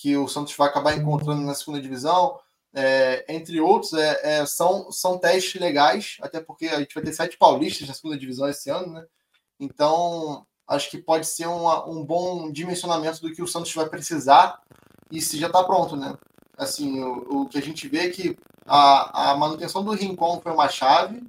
que 0.00 0.16
o 0.16 0.26
Santos 0.26 0.56
vai 0.56 0.66
acabar 0.66 0.96
encontrando 0.96 1.42
na 1.42 1.54
segunda 1.54 1.78
divisão, 1.78 2.40
é, 2.72 3.22
entre 3.28 3.60
outros, 3.60 3.92
é, 3.92 4.38
é, 4.38 4.46
são, 4.46 4.90
são 4.90 5.18
testes 5.18 5.60
legais, 5.60 6.16
até 6.22 6.40
porque 6.40 6.68
a 6.68 6.78
gente 6.78 6.94
vai 6.94 7.04
ter 7.04 7.12
sete 7.12 7.36
paulistas 7.36 7.86
na 7.86 7.92
segunda 7.92 8.16
divisão 8.16 8.48
esse 8.48 8.70
ano, 8.70 8.94
né? 8.94 9.04
Então, 9.58 10.46
acho 10.66 10.90
que 10.90 10.96
pode 10.96 11.26
ser 11.26 11.46
uma, 11.46 11.86
um 11.86 12.02
bom 12.02 12.50
dimensionamento 12.50 13.20
do 13.20 13.30
que 13.30 13.42
o 13.42 13.46
Santos 13.46 13.74
vai 13.74 13.90
precisar 13.90 14.58
e 15.10 15.20
se 15.20 15.38
já 15.38 15.46
está 15.46 15.62
pronto, 15.64 15.96
né? 15.96 16.16
Assim, 16.56 17.02
o, 17.02 17.42
o, 17.42 17.48
que 17.48 17.58
a 17.58 17.62
gente 17.62 17.88
vê 17.88 17.98
é 17.98 18.10
que 18.10 18.36
a, 18.66 19.30
a 19.30 19.36
manutenção 19.36 19.82
do 19.82 19.92
Rincon 19.92 20.40
foi 20.40 20.52
uma 20.52 20.68
chave, 20.68 21.22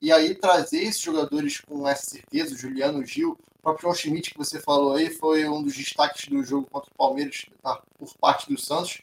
e 0.00 0.12
aí 0.12 0.34
trazer 0.34 0.78
esses 0.78 1.00
jogadores 1.00 1.60
com 1.60 1.88
essa 1.88 2.10
certeza, 2.10 2.54
o 2.54 2.58
Juliano, 2.58 3.00
o 3.00 3.04
Gil, 3.04 3.38
o 3.58 3.62
próprio 3.62 3.82
João 3.82 3.94
Schmidt, 3.94 4.30
que 4.30 4.38
você 4.38 4.60
falou 4.60 4.94
aí, 4.94 5.10
foi 5.10 5.48
um 5.48 5.62
dos 5.62 5.76
destaques 5.76 6.28
do 6.28 6.42
jogo 6.44 6.68
contra 6.70 6.90
o 6.90 6.96
Palmeiras 6.96 7.46
tá, 7.62 7.82
por 7.98 8.14
parte 8.18 8.48
do 8.52 8.58
Santos. 8.58 9.02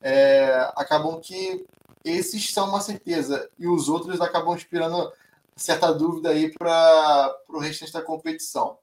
É, 0.00 0.70
acabam 0.76 1.20
que 1.20 1.66
esses 2.04 2.52
são 2.52 2.68
uma 2.68 2.80
certeza 2.80 3.48
e 3.58 3.66
os 3.66 3.88
outros 3.88 4.20
acabam 4.20 4.54
inspirando 4.54 5.12
certa 5.56 5.92
dúvida 5.92 6.30
aí 6.30 6.52
para 6.52 7.36
o 7.48 7.58
restante 7.58 7.92
da 7.92 8.02
competição. 8.02 8.78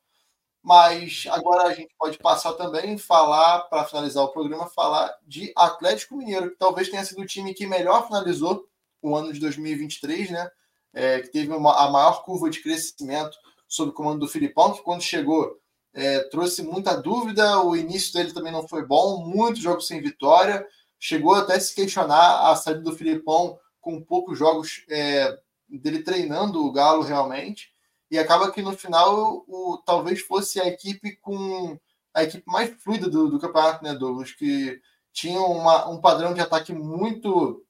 Mas 0.65 1.27
agora 1.29 1.67
a 1.67 1.73
gente 1.75 1.93
pode 1.95 2.17
passar 2.17 2.53
também 2.53 2.97
falar, 2.97 3.59
para 3.69 3.85
finalizar 3.85 4.23
o 4.23 4.31
programa, 4.31 4.65
falar 4.65 5.15
de 5.21 5.53
Atlético 5.55 6.17
Mineiro, 6.17 6.49
que 6.49 6.57
talvez 6.57 6.89
tenha 6.89 7.05
sido 7.05 7.21
o 7.21 7.25
time 7.25 7.53
que 7.53 7.67
melhor 7.67 8.07
finalizou 8.07 8.67
o 8.99 9.15
ano 9.15 9.31
de 9.31 9.39
2023, 9.39 10.31
né? 10.31 10.49
É, 10.91 11.19
que 11.19 11.27
teve 11.27 11.53
uma, 11.53 11.85
a 11.85 11.91
maior 11.91 12.23
curva 12.23 12.49
de 12.49 12.63
crescimento 12.63 13.37
sob 13.67 13.91
o 13.91 13.93
comando 13.93 14.21
do 14.21 14.27
Filipão, 14.27 14.73
que 14.73 14.81
quando 14.81 15.03
chegou 15.03 15.55
é, 15.93 16.21
trouxe 16.29 16.63
muita 16.63 16.99
dúvida, 16.99 17.61
o 17.61 17.75
início 17.75 18.11
dele 18.13 18.33
também 18.33 18.51
não 18.51 18.67
foi 18.67 18.83
bom, 18.83 19.23
muitos 19.23 19.61
jogos 19.61 19.85
sem 19.85 20.01
vitória, 20.01 20.65
chegou 20.99 21.35
até 21.35 21.57
a 21.57 21.59
se 21.59 21.75
questionar 21.75 22.49
a 22.49 22.55
saída 22.55 22.81
do 22.81 22.97
Filipão 22.97 23.59
com 23.79 24.01
poucos 24.01 24.39
jogos 24.39 24.83
é, 24.89 25.37
dele 25.69 26.01
treinando 26.01 26.65
o 26.65 26.71
Galo 26.71 27.03
realmente, 27.03 27.74
e 28.09 28.17
acaba 28.17 28.51
que 28.51 28.61
no 28.61 28.73
final 28.77 29.43
o, 29.47 29.81
talvez 29.85 30.21
fosse 30.21 30.59
a 30.59 30.67
equipe 30.67 31.15
com 31.17 31.79
a 32.13 32.23
equipe 32.23 32.45
mais 32.47 32.73
fluida 32.81 33.09
do, 33.09 33.29
do 33.29 33.39
campeonato, 33.39 33.83
né, 33.83 33.93
Douglas, 33.93 34.31
que 34.31 34.79
tinham 35.11 35.45
uma, 35.51 35.89
um 35.89 35.99
padrão 35.99 36.33
de 36.33 36.41
ataque 36.41 36.73
muito 36.73 37.61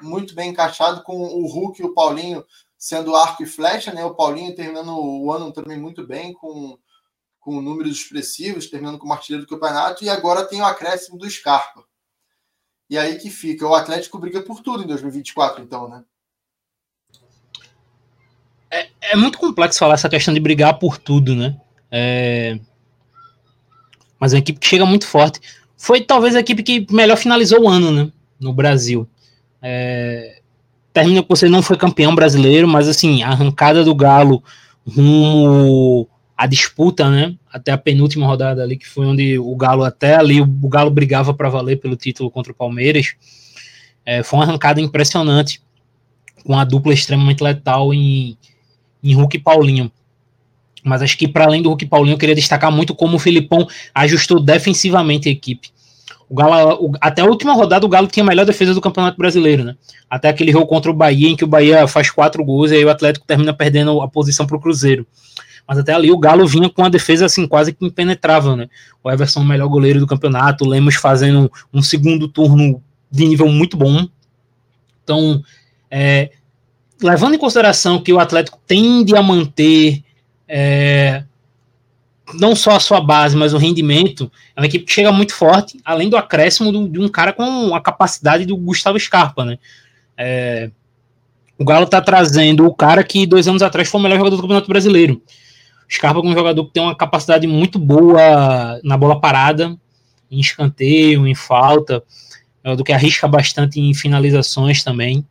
muito 0.00 0.34
bem 0.34 0.50
encaixado 0.50 1.02
com 1.02 1.20
o 1.20 1.46
Hulk 1.46 1.80
e 1.80 1.84
o 1.84 1.92
Paulinho 1.92 2.44
sendo 2.76 3.16
arco 3.16 3.42
e 3.42 3.46
flecha, 3.46 3.92
né? 3.92 4.04
O 4.04 4.14
Paulinho 4.14 4.54
terminando 4.54 4.96
o 4.96 5.32
ano 5.32 5.52
também 5.52 5.76
muito 5.76 6.06
bem, 6.06 6.32
com, 6.32 6.78
com 7.40 7.60
números 7.60 7.96
expressivos, 7.96 8.70
terminando 8.70 8.98
como 8.98 9.12
artilheiro 9.12 9.44
do 9.44 9.48
campeonato, 9.48 10.04
e 10.04 10.08
agora 10.08 10.46
tem 10.46 10.60
o 10.60 10.64
acréscimo 10.64 11.18
do 11.18 11.28
Scarpa. 11.28 11.84
E 12.88 12.96
aí 12.96 13.18
que 13.18 13.30
fica. 13.30 13.66
O 13.66 13.74
Atlético 13.74 14.18
briga 14.18 14.40
por 14.42 14.62
tudo 14.62 14.84
em 14.84 14.86
2024, 14.86 15.62
então, 15.62 15.88
né? 15.88 16.04
É, 18.70 18.86
é 19.12 19.16
muito 19.16 19.38
complexo 19.38 19.78
falar 19.78 19.94
essa 19.94 20.08
questão 20.08 20.32
de 20.32 20.40
brigar 20.40 20.78
por 20.78 20.98
tudo, 20.98 21.34
né? 21.34 21.56
É... 21.90 22.58
Mas 24.20 24.32
é 24.32 24.36
uma 24.36 24.40
equipe 24.40 24.58
que 24.58 24.66
chega 24.66 24.84
muito 24.84 25.06
forte. 25.06 25.40
Foi 25.76 26.00
talvez 26.00 26.34
a 26.34 26.40
equipe 26.40 26.62
que 26.62 26.86
melhor 26.90 27.16
finalizou 27.16 27.62
o 27.62 27.68
ano, 27.68 27.90
né? 27.90 28.10
No 28.40 28.52
Brasil. 28.52 29.08
É 29.62 30.38
termina 30.98 31.22
que 31.22 31.28
você 31.28 31.48
não 31.48 31.62
foi 31.62 31.76
campeão 31.76 32.14
brasileiro, 32.14 32.66
mas 32.66 32.88
assim, 32.88 33.22
a 33.22 33.28
arrancada 33.28 33.84
do 33.84 33.94
Galo 33.94 34.42
rumo 34.86 36.08
à 36.36 36.46
disputa, 36.46 37.08
né? 37.08 37.36
Até 37.52 37.70
a 37.70 37.78
penúltima 37.78 38.26
rodada 38.26 38.62
ali, 38.62 38.76
que 38.76 38.88
foi 38.88 39.06
onde 39.06 39.38
o 39.38 39.54
Galo 39.54 39.84
até 39.84 40.16
ali, 40.16 40.40
o 40.40 40.68
Galo 40.68 40.90
brigava 40.90 41.32
para 41.32 41.48
valer 41.48 41.76
pelo 41.76 41.96
título 41.96 42.30
contra 42.30 42.52
o 42.52 42.54
Palmeiras. 42.54 43.14
É, 44.04 44.22
foi 44.22 44.38
uma 44.38 44.44
arrancada 44.44 44.80
impressionante, 44.80 45.62
com 46.44 46.58
a 46.58 46.64
dupla 46.64 46.92
extremamente 46.92 47.42
letal 47.42 47.92
em, 47.94 48.36
em 49.02 49.14
Hulk 49.14 49.36
e 49.36 49.40
Paulinho. 49.40 49.90
Mas 50.84 51.02
acho 51.02 51.18
que 51.18 51.26
para 51.26 51.44
além 51.44 51.62
do 51.62 51.68
Hulk 51.68 51.84
e 51.84 51.88
Paulinho, 51.88 52.14
eu 52.14 52.18
queria 52.18 52.34
destacar 52.34 52.70
muito 52.70 52.94
como 52.94 53.16
o 53.16 53.18
Filipão 53.18 53.66
ajustou 53.94 54.40
defensivamente 54.40 55.28
a 55.28 55.32
equipe. 55.32 55.70
O 56.28 56.34
Galo, 56.34 56.86
o, 56.86 56.92
até 57.00 57.22
a 57.22 57.24
última 57.24 57.54
rodada, 57.54 57.86
o 57.86 57.88
Galo 57.88 58.06
tinha 58.06 58.22
a 58.22 58.26
melhor 58.26 58.44
defesa 58.44 58.74
do 58.74 58.80
Campeonato 58.80 59.16
Brasileiro, 59.16 59.64
né? 59.64 59.76
Até 60.10 60.28
aquele 60.28 60.52
jogo 60.52 60.66
contra 60.66 60.90
o 60.90 60.94
Bahia, 60.94 61.28
em 61.28 61.36
que 61.36 61.44
o 61.44 61.46
Bahia 61.46 61.86
faz 61.86 62.10
quatro 62.10 62.44
gols 62.44 62.70
e 62.70 62.76
aí 62.76 62.84
o 62.84 62.90
Atlético 62.90 63.26
termina 63.26 63.52
perdendo 63.54 64.00
a 64.02 64.08
posição 64.08 64.46
para 64.46 64.56
o 64.56 64.60
Cruzeiro. 64.60 65.06
Mas 65.66 65.78
até 65.78 65.92
ali 65.92 66.10
o 66.10 66.18
Galo 66.18 66.46
vinha 66.46 66.68
com 66.68 66.82
uma 66.82 66.90
defesa 66.90 67.26
assim 67.26 67.46
quase 67.46 67.72
que 67.72 67.84
impenetrável, 67.84 68.56
né? 68.56 68.68
O 69.02 69.10
Everson, 69.10 69.40
o 69.40 69.44
melhor 69.44 69.68
goleiro 69.68 70.00
do 70.00 70.06
campeonato, 70.06 70.64
o 70.64 70.68
Lemos 70.68 70.94
fazendo 70.94 71.50
um 71.72 71.82
segundo 71.82 72.28
turno 72.28 72.82
de 73.10 73.26
nível 73.26 73.48
muito 73.48 73.76
bom. 73.76 74.06
Então, 75.02 75.42
é, 75.90 76.30
levando 77.02 77.34
em 77.34 77.38
consideração 77.38 78.02
que 78.02 78.12
o 78.12 78.18
Atlético 78.18 78.58
tende 78.66 79.16
a 79.16 79.22
manter 79.22 80.02
é, 80.48 81.22
não 82.34 82.54
só 82.54 82.72
a 82.72 82.80
sua 82.80 83.00
base, 83.00 83.36
mas 83.36 83.54
o 83.54 83.58
rendimento, 83.58 84.30
é 84.56 84.60
uma 84.60 84.66
equipe 84.66 84.84
que 84.84 84.92
chega 84.92 85.12
muito 85.12 85.34
forte, 85.34 85.78
além 85.84 86.08
do 86.08 86.16
acréscimo 86.16 86.72
do, 86.72 86.88
de 86.88 86.98
um 86.98 87.08
cara 87.08 87.32
com 87.32 87.74
a 87.74 87.80
capacidade 87.80 88.44
do 88.44 88.56
Gustavo 88.56 88.98
Scarpa, 88.98 89.44
né? 89.44 89.58
É, 90.16 90.70
o 91.58 91.64
Galo 91.64 91.86
tá 91.86 92.00
trazendo 92.00 92.66
o 92.66 92.74
cara 92.74 93.02
que 93.02 93.26
dois 93.26 93.48
anos 93.48 93.62
atrás 93.62 93.88
foi 93.88 94.00
o 94.00 94.02
melhor 94.02 94.18
jogador 94.18 94.36
do 94.36 94.42
Campeonato 94.42 94.68
Brasileiro. 94.68 95.22
Scarpa 95.90 96.20
é 96.20 96.22
um 96.22 96.32
jogador 96.32 96.64
que 96.66 96.72
tem 96.72 96.82
uma 96.82 96.94
capacidade 96.94 97.46
muito 97.46 97.78
boa 97.78 98.78
na 98.84 98.96
bola 98.96 99.20
parada, 99.20 99.76
em 100.30 100.38
escanteio, 100.38 101.26
em 101.26 101.34
falta, 101.34 102.02
é 102.62 102.76
do 102.76 102.84
que 102.84 102.92
arrisca 102.92 103.26
bastante 103.26 103.80
em 103.80 103.94
finalizações 103.94 104.84
também. 104.84 105.24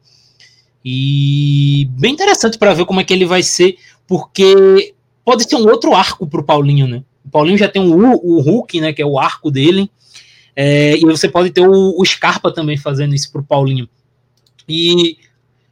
E 0.90 1.86
bem 2.00 2.14
interessante 2.14 2.58
para 2.58 2.74
ver 2.74 2.86
como 2.86 3.02
é 3.02 3.04
que 3.04 3.14
ele 3.14 3.26
vai 3.26 3.44
ser, 3.44 3.78
porque 4.08 4.96
pode 5.26 5.44
ser 5.44 5.58
um 5.58 5.68
outro 5.68 5.94
arco 5.94 6.26
para 6.26 6.40
o 6.40 6.44
Paulinho, 6.44 6.88
né? 6.88 7.04
O 7.26 7.30
Paulinho 7.30 7.58
já 7.58 7.68
tem 7.68 7.82
o, 7.82 8.12
o 8.14 8.40
Hulk, 8.40 8.80
né? 8.80 8.94
Que 8.94 9.02
é 9.02 9.06
o 9.06 9.20
arco 9.20 9.52
dele. 9.52 9.92
É, 10.56 10.96
e 10.96 11.02
você 11.02 11.28
pode 11.28 11.50
ter 11.50 11.68
o, 11.68 12.02
o 12.02 12.06
Scarpa 12.06 12.54
também 12.54 12.78
fazendo 12.78 13.14
isso 13.14 13.30
para 13.34 13.42
o 13.42 13.44
Paulinho. 13.44 13.90
E 14.66 15.18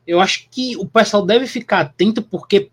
eu 0.06 0.20
acho 0.20 0.50
que 0.52 0.76
o 0.76 0.86
pessoal 0.86 1.26
deve 1.26 1.48
ficar 1.48 1.80
atento, 1.80 2.22
porque, 2.22 2.70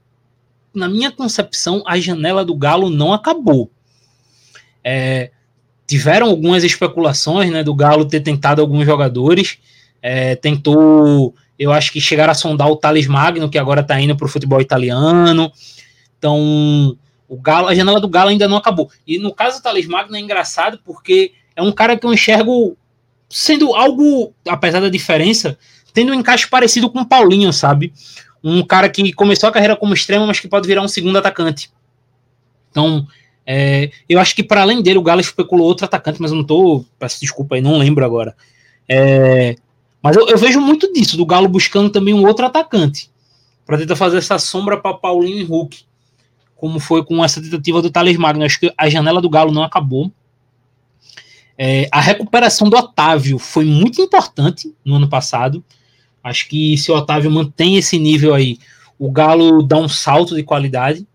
na 0.75 0.89
minha 0.89 1.13
concepção, 1.13 1.81
a 1.87 1.97
janela 2.01 2.45
do 2.45 2.57
Galo 2.57 2.91
não 2.91 3.13
acabou. 3.13 3.71
É, 4.83 5.31
tiveram 5.87 6.27
algumas 6.27 6.65
especulações 6.65 7.53
né, 7.53 7.63
do 7.63 7.73
Galo 7.73 8.05
ter 8.05 8.19
tentado 8.19 8.61
alguns 8.61 8.85
jogadores. 8.85 9.59
É, 10.03 10.35
tentou, 10.35 11.37
eu 11.63 11.73
acho 11.73 11.93
que 11.93 12.01
chegar 12.01 12.29
a 12.29 12.35
sondar 12.35 12.69
o 12.69 12.77
Thales 12.77 13.07
Magno, 13.07 13.49
que 13.49 13.57
agora 13.57 13.83
está 13.83 14.01
indo 14.01 14.17
para 14.17 14.25
o 14.25 14.29
futebol 14.29 14.61
italiano. 14.61 15.53
Então, 16.19 16.97
o 17.29 17.37
Galo, 17.41 17.69
a 17.69 17.75
janela 17.75 18.01
do 18.01 18.09
Galo 18.09 18.31
ainda 18.31 18.49
não 18.49 18.57
acabou. 18.57 18.91
E 19.07 19.17
no 19.17 19.33
caso 19.33 19.59
do 19.59 19.63
Thales 19.63 19.87
Magno 19.87 20.17
é 20.17 20.21
engraçado 20.21 20.81
porque 20.85 21.33
é 21.55 21.63
um 21.63 21.71
cara 21.71 21.97
que 21.97 22.05
eu 22.05 22.13
enxergo 22.13 22.77
sendo 23.31 23.75
algo, 23.75 24.35
apesar 24.47 24.81
da 24.81 24.89
diferença, 24.89 25.57
tendo 25.95 26.11
um 26.11 26.15
encaixe 26.15 26.49
parecido 26.49 26.91
com 26.91 27.01
o 27.01 27.07
Paulinho, 27.07 27.53
sabe? 27.53 27.93
Um 28.43 28.65
cara 28.65 28.89
que 28.89 29.13
começou 29.13 29.49
a 29.49 29.53
carreira 29.53 29.77
como 29.77 29.95
extremo, 29.95 30.27
mas 30.27 30.41
que 30.41 30.49
pode 30.49 30.67
virar 30.67 30.83
um 30.83 30.89
segundo 30.89 31.17
atacante. 31.17 31.71
Então, 32.71 33.07
é, 33.47 33.91
eu 34.09 34.19
acho 34.19 34.35
que 34.35 34.43
para 34.43 34.63
além 34.63 34.83
dele, 34.83 34.99
o 34.99 35.03
Galo 35.03 35.21
especulou 35.21 35.69
outro 35.69 35.85
atacante, 35.85 36.21
mas 36.21 36.33
eu 36.33 36.37
não 36.39 36.45
tô. 36.45 36.85
Peço 36.99 37.21
desculpa 37.21 37.55
aí, 37.55 37.61
não 37.61 37.79
lembro 37.79 38.05
agora. 38.05 38.35
É, 38.89 39.55
mas 40.03 40.17
eu, 40.17 40.27
eu, 40.27 40.37
vejo 40.37 40.61
muito 40.61 40.93
disso, 40.93 41.17
do 41.17 41.25
Galo 41.25 41.49
buscando 41.49 41.89
também 41.89 42.13
um 42.13 42.27
outro 42.27 42.45
atacante. 42.45 43.11
Para 43.65 43.79
tentar 43.79 43.95
fazer 43.95 44.19
essa 44.19 44.39
sombra 44.39 44.77
para 44.77 44.95
Paulinho 44.95 45.39
e 45.39 45.45
Hulk. 45.45 45.85
Como 46.57 46.81
foi 46.81 47.05
com 47.05 47.25
essa 47.25 47.41
tentativa 47.41 47.81
do 47.81 47.91
Thales 47.91 48.17
Magno. 48.17 48.45
Acho 48.45 48.59
que 48.59 48.73
a 48.77 48.91
janela 48.91 49.21
do 49.21 49.31
Galo 49.31 49.53
não 49.53 49.63
acabou. 49.63 50.11
É, 51.57 51.89
a 51.93 52.01
recuperação 52.01 52.69
do 52.69 52.77
Otávio 52.77 53.39
foi 53.39 53.65
muito 53.65 54.03
importante 54.03 54.75
no 54.85 54.97
ano 54.97 55.09
passado. 55.09 55.63
Acho 56.23 56.49
que 56.49 56.77
se 56.77 56.91
o 56.91 56.97
Otávio 56.97 57.31
mantém 57.31 57.77
esse 57.77 57.99
nível 57.99 58.35
aí, 58.35 58.59
o 58.99 59.11
Galo 59.11 59.63
dá 59.63 59.77
um 59.77 59.89
salto 59.89 60.35
de 60.35 60.43
qualidade, 60.43 61.07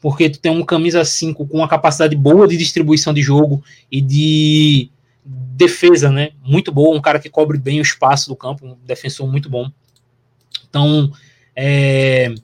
porque 0.00 0.30
tu 0.30 0.40
tem 0.40 0.50
um 0.50 0.64
camisa 0.64 1.04
5 1.04 1.46
com 1.46 1.58
uma 1.58 1.68
capacidade 1.68 2.16
boa 2.16 2.48
de 2.48 2.56
distribuição 2.56 3.14
de 3.14 3.22
jogo 3.22 3.62
e 3.90 4.00
de 4.00 4.90
defesa, 5.56 6.10
né? 6.10 6.32
Muito 6.42 6.70
boa, 6.70 6.96
um 6.96 7.00
cara 7.00 7.18
que 7.18 7.30
cobre 7.30 7.58
bem 7.58 7.78
o 7.78 7.82
espaço 7.82 8.28
do 8.28 8.36
campo, 8.36 8.66
um 8.66 8.76
defensor 8.84 9.26
muito 9.26 9.48
bom. 9.48 9.70
Então, 10.68 11.10
é... 11.54 12.34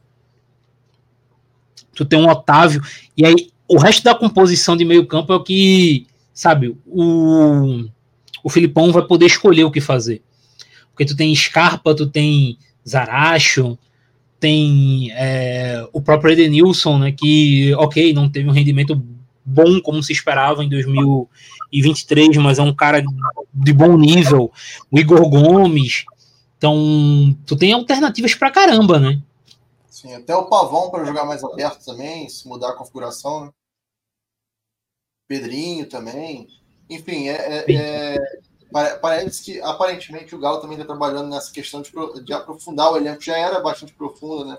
tu 1.95 2.05
tem 2.05 2.19
um 2.19 2.29
Otávio, 2.29 2.83
e 3.17 3.27
aí 3.27 3.51
o 3.69 3.79
resto 3.79 4.03
da 4.03 4.15
composição 4.15 4.77
de 4.77 4.85
meio 4.85 5.07
campo 5.07 5.33
é 5.33 5.37
o 5.37 5.43
que, 5.43 6.07
sabe, 6.33 6.77
o, 6.87 7.85
o 8.43 8.51
Filipão 8.51 8.91
vai 8.91 9.03
poder 9.03 9.27
escolher 9.27 9.65
o 9.65 9.71
que 9.71 9.81
fazer. 9.81 10.23
Porque 10.91 11.05
tu 11.05 11.17
tem 11.17 11.35
Scarpa, 11.35 11.95
tu 11.95 12.07
tem 12.07 12.59
Zaracho, 12.87 13.79
tem 14.41 15.11
é, 15.13 15.87
o 15.93 16.01
próprio 16.01 16.33
Edenilson, 16.33 16.99
né, 16.99 17.13
que, 17.13 17.75
ok, 17.75 18.13
não 18.13 18.29
teve 18.29 18.49
um 18.49 18.53
rendimento 18.53 19.03
bom 19.45 19.81
como 19.81 20.03
se 20.03 20.13
esperava 20.13 20.65
em 20.65 20.69
2023, 21.73 22.37
mas 22.37 22.59
é 22.59 22.63
um 22.63 22.75
cara 22.75 23.03
de 23.53 23.73
bom 23.73 23.97
nível. 23.97 24.53
O 24.91 24.99
Igor 24.99 25.29
Gomes. 25.29 26.05
Então, 26.59 27.37
tu 27.47 27.57
tem 27.57 27.73
alternativas 27.73 28.35
pra 28.35 28.51
caramba, 28.51 28.99
né? 28.99 29.21
Sim, 29.89 30.15
até 30.15 30.35
o 30.37 30.47
Pavão 30.47 30.91
para 30.91 31.05
jogar 31.05 31.25
mais 31.25 31.43
aberto 31.43 31.85
também, 31.85 32.29
se 32.29 32.47
mudar 32.47 32.71
a 32.71 32.77
configuração. 32.77 33.47
Né? 33.47 33.51
Pedrinho 35.27 35.89
também. 35.89 36.49
Enfim, 36.89 37.29
é, 37.29 37.65
é, 37.67 37.75
é 37.75 38.19
Parece 39.03 39.43
que 39.45 39.61
aparentemente 39.61 40.35
o 40.35 40.39
Galo 40.39 40.59
também 40.59 40.79
está 40.79 40.87
trabalhando 40.87 41.29
nessa 41.29 41.53
questão 41.53 41.83
de, 41.83 41.93
de, 42.25 42.33
aprofundar 42.33 42.91
o 42.91 42.97
elenco, 42.97 43.21
já 43.21 43.37
era 43.37 43.61
bastante 43.61 43.93
profundo, 43.93 44.47
né? 44.47 44.59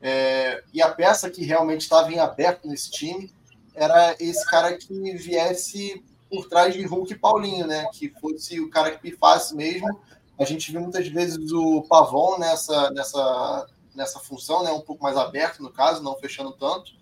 É, 0.00 0.62
e 0.72 0.80
a 0.80 0.88
peça 0.88 1.28
que 1.28 1.44
realmente 1.44 1.80
estava 1.80 2.12
em 2.12 2.18
aberto 2.20 2.68
nesse 2.68 2.90
time 2.90 3.30
era 3.74 4.14
esse 4.20 4.48
cara 4.48 4.76
que 4.78 4.94
viesse 5.16 6.02
por 6.30 6.48
trás 6.48 6.72
de 6.72 6.86
Hulk 6.86 7.12
e 7.12 7.18
Paulinho, 7.18 7.66
né? 7.66 7.86
Que 7.92 8.08
fosse 8.08 8.60
o 8.60 8.70
cara 8.70 8.92
que 8.92 8.98
pifasse 8.98 9.54
mesmo. 9.54 10.00
A 10.38 10.44
gente 10.44 10.70
viu 10.70 10.80
muitas 10.80 11.06
vezes 11.08 11.50
o 11.52 11.82
Pavon 11.82 12.38
nessa, 12.38 12.90
nessa, 12.92 13.66
nessa 13.94 14.20
função, 14.20 14.62
né? 14.62 14.70
Um 14.70 14.80
pouco 14.80 15.02
mais 15.02 15.16
aberto, 15.16 15.62
no 15.62 15.70
caso, 15.70 16.02
não 16.02 16.16
fechando 16.16 16.52
tanto. 16.52 16.92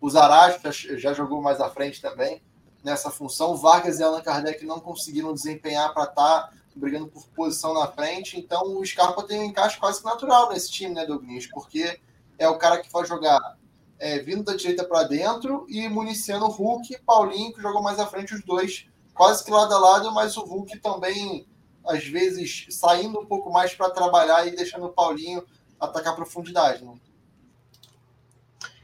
O 0.00 0.08
Zarate 0.08 0.60
já 0.98 1.12
jogou 1.12 1.42
mais 1.42 1.60
à 1.60 1.68
frente 1.68 2.00
também 2.00 2.42
nessa 2.82 3.10
função. 3.10 3.56
Vargas 3.56 4.00
e 4.00 4.02
Allan 4.02 4.22
Kardec 4.22 4.64
não 4.64 4.80
conseguiram 4.80 5.34
desempenhar 5.34 5.92
para 5.92 6.04
estar 6.04 6.42
tá 6.42 6.52
brigando 6.74 7.08
por 7.08 7.26
posição 7.28 7.74
na 7.74 7.86
frente. 7.88 8.38
Então 8.38 8.78
o 8.78 8.86
Scarpa 8.86 9.22
tem 9.24 9.40
um 9.40 9.44
encaixe 9.44 9.78
quase 9.78 10.02
natural 10.04 10.48
nesse 10.48 10.70
time, 10.70 10.94
né, 10.94 11.04
Douglas? 11.04 11.46
Porque 11.46 12.00
é 12.38 12.48
o 12.48 12.56
cara 12.56 12.78
que 12.78 12.90
vai 12.90 13.04
jogar 13.04 13.57
é, 13.98 14.18
vindo 14.20 14.42
da 14.42 14.54
direita 14.54 14.84
para 14.84 15.04
dentro 15.04 15.66
e 15.68 15.88
municiando 15.88 16.44
o 16.44 16.50
Hulk 16.50 16.94
e 16.94 16.98
Paulinho, 16.98 17.52
que 17.52 17.62
jogou 17.62 17.82
mais 17.82 17.98
à 17.98 18.06
frente, 18.06 18.34
os 18.34 18.42
dois 18.42 18.86
quase 19.14 19.44
que 19.44 19.50
lado 19.50 19.74
a 19.74 19.78
lado, 19.78 20.12
mas 20.12 20.36
o 20.36 20.44
Hulk 20.44 20.78
também, 20.78 21.46
às 21.86 22.04
vezes, 22.04 22.66
saindo 22.70 23.18
um 23.18 23.26
pouco 23.26 23.52
mais 23.52 23.74
para 23.74 23.90
trabalhar 23.90 24.46
e 24.46 24.54
deixando 24.54 24.86
o 24.86 24.92
Paulinho 24.92 25.42
atacar 25.80 26.12
a 26.12 26.16
profundidade. 26.16 26.84
Né? 26.84 26.92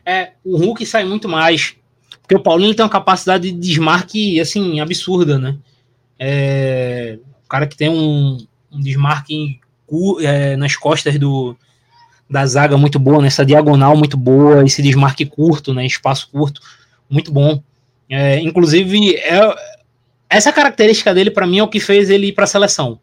É, 0.05 0.33
o 0.45 0.57
Hulk 0.57 0.85
sai 0.85 1.05
muito 1.05 1.29
mais 1.29 1.77
porque 2.25 2.37
o 2.37 2.43
Paulinho 2.43 2.75
tem 2.75 2.83
uma 2.83 2.91
capacidade 2.91 3.53
de 3.53 3.59
desmarque, 3.59 4.41
assim, 4.41 4.81
absurda, 4.81 5.39
né? 5.39 5.59
É, 6.19 7.19
o 7.45 7.49
cara 7.49 7.67
que 7.67 7.77
tem 7.77 7.91
um, 7.91 8.39
um 8.73 8.81
desmarque 8.81 9.61
é, 10.23 10.57
nas 10.57 10.75
costas 10.75 11.19
do, 11.19 11.55
da 12.35 12.45
zaga 12.45 12.76
muito 12.76 12.99
boa, 12.99 13.22
nessa 13.22 13.47
diagonal 13.47 13.97
muito 13.97 14.16
boa, 14.16 14.64
esse 14.64 14.82
desmarque 14.82 15.24
curto, 15.24 15.72
né? 15.72 15.87
Espaço 15.87 16.28
curto, 16.32 16.61
muito 17.09 17.30
bom. 17.30 17.62
É, 18.11 18.41
inclusive, 18.41 19.14
é, 19.14 19.41
essa 20.28 20.53
característica 20.53 21.14
dele, 21.14 21.30
para 21.30 21.47
mim, 21.47 21.61
é 21.61 21.62
o 21.62 21.68
que 21.68 21.78
fez 21.78 22.11
ele 22.11 22.26
ir 22.26 22.32
para 22.32 22.43
a 22.43 22.49
seleção. 22.49 22.99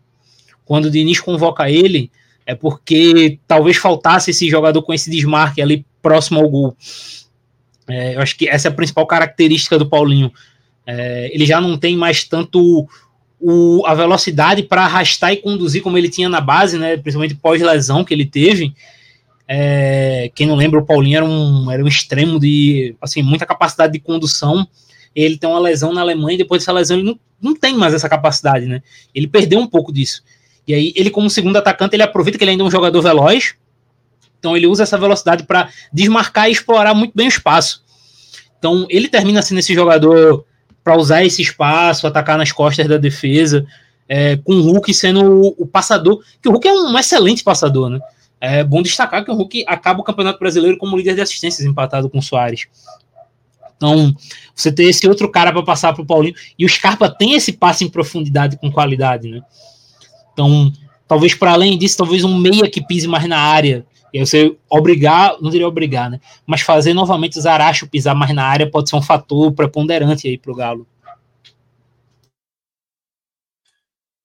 Quando 0.66 0.86
o 0.86 0.92
Diniz 0.92 1.22
convoca 1.22 1.72
ele, 1.72 2.12
é 2.46 2.54
porque 2.54 3.40
talvez 3.48 3.78
faltasse 3.78 4.32
esse 4.32 4.50
jogador 4.50 4.82
com 4.82 4.94
esse 4.94 5.10
desmarque 5.10 5.62
ali 5.62 5.86
próximo 6.02 6.42
ao 6.42 6.50
gol. 6.50 6.76
É, 7.88 8.16
eu 8.16 8.22
acho 8.22 8.36
que 8.36 8.50
essa 8.50 8.68
é 8.68 8.70
a 8.70 8.74
principal 8.74 9.08
característica 9.08 9.80
do 9.80 9.88
Paulinho. 9.88 10.30
É, 10.86 11.32
ele 11.34 11.46
já 11.46 11.62
não 11.62 11.78
tem 11.78 11.96
mais 11.96 12.26
tanto 12.26 12.86
o, 13.40 13.86
a 13.86 13.94
velocidade 13.94 14.64
para 14.64 14.84
arrastar 14.84 15.32
e 15.32 15.38
conduzir 15.38 15.82
como 15.82 15.98
ele 15.98 16.10
tinha 16.10 16.28
na 16.28 16.42
base, 16.42 16.78
né? 16.78 16.98
Principalmente 16.98 17.36
pós-lesão 17.36 18.04
que 18.04 18.14
ele 18.14 18.26
teve. 18.26 18.74
É, 19.54 20.32
quem 20.34 20.48
não 20.48 20.56
lembra, 20.56 20.80
o 20.80 20.86
Paulinho 20.86 21.18
era 21.18 21.26
um, 21.26 21.70
era 21.70 21.84
um 21.84 21.88
extremo 21.88 22.40
de 22.40 22.96
assim, 23.02 23.22
muita 23.22 23.46
capacidade 23.46 23.92
de 23.92 24.00
condução. 24.00 24.66
Ele 25.14 25.38
tem 25.38 25.50
uma 25.50 25.60
lesão 25.60 25.92
na 25.92 26.00
Alemanha, 26.00 26.36
e 26.36 26.38
depois 26.38 26.62
dessa 26.62 26.72
lesão 26.72 26.98
ele 26.98 27.06
não, 27.06 27.20
não 27.42 27.54
tem 27.54 27.76
mais 27.76 27.94
essa 27.94 28.08
capacidade, 28.08 28.66
né? 28.66 28.82
Ele 29.14 29.28
perdeu 29.28 29.60
um 29.60 29.68
pouco 29.68 29.92
disso. 29.92 30.24
E 30.66 30.74
aí, 30.74 30.94
ele, 30.96 31.10
como 31.10 31.30
segundo 31.30 31.58
atacante, 31.58 31.98
ele 31.98 32.04
aproveita 32.04 32.38
que 32.38 32.46
ele 32.46 32.52
ainda 32.52 32.64
é 32.64 32.68
um 32.68 32.72
jogador 32.72 33.02
veloz, 33.02 33.56
então 34.40 34.56
ele 34.56 34.68
usa 34.68 34.84
essa 34.84 34.98
velocidade 34.98 35.44
para 35.44 35.70
desmarcar 35.92 36.48
e 36.48 36.54
explorar 36.54 36.94
muito 36.94 37.12
bem 37.14 37.28
o 37.28 37.30
espaço. 37.30 37.84
Então 38.58 38.86
ele 38.90 39.10
termina 39.10 39.42
sendo 39.42 39.60
esse 39.60 39.74
jogador 39.74 40.46
para 40.82 40.96
usar 40.96 41.26
esse 41.26 41.42
espaço, 41.42 42.08
atacar 42.08 42.38
nas 42.38 42.54
costas 42.54 42.88
da 42.88 42.98
defesa, 42.98 43.66
é, 44.08 44.38
com 44.38 44.54
o 44.54 44.62
Hulk 44.62 44.94
sendo 44.94 45.24
o, 45.24 45.56
o, 45.58 45.68
passador, 45.68 46.24
que 46.42 46.48
o 46.48 46.54
Hulk 46.54 46.68
é 46.68 46.74
um 46.74 46.98
excelente 46.98 47.44
passador, 47.44 47.90
né? 47.90 48.00
É 48.42 48.64
bom 48.64 48.82
destacar 48.82 49.24
que 49.24 49.30
o 49.30 49.36
Hulk 49.36 49.64
acaba 49.68 50.02
o 50.02 50.04
Campeonato 50.04 50.40
Brasileiro 50.40 50.76
como 50.78 50.98
líder 50.98 51.14
de 51.14 51.22
assistências, 51.22 51.66
empatado 51.66 52.10
com 52.10 52.18
o 52.18 52.24
Soares. 52.24 52.66
Então, 53.78 54.16
você 54.56 54.72
ter 54.72 54.86
esse 54.86 55.08
outro 55.08 55.30
cara 55.30 55.52
para 55.52 55.64
passar 55.64 55.94
para 55.94 56.02
o 56.02 56.06
Paulinho, 56.06 56.36
e 56.58 56.66
o 56.66 56.70
Scarpa 56.70 57.08
tem 57.08 57.34
esse 57.34 57.54
passe 57.54 57.84
em 57.84 57.90
profundidade 57.90 58.58
com 58.58 58.72
qualidade, 58.72 59.30
né? 59.30 59.42
Então, 60.34 60.74
talvez 61.08 61.36
para 61.36 61.52
além 61.52 61.78
disso, 61.78 61.98
talvez 61.98 62.24
um 62.24 62.36
meia 62.36 62.70
que 62.70 62.84
pise 62.84 63.08
mais 63.08 63.28
na 63.28 63.40
área, 63.40 63.86
e 64.14 64.20
aí 64.20 64.26
você 64.26 64.56
obrigar, 64.70 65.36
não 65.42 65.50
diria 65.50 65.68
obrigar, 65.68 66.10
né? 66.10 66.20
Mas 66.46 66.62
fazer 66.62 66.94
novamente 66.94 67.38
o 67.38 67.42
Zaracho 67.42 67.88
pisar 67.88 68.14
mais 68.14 68.34
na 68.34 68.44
área 68.44 68.70
pode 68.70 68.90
ser 68.90 68.96
um 68.96 69.02
fator 69.02 69.52
preponderante 69.52 70.28
aí 70.28 70.38
para 70.38 70.52
o 70.52 70.56
Galo. 70.56 70.88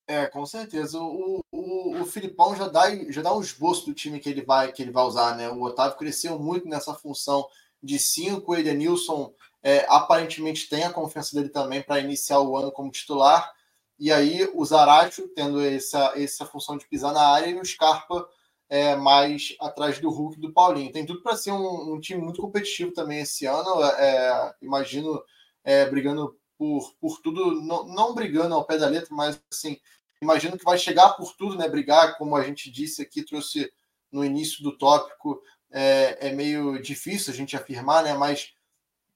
É, 0.08 0.26
com 0.26 0.46
certeza. 0.46 1.00
O, 1.00 1.44
o, 1.50 2.00
o 2.00 2.06
Filipão 2.06 2.54
já 2.54 2.68
dá, 2.68 2.94
já 3.10 3.22
dá 3.22 3.34
um 3.34 3.40
esboço 3.40 3.86
do 3.86 3.94
time 3.94 4.20
que 4.20 4.28
ele 4.28 4.42
vai 4.42 4.72
que 4.72 4.82
ele 4.82 4.92
vai 4.92 5.04
usar, 5.04 5.36
né? 5.36 5.50
O 5.50 5.62
Otávio 5.62 5.98
cresceu 5.98 6.38
muito 6.38 6.68
nessa 6.68 6.94
função 6.94 7.48
de 7.82 7.98
cinco. 7.98 8.52
O 8.52 8.56
Edenilson 8.56 9.34
é, 9.62 9.84
aparentemente 9.88 10.68
tem 10.68 10.84
a 10.84 10.92
confiança 10.92 11.34
dele 11.34 11.48
também 11.48 11.82
para 11.82 11.98
iniciar 11.98 12.40
o 12.40 12.56
ano 12.56 12.70
como 12.70 12.90
titular. 12.90 13.52
E 13.98 14.12
aí 14.12 14.48
o 14.54 14.64
Zaracho 14.64 15.28
tendo 15.34 15.60
essa, 15.60 16.12
essa 16.16 16.46
função 16.46 16.76
de 16.76 16.86
pisar 16.86 17.12
na 17.12 17.26
área 17.28 17.48
e 17.48 17.58
o 17.58 17.64
Scarpa 17.64 18.28
é, 18.68 18.94
mais 18.94 19.56
atrás 19.60 19.98
do 19.98 20.10
Hulk 20.10 20.38
do 20.40 20.52
Paulinho. 20.52 20.92
Tem 20.92 21.04
tudo 21.06 21.22
para 21.22 21.36
ser 21.36 21.52
um, 21.52 21.94
um, 21.94 22.00
time 22.00 22.20
muito 22.22 22.40
competitivo 22.40 22.92
também 22.92 23.20
esse 23.20 23.46
ano. 23.46 23.82
É, 23.82 24.54
imagino 24.62 25.22
é, 25.64 25.86
brigando 25.86 26.36
por, 26.58 26.94
por 27.00 27.20
tudo, 27.20 27.60
não, 27.62 27.86
não 27.86 28.14
brigando 28.14 28.54
ao 28.54 28.64
pé 28.64 28.78
da 28.78 28.88
letra, 28.88 29.14
mas 29.14 29.40
assim, 29.52 29.78
imagino 30.26 30.58
que 30.58 30.64
vai 30.64 30.76
chegar 30.76 31.10
por 31.10 31.34
tudo, 31.34 31.56
né? 31.56 31.68
Brigar, 31.68 32.18
como 32.18 32.36
a 32.36 32.42
gente 32.42 32.70
disse 32.70 33.00
aqui, 33.00 33.22
trouxe 33.22 33.72
no 34.10 34.24
início 34.24 34.62
do 34.62 34.76
tópico, 34.76 35.40
é, 35.70 36.28
é 36.28 36.32
meio 36.32 36.80
difícil 36.82 37.32
a 37.32 37.36
gente 37.36 37.56
afirmar, 37.56 38.02
né? 38.02 38.14
Mas 38.14 38.52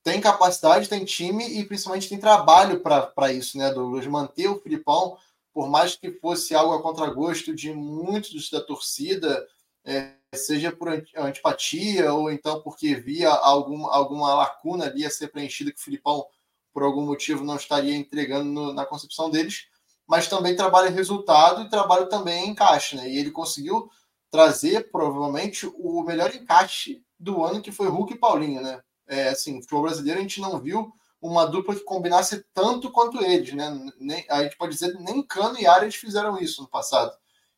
tem 0.03 0.21
capacidade, 0.21 0.89
tem 0.89 1.05
time 1.05 1.59
e 1.59 1.65
principalmente 1.65 2.09
tem 2.09 2.19
trabalho 2.19 2.81
para 2.81 3.33
isso, 3.33 3.59
né, 3.59 3.71
Douglas? 3.71 4.07
Manter 4.07 4.49
o 4.49 4.61
Filipão, 4.61 5.19
por 5.53 5.69
mais 5.69 5.97
que 5.97 6.13
fosse 6.13 6.55
algo 6.55 6.75
a 6.75 6.83
contragosto 6.83 7.55
de 7.55 7.73
muitos 7.73 8.49
da 8.51 8.61
torcida, 8.61 9.47
é, 9.85 10.15
seja 10.35 10.71
por 10.71 10.89
antipatia 11.17 12.13
ou 12.13 12.31
então 12.31 12.63
porque 12.63 12.95
via 12.95 13.31
alguma, 13.31 13.93
alguma 13.93 14.35
lacuna 14.35 14.87
ali 14.87 15.05
a 15.05 15.11
ser 15.11 15.29
preenchida 15.29 15.73
que 15.73 15.81
o 15.81 15.83
Filipão, 15.83 16.25
por 16.73 16.83
algum 16.83 17.05
motivo, 17.05 17.45
não 17.45 17.57
estaria 17.57 17.97
entregando 17.97 18.45
no, 18.45 18.73
na 18.73 18.87
concepção 18.87 19.29
deles, 19.31 19.67
mas 20.11 20.29
também 20.29 20.57
trabalha 20.57 20.91
resultado 20.91 21.63
e 21.63 21.71
trabalho 21.71 22.09
também 22.09 22.51
encaixe, 22.51 22.97
né? 22.97 23.09
E 23.09 23.17
ele 23.17 23.31
conseguiu 23.31 23.89
trazer, 24.31 24.91
provavelmente, 24.91 25.67
o 25.79 26.03
melhor 26.03 26.35
encaixe 26.35 27.03
do 27.19 27.45
ano, 27.45 27.63
que 27.63 27.73
foi 27.73 27.89
Hulk 27.89 28.13
e 28.13 28.19
Paulinho, 28.19 28.61
né? 28.61 28.81
é, 29.11 29.29
assim, 29.29 29.59
o 29.59 29.61
futebol 29.61 29.83
brasileiro 29.83 30.21
a 30.21 30.23
gente 30.23 30.41
não 30.41 30.59
viu 30.61 30.93
uma 31.21 31.45
dupla 31.45 31.75
que 31.75 31.83
combinasse 31.83 32.47
tanto 32.55 32.91
quanto 32.91 33.23
eles, 33.23 33.53
né? 33.53 33.69
Nem, 33.99 34.25
a 34.31 34.45
gente 34.45 34.57
pode 34.57 34.73
dizer 34.73 34.95
nem 35.01 35.23
Cano 35.23 35.59
e 35.59 35.67
Arias 35.67 35.97
fizeram 35.97 36.39
isso 36.39 36.63
no 36.63 36.69
passado. 36.69 37.13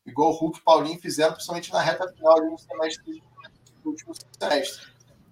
Igual 0.05 0.31
Hulk 0.31 0.57
e 0.57 0.63
Paulinho 0.63 0.99
fizeram, 0.99 1.33
principalmente 1.33 1.71
na 1.71 1.79
reta 1.79 2.11
final 2.11 2.35
do 2.49 2.57
semestre 2.57 3.23
do 3.83 3.89
último 3.91 4.13
semestre. 4.37 4.87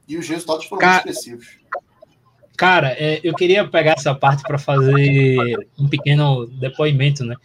E 0.08 0.16
os 0.16 0.30
resultados 0.30 0.66
foram 0.66 0.80
Cara, 0.80 1.04
muito 1.04 1.10
expressivos. 1.10 1.60
Cara, 2.62 2.90
é, 2.90 3.20
eu 3.24 3.34
queria 3.34 3.68
pegar 3.68 3.96
essa 3.98 4.14
parte 4.14 4.44
para 4.44 4.60
fazer 4.60 5.58
um 5.80 5.88
pequeno 5.88 6.46
depoimento, 6.46 7.26
né? 7.26 7.36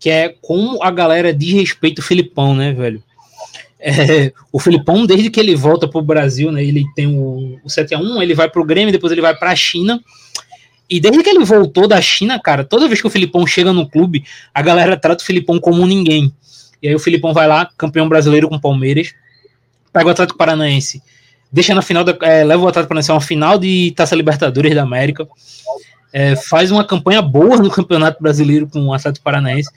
Que 0.00 0.08
é 0.08 0.34
como 0.40 0.82
a 0.82 0.90
galera 0.90 1.30
diz 1.30 1.52
respeito 1.52 1.98
o 1.98 2.02
Filipão, 2.02 2.54
né, 2.54 2.72
velho? 2.72 3.02
É, 3.78 4.32
o 4.50 4.58
Filipão, 4.58 5.04
desde 5.04 5.28
que 5.28 5.38
ele 5.38 5.54
volta 5.54 5.86
para 5.86 5.98
o 5.98 6.02
Brasil, 6.02 6.50
né, 6.50 6.64
ele 6.64 6.86
tem 6.96 7.06
o, 7.06 7.60
o 7.62 7.68
7x1, 7.68 8.22
ele 8.22 8.34
vai 8.34 8.48
para 8.48 8.62
o 8.62 8.64
Grêmio, 8.64 8.90
depois 8.90 9.12
ele 9.12 9.20
vai 9.20 9.36
para 9.36 9.50
a 9.50 9.56
China. 9.56 10.02
E 10.88 10.98
desde 10.98 11.22
que 11.22 11.28
ele 11.28 11.44
voltou 11.44 11.86
da 11.86 12.00
China, 12.00 12.40
cara, 12.40 12.64
toda 12.64 12.88
vez 12.88 12.98
que 12.98 13.06
o 13.06 13.10
Filipão 13.10 13.46
chega 13.46 13.74
no 13.74 13.86
clube, 13.86 14.24
a 14.54 14.62
galera 14.62 14.96
trata 14.96 15.22
o 15.22 15.26
Filipão 15.26 15.60
como 15.60 15.86
ninguém. 15.86 16.32
E 16.82 16.88
aí 16.88 16.94
o 16.94 16.98
Filipão 16.98 17.34
vai 17.34 17.46
lá, 17.46 17.68
campeão 17.76 18.08
brasileiro 18.08 18.48
com 18.48 18.56
o 18.56 18.60
Palmeiras, 18.60 19.12
pega 19.92 20.06
o 20.06 20.10
Atlético 20.12 20.38
Paranaense, 20.38 21.02
deixa 21.52 21.74
na 21.74 21.82
final, 21.82 22.02
da, 22.02 22.16
é, 22.22 22.42
leva 22.42 22.62
o 22.62 22.68
Atlético 22.68 22.88
Paranaense 22.88 23.10
a 23.10 23.14
uma 23.14 23.20
final 23.20 23.58
de 23.58 23.92
Taça 23.94 24.16
Libertadores 24.16 24.74
da 24.74 24.82
América, 24.82 25.28
é, 26.12 26.34
faz 26.36 26.70
uma 26.70 26.84
campanha 26.84 27.20
boa 27.20 27.58
no 27.58 27.70
Campeonato 27.70 28.22
Brasileiro 28.22 28.68
com 28.68 28.86
o 28.86 28.94
Atlético 28.94 29.24
Paranaense 29.24 29.70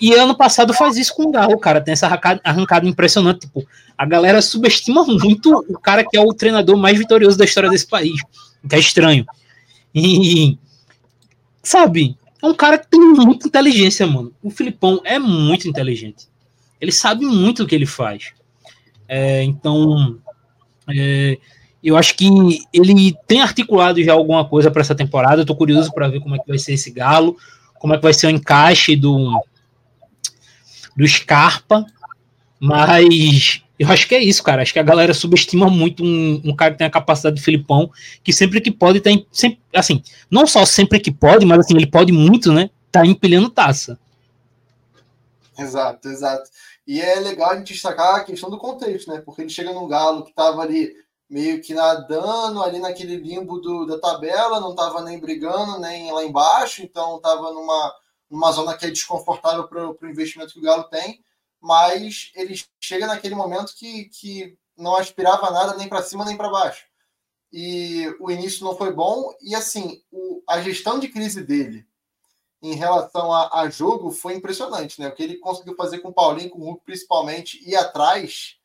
e 0.00 0.12
ano 0.12 0.36
passado 0.36 0.74
faz 0.74 0.96
isso 0.96 1.14
com 1.14 1.24
o 1.24 1.30
Galo, 1.30 1.58
cara. 1.58 1.80
Tem 1.80 1.92
essa 1.92 2.06
arrancada, 2.06 2.86
impressionante. 2.86 3.40
Tipo, 3.40 3.66
a 3.96 4.04
galera 4.04 4.42
subestima 4.42 5.04
muito 5.04 5.64
o 5.68 5.78
cara 5.78 6.04
que 6.04 6.16
é 6.16 6.20
o 6.20 6.34
treinador 6.34 6.76
mais 6.76 6.98
vitorioso 6.98 7.38
da 7.38 7.44
história 7.44 7.70
desse 7.70 7.86
país. 7.86 8.20
Que 8.68 8.74
é 8.74 8.78
estranho. 8.78 9.24
E. 9.94 10.58
Sabe? 11.62 12.16
É 12.42 12.46
um 12.46 12.54
cara 12.54 12.76
que 12.76 12.88
tem 12.88 13.00
muita 13.00 13.46
inteligência, 13.46 14.06
mano. 14.06 14.32
O 14.42 14.50
Filipão 14.50 15.00
é 15.04 15.18
muito 15.18 15.68
inteligente. 15.68 16.28
Ele 16.80 16.92
sabe 16.92 17.24
muito 17.24 17.62
o 17.62 17.66
que 17.66 17.74
ele 17.74 17.86
faz. 17.86 18.32
É, 19.08 19.42
então. 19.42 20.18
É, 20.88 21.38
eu 21.82 21.96
acho 21.96 22.14
que 22.16 22.26
ele 22.72 23.14
tem 23.26 23.40
articulado 23.40 24.02
já 24.02 24.12
alguma 24.12 24.48
coisa 24.48 24.70
para 24.70 24.80
essa 24.80 24.94
temporada. 24.94 25.44
Tô 25.44 25.54
curioso 25.54 25.92
para 25.92 26.08
ver 26.08 26.20
como 26.20 26.34
é 26.34 26.38
que 26.38 26.48
vai 26.48 26.58
ser 26.58 26.74
esse 26.74 26.90
Galo, 26.90 27.36
como 27.78 27.94
é 27.94 27.96
que 27.96 28.02
vai 28.02 28.14
ser 28.14 28.26
o 28.26 28.30
encaixe 28.30 28.96
do 28.96 29.42
do 30.96 31.06
Scarpa, 31.06 31.84
mas 32.60 33.62
eu 33.78 33.90
acho 33.90 34.06
que 34.06 34.14
é 34.14 34.22
isso, 34.22 34.42
cara. 34.42 34.62
Acho 34.62 34.72
que 34.72 34.78
a 34.78 34.84
galera 34.84 35.12
subestima 35.12 35.68
muito 35.68 36.04
um, 36.04 36.40
um 36.44 36.54
cara 36.54 36.72
que 36.72 36.78
tem 36.78 36.86
a 36.86 36.90
capacidade 36.90 37.36
do 37.36 37.42
Filipão, 37.42 37.90
que 38.22 38.32
sempre 38.32 38.60
que 38.60 38.70
pode 38.70 39.00
tem 39.00 39.26
sempre, 39.32 39.58
assim, 39.74 40.02
não 40.30 40.46
só 40.46 40.64
sempre 40.64 41.00
que 41.00 41.10
pode, 41.10 41.44
mas 41.44 41.60
assim, 41.60 41.76
ele 41.76 41.86
pode 41.86 42.12
muito, 42.12 42.52
né? 42.52 42.70
Tá 42.90 43.04
empilhando 43.04 43.50
taça. 43.50 43.98
Exato, 45.58 46.08
exato. 46.08 46.48
E 46.86 47.00
é 47.00 47.18
legal 47.20 47.50
a 47.50 47.56
gente 47.56 47.72
destacar 47.72 48.16
a 48.16 48.24
questão 48.24 48.50
do 48.50 48.58
contexto, 48.58 49.10
né? 49.10 49.20
Porque 49.20 49.40
ele 49.42 49.50
chega 49.50 49.72
num 49.72 49.88
galo 49.88 50.24
que 50.24 50.34
tava 50.34 50.62
ali 50.62 50.94
meio 51.28 51.62
que 51.62 51.74
nadando 51.74 52.62
ali 52.62 52.78
naquele 52.78 53.16
limbo 53.16 53.58
do, 53.58 53.86
da 53.86 53.98
tabela, 53.98 54.60
não 54.60 54.74
tava 54.74 55.02
nem 55.02 55.18
brigando, 55.18 55.80
nem 55.80 56.12
lá 56.12 56.24
embaixo, 56.24 56.82
então 56.82 57.20
tava 57.20 57.52
numa 57.52 57.94
numa 58.34 58.50
zona 58.52 58.76
que 58.76 58.86
é 58.86 58.90
desconfortável 58.90 59.68
para 59.68 59.90
o 59.90 60.10
investimento 60.10 60.52
que 60.52 60.58
o 60.58 60.62
Galo 60.62 60.84
tem, 60.84 61.22
mas 61.60 62.32
ele 62.34 62.54
chega 62.80 63.06
naquele 63.06 63.34
momento 63.34 63.74
que, 63.76 64.06
que 64.06 64.58
não 64.76 64.96
aspirava 64.96 65.50
nada 65.50 65.76
nem 65.76 65.88
para 65.88 66.02
cima 66.02 66.24
nem 66.24 66.36
para 66.36 66.50
baixo. 66.50 66.84
E 67.52 68.12
o 68.18 68.30
início 68.30 68.64
não 68.64 68.76
foi 68.76 68.92
bom, 68.92 69.32
e 69.40 69.54
assim, 69.54 70.02
o, 70.10 70.42
a 70.48 70.60
gestão 70.60 70.98
de 70.98 71.08
crise 71.08 71.42
dele 71.44 71.86
em 72.68 72.74
relação 72.74 73.32
a, 73.32 73.60
a, 73.60 73.70
jogo 73.70 74.10
foi 74.10 74.34
impressionante, 74.34 75.00
né? 75.00 75.08
O 75.08 75.14
que 75.14 75.22
ele 75.22 75.36
conseguiu 75.36 75.76
fazer 75.76 75.98
com 75.98 76.08
o 76.08 76.12
Paulinho, 76.12 76.50
com 76.50 76.60
o 76.60 76.64
Hulk 76.64 76.84
principalmente, 76.84 77.62
e 77.68 77.76
atrás, 77.76 78.56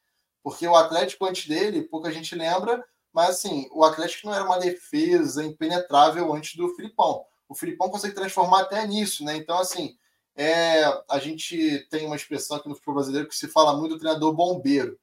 porque 0.44 0.68
o 0.68 0.76
Atlético 0.76 1.26
antes 1.26 1.48
dele, 1.48 1.84
pouca 1.84 2.12
gente 2.12 2.36
lembra, 2.36 2.84
mas 3.14 3.30
assim, 3.32 3.68
o 3.72 3.84
Atlético 3.84 4.28
não 4.28 4.34
era 4.34 4.46
uma 4.46 4.60
defesa 4.60 5.44
impenetrável 5.44 6.34
antes 6.34 6.56
do 6.56 6.70
Filipão 6.76 7.26
o 7.50 7.56
Filipão 7.56 7.90
consegue 7.90 8.14
transformar 8.14 8.62
até 8.62 8.86
nisso, 8.86 9.26
né? 9.26 9.36
Então, 9.36 9.58
assim, 9.58 9.98
é, 10.36 10.84
a 11.10 11.18
gente 11.18 11.80
tem 11.90 12.06
uma 12.06 12.16
expressão 12.16 12.56
aqui 12.56 12.70
no 12.70 12.76
futebol 12.76 12.96
brasileiro 12.96 13.28
que 13.28 13.36
se 13.36 13.48
fala 13.48 13.76
muito 13.76 13.96
do 13.96 14.00
treinador 14.00 14.32
bombeiro. 14.34 14.98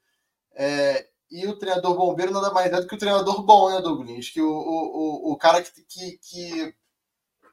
É, 0.54 1.08
e 1.28 1.44
o 1.48 1.58
treinador 1.58 1.96
bombeiro 1.96 2.32
nada 2.32 2.52
mais 2.52 2.72
é 2.72 2.80
do 2.80 2.86
que 2.86 2.94
o 2.94 2.98
treinador 2.98 3.42
bom, 3.42 3.68
né, 3.68 3.82
Douglas? 3.82 4.30
Que 4.30 4.40
o, 4.40 4.48
o, 4.48 5.32
o 5.32 5.36
cara 5.36 5.60
que, 5.60 5.82
que, 5.82 6.18
que, 6.18 6.74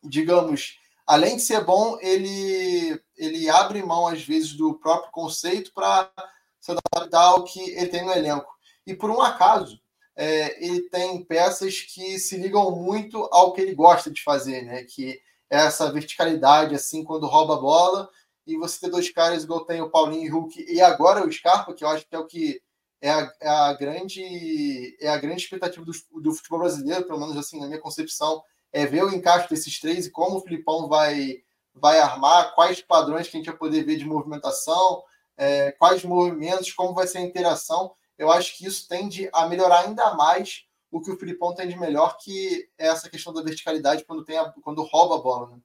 digamos, 0.03 0.79
além 1.05 1.35
de 1.35 1.41
ser 1.41 1.63
bom, 1.63 1.97
ele, 2.01 2.99
ele 3.17 3.49
abre 3.49 3.83
mão, 3.83 4.07
às 4.07 4.23
vezes, 4.23 4.53
do 4.53 4.73
próprio 4.75 5.11
conceito 5.11 5.71
para 5.73 6.11
se 6.59 6.71
adaptar 6.71 7.23
ao 7.23 7.43
que 7.43 7.59
ele 7.71 7.87
tem 7.87 8.05
no 8.05 8.11
elenco. 8.11 8.51
E 8.85 8.93
por 8.93 9.09
um 9.09 9.21
acaso, 9.21 9.79
é, 10.15 10.65
ele 10.65 10.81
tem 10.89 11.23
peças 11.23 11.81
que 11.81 12.19
se 12.19 12.37
ligam 12.37 12.71
muito 12.71 13.17
ao 13.31 13.53
que 13.53 13.61
ele 13.61 13.73
gosta 13.73 14.11
de 14.11 14.23
fazer, 14.23 14.63
né? 14.63 14.83
Que 14.83 15.19
é 15.49 15.57
essa 15.57 15.91
verticalidade, 15.91 16.75
assim, 16.75 17.03
quando 17.03 17.27
rouba 17.27 17.55
a 17.55 17.59
bola, 17.59 18.09
e 18.45 18.57
você 18.57 18.79
ter 18.79 18.89
dois 18.89 19.09
caras 19.11 19.43
igual 19.43 19.65
tem 19.65 19.81
o 19.81 19.89
Paulinho 19.89 20.25
e 20.25 20.29
o 20.29 20.33
Hulk, 20.33 20.65
e 20.67 20.81
agora 20.81 21.25
o 21.25 21.31
Scarpa, 21.31 21.73
que 21.73 21.83
eu 21.83 21.89
acho 21.89 22.05
que 22.07 22.15
é 22.15 22.19
o 22.19 22.25
que 22.25 22.61
é 23.01 23.09
a, 23.09 23.33
é 23.41 23.49
a 23.49 23.73
grande 23.73 24.97
é 24.99 25.09
a 25.09 25.17
grande 25.17 25.41
expectativa 25.41 25.85
do, 25.85 25.91
do, 26.21 26.33
futebol 26.33 26.59
brasileiro, 26.59 27.05
pelo 27.05 27.19
menos 27.19 27.37
assim, 27.37 27.59
na 27.59 27.67
minha 27.67 27.79
concepção, 27.79 28.41
é 28.73 28.85
ver 28.85 29.05
o 29.05 29.13
encaixe 29.13 29.47
desses 29.49 29.79
três 29.79 30.07
e 30.07 30.11
como 30.11 30.37
o 30.37 30.41
Filipão 30.41 30.89
vai, 30.89 31.43
vai 31.73 31.99
armar, 31.99 32.53
quais 32.55 32.81
padrões 32.81 33.27
que 33.27 33.37
a 33.37 33.39
gente 33.39 33.49
vai 33.49 33.57
poder 33.57 33.83
ver 33.83 33.95
de 33.95 34.05
movimentação, 34.05 35.03
é, 35.37 35.71
quais 35.71 36.03
movimentos, 36.03 36.73
como 36.73 36.93
vai 36.93 37.07
ser 37.07 37.19
a 37.19 37.21
interação 37.21 37.95
eu 38.17 38.31
acho 38.31 38.57
que 38.57 38.65
isso 38.65 38.87
tende 38.87 39.29
a 39.33 39.47
melhorar 39.47 39.81
ainda 39.81 40.13
mais 40.13 40.65
o 40.91 41.01
que 41.01 41.11
o 41.11 41.17
Filipão 41.17 41.55
tem 41.55 41.67
de 41.67 41.77
melhor, 41.77 42.17
que 42.17 42.69
é 42.77 42.87
essa 42.87 43.09
questão 43.09 43.33
da 43.33 43.41
verticalidade 43.41 44.05
quando, 44.05 44.23
tem 44.23 44.37
a, 44.37 44.45
quando 44.63 44.83
rouba 44.83 45.15
a 45.15 45.21
bola. 45.21 45.49
Né? 45.49 45.61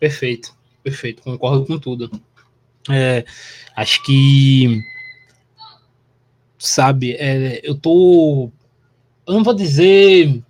Perfeito, 0.00 0.56
perfeito, 0.82 1.22
concordo 1.22 1.64
com 1.66 1.78
tudo. 1.78 2.10
É, 2.90 3.24
acho 3.76 4.02
que, 4.02 4.80
sabe, 6.58 7.14
é, 7.14 7.60
eu 7.62 7.78
tô, 7.78 8.50
eu 9.28 9.34
não 9.34 9.44
vou 9.44 9.54
dizer 9.54 10.42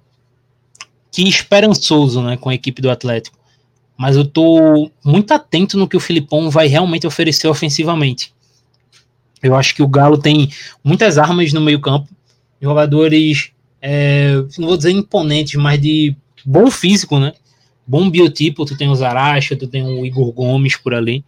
que 1.11 1.29
esperançoso, 1.29 2.23
né, 2.23 2.37
com 2.37 2.49
a 2.49 2.55
equipe 2.55 2.81
do 2.81 2.91
Atlético, 2.91 3.37
mas 3.97 4.17
eu 4.17 4.25
tô 4.25 4.91
muito 5.05 5.33
atento 5.33 5.77
no 5.77 5.89
que 5.89 5.97
o 5.97 6.01
Filipão 6.01 6.49
vai 6.49 6.69
realmente 6.69 7.07
oferecer 7.07 7.49
ofensivamente. 7.49 8.33
Eu 9.43 9.57
acho 9.57 9.75
que 9.75 9.83
o 9.83 9.89
Galo 9.89 10.17
tem 10.17 10.49
muitas 10.83 11.19
armas 11.19 11.53
no 11.53 11.61
meio-campo, 11.61 12.09
jogadores, 12.61 13.51
é, 13.83 14.35
não 14.57 14.69
vou 14.69 14.77
dizer 14.77 14.93
imponentes, 14.93 15.61
mas 15.61 15.81
de 15.81 16.17
bom 16.45 16.71
físico, 16.71 17.19
né? 17.19 17.33
Bom 17.87 18.09
biotipo. 18.11 18.65
Tu 18.65 18.77
tem 18.77 18.89
o 18.89 18.95
Zaracha, 18.95 19.57
tu 19.57 19.67
tem 19.67 19.85
o 19.85 20.05
Igor 20.05 20.31
Gomes 20.33 20.77
por 20.77 20.95
ali, 20.95 21.25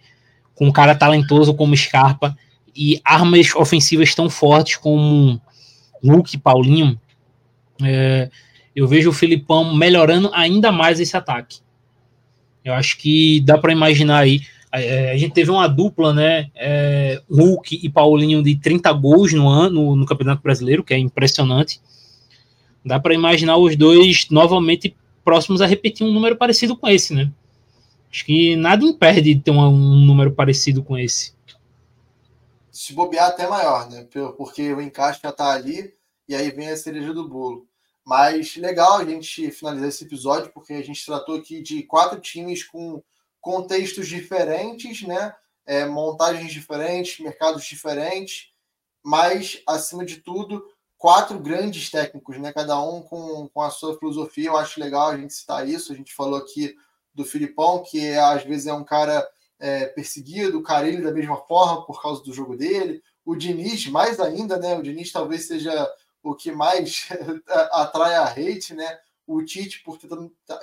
com 0.55 0.67
um 0.67 0.73
cara 0.73 0.95
talentoso 0.95 1.55
como 1.55 1.77
Scarpa 1.77 2.37
e 2.75 3.01
armas 3.05 3.55
ofensivas 3.55 4.15
tão 4.15 4.29
fortes 4.29 4.77
como 4.77 5.41
Luke 6.03 6.37
Paulinho. 6.39 6.99
É, 7.85 8.31
eu 8.75 8.87
vejo 8.87 9.11
o 9.11 9.13
Filipão 9.13 9.75
melhorando 9.75 10.31
ainda 10.33 10.71
mais 10.71 11.01
esse 11.01 11.17
ataque. 11.17 11.61
Eu 12.65 12.75
acho 12.75 12.99
que 12.99 13.41
dá 13.41 13.59
para 13.59 13.73
imaginar 13.73 14.19
aí 14.19 14.43
É, 14.73 15.11
a 15.11 15.17
gente 15.17 15.33
teve 15.33 15.51
uma 15.51 15.67
dupla, 15.67 16.15
né? 16.15 16.49
É, 16.55 17.21
Hulk 17.29 17.81
e 17.83 17.89
Paulinho 17.89 18.41
de 18.41 18.55
30 18.57 18.93
gols 18.93 19.33
no 19.33 19.49
ano 19.49 19.97
no 19.97 20.07
Campeonato 20.07 20.43
Brasileiro, 20.43 20.85
que 20.85 20.95
é 20.95 20.99
impressionante. 20.99 21.81
Dá 22.85 23.01
para 23.01 23.13
imaginar 23.13 23.57
os 23.57 23.75
dois 23.75 24.29
novamente 24.31 24.95
próximos 25.25 25.61
a 25.61 25.67
repetir 25.67 26.07
um 26.07 26.13
número 26.13 26.37
parecido 26.37 26.77
com 26.77 26.87
esse, 26.89 27.13
né? 27.13 27.33
Acho 28.13 28.25
que 28.25 28.57
nada 28.57 28.85
impede 28.85 29.35
de 29.35 29.41
ter 29.41 29.51
um, 29.51 29.61
um 29.61 30.05
número 30.07 30.33
parecido 30.33 30.83
com 30.83 30.97
esse. 30.97 31.33
Se 32.71 32.93
bobear 32.93 33.29
até 33.29 33.49
maior, 33.49 33.91
né? 33.91 34.07
Porque 34.37 34.73
o 34.73 34.81
encaixe 34.81 35.21
já 35.23 35.33
tá 35.33 35.53
ali 35.53 35.93
e 36.29 36.35
aí 36.35 36.51
vem 36.51 36.69
a 36.69 36.77
cereja 36.77 37.13
do 37.13 37.29
bolo. 37.29 37.67
Mas 38.11 38.57
legal 38.57 38.97
a 38.97 39.05
gente 39.05 39.53
finalizar 39.53 39.89
esse 39.89 40.03
episódio, 40.03 40.51
porque 40.53 40.73
a 40.73 40.83
gente 40.83 41.07
tratou 41.07 41.37
aqui 41.37 41.63
de 41.63 41.85
quatro 41.85 42.19
times 42.19 42.65
com 42.65 43.01
contextos 43.41 44.09
diferentes, 44.09 45.07
né? 45.07 45.33
É, 45.65 45.87
montagens 45.87 46.53
diferentes, 46.53 47.21
mercados 47.21 47.65
diferentes, 47.65 48.49
mas, 49.01 49.63
acima 49.65 50.05
de 50.05 50.17
tudo, 50.17 50.61
quatro 50.99 51.39
grandes 51.39 51.89
técnicos, 51.89 52.37
né? 52.37 52.53
Cada 52.53 52.83
um 52.83 53.01
com, 53.01 53.49
com 53.49 53.63
a 53.63 53.71
sua 53.71 53.97
filosofia. 53.97 54.49
Eu 54.49 54.57
acho 54.57 54.81
legal 54.81 55.11
a 55.11 55.17
gente 55.17 55.33
citar 55.33 55.69
isso. 55.69 55.93
A 55.93 55.95
gente 55.95 56.13
falou 56.13 56.41
aqui 56.41 56.75
do 57.15 57.25
Filipão, 57.25 57.81
que 57.81 58.05
é, 58.05 58.19
às 58.19 58.43
vezes 58.43 58.67
é 58.67 58.75
um 58.75 58.83
cara 58.83 59.25
é, 59.61 59.87
perseguido, 59.87 60.59
o 60.59 60.65
Carilho 60.65 61.05
da 61.05 61.13
mesma 61.13 61.37
forma 61.37 61.87
por 61.87 62.03
causa 62.03 62.25
do 62.25 62.33
jogo 62.33 62.57
dele. 62.57 63.05
O 63.25 63.37
Diniz, 63.37 63.87
mais 63.87 64.19
ainda, 64.19 64.57
né? 64.57 64.77
O 64.77 64.83
Diniz 64.83 65.13
talvez 65.13 65.47
seja 65.47 65.89
o 66.23 66.35
que 66.35 66.53
mais 66.53 67.09
atrai 67.73 68.15
a 68.15 68.25
hate, 68.25 68.75
né? 68.75 68.99
O 69.27 69.43
Tite, 69.45 69.83
por 69.83 69.97
ter 69.99 70.09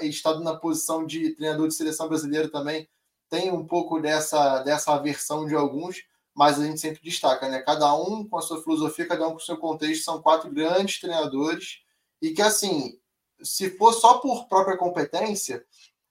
estado 0.01 0.41
na 0.41 0.55
posição 0.55 1.05
de 1.05 1.31
treinador 1.35 1.67
de 1.67 1.73
seleção 1.73 2.07
brasileira 2.07 2.49
também, 2.49 2.87
tem 3.29 3.51
um 3.51 3.65
pouco 3.65 3.99
dessa, 3.99 4.59
dessa 4.59 4.93
aversão 4.93 5.45
de 5.45 5.55
alguns, 5.55 6.03
mas 6.33 6.59
a 6.59 6.65
gente 6.65 6.79
sempre 6.79 7.01
destaca, 7.01 7.49
né? 7.49 7.61
Cada 7.61 7.93
um 7.95 8.27
com 8.27 8.37
a 8.37 8.41
sua 8.41 8.61
filosofia, 8.61 9.07
cada 9.07 9.27
um 9.27 9.31
com 9.31 9.37
o 9.37 9.41
seu 9.41 9.57
contexto, 9.57 10.03
são 10.03 10.21
quatro 10.21 10.51
grandes 10.51 10.99
treinadores 10.99 11.79
e 12.21 12.31
que, 12.31 12.41
assim, 12.41 12.99
se 13.41 13.69
for 13.77 13.93
só 13.93 14.19
por 14.19 14.47
própria 14.47 14.77
competência, 14.77 15.65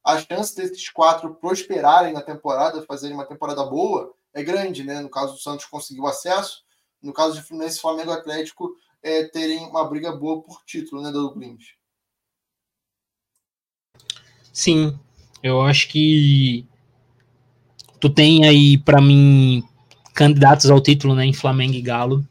a 0.04 0.18
chance 0.18 0.54
desses 0.54 0.88
quatro 0.88 1.34
prosperarem 1.34 2.12
na 2.12 2.22
temporada, 2.22 2.82
fazerem 2.82 3.14
uma 3.14 3.26
temporada 3.26 3.64
boa, 3.64 4.14
é 4.32 4.42
grande, 4.42 4.84
né? 4.84 5.00
No 5.00 5.08
caso 5.08 5.34
do 5.34 5.40
Santos 5.40 5.66
conseguiu 5.66 6.06
acesso, 6.06 6.64
no 7.02 7.12
caso 7.12 7.34
de 7.34 7.42
Fluminense, 7.42 7.80
Flamengo 7.80 8.12
Atlético 8.12 8.74
é, 9.06 9.22
terem 9.22 9.58
uma 9.58 9.88
briga 9.88 10.10
boa 10.10 10.42
por 10.42 10.62
título, 10.66 11.00
né, 11.00 11.12
Douglas? 11.12 11.62
Sim, 14.52 14.98
eu 15.40 15.62
acho 15.62 15.86
que 15.88 16.66
tu 18.00 18.10
tem 18.10 18.44
aí, 18.44 18.76
para 18.78 19.00
mim, 19.00 19.62
candidatos 20.12 20.68
ao 20.68 20.80
título, 20.80 21.14
né, 21.14 21.24
em 21.24 21.32
Flamengo 21.32 21.74
e 21.74 21.82
Galo. 21.82 22.26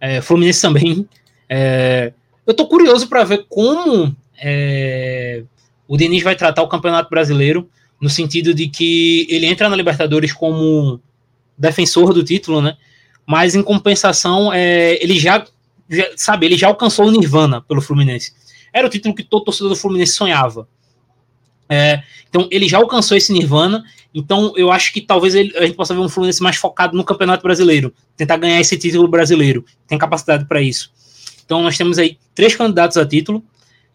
É, 0.00 0.20
Fluminense 0.20 0.60
também. 0.60 1.08
É, 1.48 2.12
eu 2.44 2.54
tô 2.54 2.66
curioso 2.66 3.08
para 3.08 3.22
ver 3.22 3.46
como 3.48 4.16
é, 4.36 5.44
o 5.86 5.96
Denis 5.96 6.24
vai 6.24 6.34
tratar 6.34 6.62
o 6.62 6.68
Campeonato 6.68 7.08
Brasileiro, 7.08 7.70
no 8.00 8.10
sentido 8.10 8.52
de 8.52 8.68
que 8.68 9.28
ele 9.30 9.46
entra 9.46 9.68
na 9.68 9.76
Libertadores 9.76 10.32
como 10.32 11.00
defensor 11.56 12.12
do 12.12 12.24
título, 12.24 12.60
né? 12.60 12.76
Mas 13.24 13.54
em 13.54 13.62
compensação, 13.62 14.52
é, 14.52 15.02
ele 15.02 15.18
já 15.18 15.46
já, 15.88 16.06
sabe, 16.16 16.46
ele 16.46 16.56
já 16.56 16.68
alcançou 16.68 17.06
o 17.06 17.10
Nirvana 17.10 17.60
pelo 17.62 17.80
Fluminense. 17.80 18.32
Era 18.72 18.86
o 18.86 18.90
título 18.90 19.14
que 19.14 19.22
todo 19.22 19.44
torcedor 19.44 19.70
do 19.70 19.76
Fluminense 19.76 20.14
sonhava. 20.14 20.68
É, 21.68 22.02
então 22.28 22.48
ele 22.50 22.68
já 22.68 22.78
alcançou 22.78 23.16
esse 23.16 23.32
Nirvana. 23.32 23.84
Então 24.12 24.52
eu 24.56 24.70
acho 24.70 24.92
que 24.92 25.00
talvez 25.00 25.34
ele, 25.34 25.56
a 25.56 25.66
gente 25.66 25.76
possa 25.76 25.94
ver 25.94 26.00
um 26.00 26.08
Fluminense 26.08 26.42
mais 26.42 26.56
focado 26.56 26.96
no 26.96 27.04
Campeonato 27.04 27.42
Brasileiro, 27.42 27.92
tentar 28.16 28.36
ganhar 28.36 28.60
esse 28.60 28.76
título 28.76 29.08
brasileiro. 29.08 29.64
Tem 29.86 29.98
capacidade 29.98 30.44
para 30.46 30.60
isso. 30.60 30.92
Então 31.44 31.62
nós 31.62 31.76
temos 31.76 31.98
aí 31.98 32.18
três 32.34 32.56
candidatos 32.56 32.96
a 32.96 33.06
título. 33.06 33.42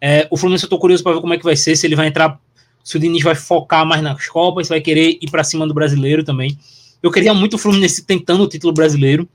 É, 0.01 0.27
o 0.29 0.37
Fluminense 0.37 0.63
eu 0.63 0.67
estou 0.67 0.79
curioso 0.79 1.03
para 1.03 1.13
ver 1.13 1.21
como 1.21 1.33
é 1.33 1.37
que 1.37 1.43
vai 1.43 1.55
ser, 1.55 1.75
se 1.75 1.85
ele 1.85 1.95
vai 1.95 2.07
entrar, 2.07 2.39
se 2.83 2.95
o 2.95 2.99
Diniz 2.99 3.23
vai 3.23 3.35
focar 3.35 3.85
mais 3.85 4.01
nas 4.01 4.27
Copas, 4.27 4.67
se 4.67 4.73
vai 4.73 4.79
querer 4.79 5.17
ir 5.21 5.29
para 5.29 5.43
cima 5.43 5.67
do 5.67 5.73
brasileiro 5.73 6.23
também. 6.23 6.57
Eu 7.01 7.11
queria 7.11 7.33
muito 7.33 7.55
o 7.55 7.57
Fluminense 7.57 8.05
tentando 8.05 8.43
o 8.43 8.47
título 8.47 8.73
brasileiro, 8.73 9.27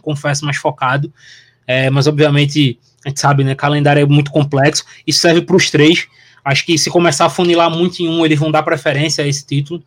confesso, 0.00 0.44
mais 0.44 0.56
focado. 0.56 1.12
É, 1.72 1.88
mas 1.88 2.08
obviamente 2.08 2.80
a 3.04 3.08
gente 3.08 3.20
sabe, 3.20 3.44
né? 3.44 3.54
Calendário 3.54 4.02
é 4.02 4.04
muito 4.04 4.32
complexo. 4.32 4.84
Isso 5.06 5.20
serve 5.20 5.42
para 5.42 5.54
os 5.54 5.70
três. 5.70 6.08
Acho 6.44 6.66
que 6.66 6.76
se 6.76 6.90
começar 6.90 7.26
a 7.26 7.30
funilar 7.30 7.70
muito 7.70 8.00
em 8.00 8.08
um, 8.08 8.26
eles 8.26 8.40
vão 8.40 8.50
dar 8.50 8.64
preferência 8.64 9.22
a 9.22 9.28
esse 9.28 9.46
título. 9.46 9.80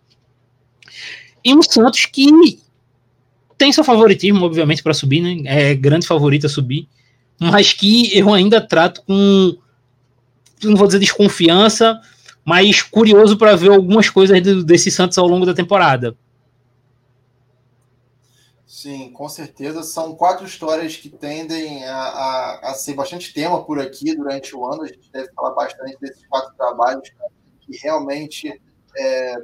E 1.43 1.53
o 1.53 1.61
Santos 1.61 2.05
que 2.05 2.25
tem 3.57 3.73
seu 3.73 3.83
favoritismo, 3.83 4.45
obviamente, 4.45 4.81
para 4.81 4.93
subir, 4.93 5.19
né? 5.19 5.41
É 5.45 5.75
grande 5.75 6.07
favorito 6.07 6.45
a 6.45 6.49
subir, 6.49 6.87
mas 7.37 7.73
que 7.73 8.17
eu 8.17 8.33
ainda 8.33 8.61
trato 8.61 9.01
com, 9.05 9.57
não 10.63 10.77
vou 10.77 10.87
dizer 10.87 10.99
desconfiança, 10.99 11.99
mas 12.45 12.81
curioso 12.81 13.35
para 13.35 13.57
ver 13.57 13.71
algumas 13.71 14.09
coisas 14.09 14.41
desse 14.63 14.89
Santos 14.89 15.17
ao 15.17 15.27
longo 15.27 15.45
da 15.45 15.53
temporada. 15.53 16.15
Sim, 18.73 19.11
com 19.11 19.29
certeza. 19.29 19.83
São 19.83 20.15
quatro 20.15 20.47
histórias 20.47 20.97
que 20.97 21.07
tendem 21.07 21.85
a, 21.85 21.95
a, 21.95 22.71
a, 22.71 22.73
ser 22.73 22.95
bastante 22.95 23.31
tema 23.31 23.63
por 23.63 23.79
aqui 23.79 24.15
durante 24.15 24.55
o 24.55 24.65
ano. 24.65 24.81
A 24.81 24.87
gente 24.87 25.11
deve 25.11 25.31
falar 25.33 25.51
bastante 25.51 25.95
desses 26.01 26.25
quatro 26.25 26.55
trabalhos 26.55 27.07
que 27.61 27.77
realmente 27.77 28.59
é, 28.97 29.35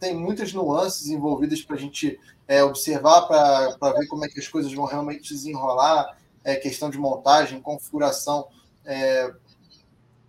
tem 0.00 0.16
muitas 0.16 0.50
nuances 0.54 1.08
envolvidas 1.08 1.60
para 1.60 1.76
a 1.76 1.78
gente 1.78 2.18
é, 2.48 2.64
observar, 2.64 3.28
para 3.28 3.92
ver 3.92 4.06
como 4.06 4.24
é 4.24 4.28
que 4.28 4.40
as 4.40 4.48
coisas 4.48 4.72
vão 4.72 4.86
realmente 4.86 5.28
desenrolar. 5.28 6.16
É, 6.42 6.56
questão 6.56 6.88
de 6.88 6.96
montagem, 6.96 7.60
configuração 7.60 8.48
é, 8.86 9.30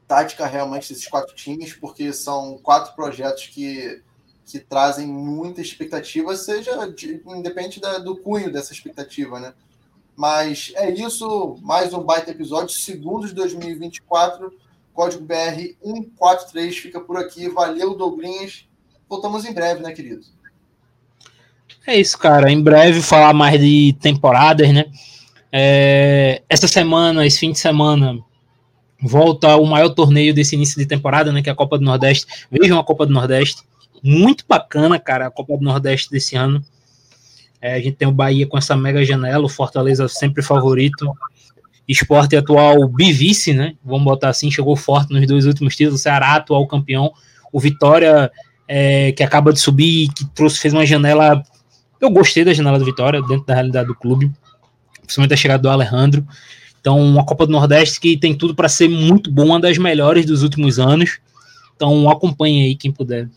tática 0.10 0.46
realmente 0.46 0.90
desses 0.90 1.08
quatro 1.08 1.34
times, 1.34 1.72
porque 1.74 2.12
são 2.12 2.58
quatro 2.58 2.94
projetos 2.96 3.48
que 3.48 4.04
que 4.46 4.60
trazem 4.60 5.08
muita 5.08 5.62
expectativa, 5.62 6.36
seja 6.36 6.86
de, 6.88 7.22
independente 7.28 7.80
da, 7.80 7.98
do 7.98 8.18
cunho 8.18 8.52
dessa 8.52 8.74
expectativa, 8.74 9.40
né? 9.40 9.54
Mas 10.16 10.72
é 10.76 10.92
isso, 10.92 11.58
mais 11.62 11.94
um 11.94 12.02
baita 12.04 12.32
episódio, 12.32 12.76
segundo 12.76 13.28
de 13.28 13.34
2024, 13.34 14.54
código 14.94 15.24
BR 15.24 15.76
143 15.84 16.78
fica 16.78 17.00
por 17.00 17.18
aqui. 17.18 17.50
Valeu, 17.50 17.96
Douglinhas. 17.96 18.68
Voltamos 19.10 19.44
em 19.46 19.54
breve, 19.54 19.82
né, 19.82 19.92
querido? 19.92 20.24
É 21.88 22.00
isso, 22.00 22.18
cara. 22.18 22.52
Em 22.52 22.62
breve 22.62 23.02
falar 23.02 23.34
mais 23.34 23.60
de 23.60 23.96
temporadas, 24.00 24.72
né? 24.72 24.86
É, 25.52 26.44
essa 26.48 26.68
semana, 26.68 27.26
esse 27.26 27.40
fim 27.40 27.52
de 27.52 27.60
semana, 27.60 28.20
volta 29.02 29.56
o 29.58 29.66
maior 29.66 29.90
torneio 29.90 30.34
desse 30.34 30.56
início 30.56 30.78
de 30.78 30.86
temporada, 30.86 31.32
né? 31.32 31.42
Que 31.42 31.50
é 31.50 31.52
a 31.52 31.56
Copa 31.56 31.78
do 31.78 31.84
Nordeste. 31.84 32.28
Vejam 32.52 32.80
a 32.80 32.84
Copa 32.84 33.06
do 33.06 33.14
Nordeste 33.14 33.64
muito 34.04 34.44
bacana, 34.48 35.00
cara, 35.00 35.28
a 35.28 35.32
Copa 35.32 35.58
do 35.58 35.64
Nordeste 35.64 36.12
desse 36.12 36.36
ano. 36.36 36.64
É, 37.62 37.76
a 37.76 37.80
gente 37.80 37.94
tem 37.94 38.06
o 38.08 38.12
Bahia 38.12 38.46
com 38.46 38.58
essa 38.58 38.76
mega 38.76 39.06
janela, 39.06 39.46
o 39.46 39.50
Fortaleza 39.50 40.10
sempre 40.10 40.44
favorito. 40.44 41.10
Esporte 41.88 42.36
atual 42.36 42.88
bivice, 42.90 43.54
né? 43.54 43.76
Vamos 43.84 44.04
botar 44.04 44.30
assim, 44.30 44.52
chegou 44.52 44.76
forte 44.76 45.14
nos 45.14 45.26
dois 45.26 45.46
últimos 45.46 45.74
títulos. 45.76 46.02
O 46.02 46.04
Ceará, 46.04 46.34
atual 46.36 46.68
campeão. 46.68 47.14
O 47.54 47.60
Vitória, 47.60 48.30
é, 48.68 49.14
que 49.14 49.24
acaba 49.24 49.54
de 49.54 49.60
subir, 49.60 50.10
que 50.14 50.26
trouxe, 50.26 50.60
fez 50.60 50.74
uma 50.74 50.86
janela. 50.86 51.42
Eu 52.02 52.10
gostei 52.10 52.44
da 52.44 52.54
janela 52.54 52.78
do 52.78 52.84
Vitória, 52.84 53.22
dentro 53.22 53.46
da 53.46 53.54
realidade 53.54 53.88
do 53.88 53.96
clube, 53.96 54.30
principalmente 55.02 55.34
a 55.34 55.38
chegada 55.38 55.64
do 55.64 55.70
Alejandro. 55.70 56.28
Então, 56.82 57.00
uma 57.00 57.26
Copa 57.26 57.46
do 57.46 57.52
Nordeste 57.54 57.98
que 57.98 58.18
tem 58.18 58.36
tudo 58.36 58.54
para 58.54 58.68
ser 58.68 58.90
muito 58.90 59.32
boa, 59.32 59.48
uma 59.48 59.60
das 59.60 59.78
melhores 59.78 60.26
dos 60.26 60.44
últimos 60.44 60.80
anos. 60.80 61.20
Então, 61.76 62.10
acompanhe 62.10 62.66
aí 62.66 62.76
quem 62.76 62.92
puder. 62.92 63.30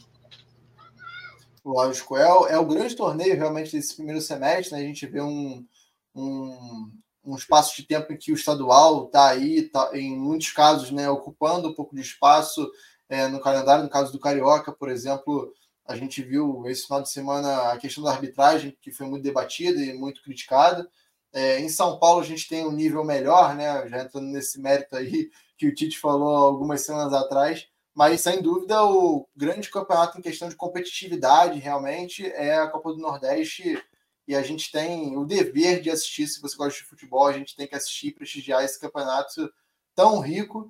Lógico, 1.67 2.17
é, 2.17 2.23
é 2.53 2.59
o 2.59 2.65
grande 2.65 2.95
torneio 2.95 3.35
realmente 3.35 3.73
desse 3.73 3.97
primeiro 3.97 4.21
semestre, 4.21 4.73
né? 4.73 4.85
A 4.85 4.87
gente 4.87 5.05
vê 5.05 5.21
um, 5.21 5.67
um, 6.15 6.93
um 7.25 7.35
espaço 7.35 7.75
de 7.75 7.83
tempo 7.83 8.13
em 8.13 8.17
que 8.17 8.31
o 8.31 8.37
estadual 8.37 9.07
está 9.07 9.31
aí, 9.31 9.63
tá, 9.63 9.91
em 9.93 10.17
muitos 10.17 10.53
casos, 10.53 10.93
né, 10.93 11.11
ocupando 11.11 11.69
um 11.69 11.75
pouco 11.75 11.97
de 11.97 12.03
espaço 12.03 12.71
é, 13.09 13.27
no 13.27 13.41
calendário. 13.41 13.83
No 13.83 13.91
caso 13.91 14.13
do 14.13 14.21
Carioca, 14.21 14.71
por 14.71 14.89
exemplo, 14.89 15.53
a 15.85 15.97
gente 15.97 16.23
viu 16.23 16.63
esse 16.69 16.85
final 16.85 17.03
de 17.03 17.11
semana 17.11 17.73
a 17.73 17.79
questão 17.79 18.05
da 18.05 18.13
arbitragem, 18.13 18.79
que 18.81 18.93
foi 18.93 19.09
muito 19.09 19.25
debatida 19.25 19.81
e 19.81 19.93
muito 19.93 20.23
criticada. 20.23 20.89
É, 21.33 21.59
em 21.59 21.69
São 21.69 21.99
Paulo, 21.99 22.21
a 22.21 22.25
gente 22.25 22.49
tem 22.49 22.65
um 22.65 22.71
nível 22.71 23.05
melhor, 23.05 23.57
né? 23.57 23.89
Já 23.89 24.05
entrando 24.05 24.29
nesse 24.29 24.61
mérito 24.61 24.95
aí 24.95 25.31
que 25.59 25.67
o 25.67 25.75
Tite 25.75 25.99
falou 25.99 26.37
algumas 26.37 26.83
semanas 26.83 27.13
atrás 27.13 27.67
mas 27.97 28.20
sem 28.20 28.43
dúvida 28.43 28.85
o 28.85 29.27
grande 29.35 29.70
campeonato 29.70 30.18
em 30.18 30.23
questão 30.23 30.51
de 30.51 30.55
competitividade 30.55 31.59
realmente 31.59 32.27
é 32.27 32.55
a 32.55 32.68
Copa 32.68 32.93
do 32.93 32.98
Nordeste 32.98 33.82
e 34.28 34.36
a 34.36 34.43
gente 34.43 34.70
tem 34.70 35.16
o 35.16 35.24
dever 35.24 35.81
de 35.81 35.89
assistir, 35.89 36.27
se 36.27 36.39
você 36.39 36.55
gosta 36.55 36.78
de 36.78 36.86
futebol, 36.86 37.27
a 37.27 37.32
gente 37.32 37.56
tem 37.56 37.66
que 37.66 37.74
assistir 37.74 38.09
e 38.09 38.12
prestigiar 38.12 38.62
esse 38.62 38.78
campeonato 38.78 39.51
tão 39.94 40.20
rico 40.20 40.68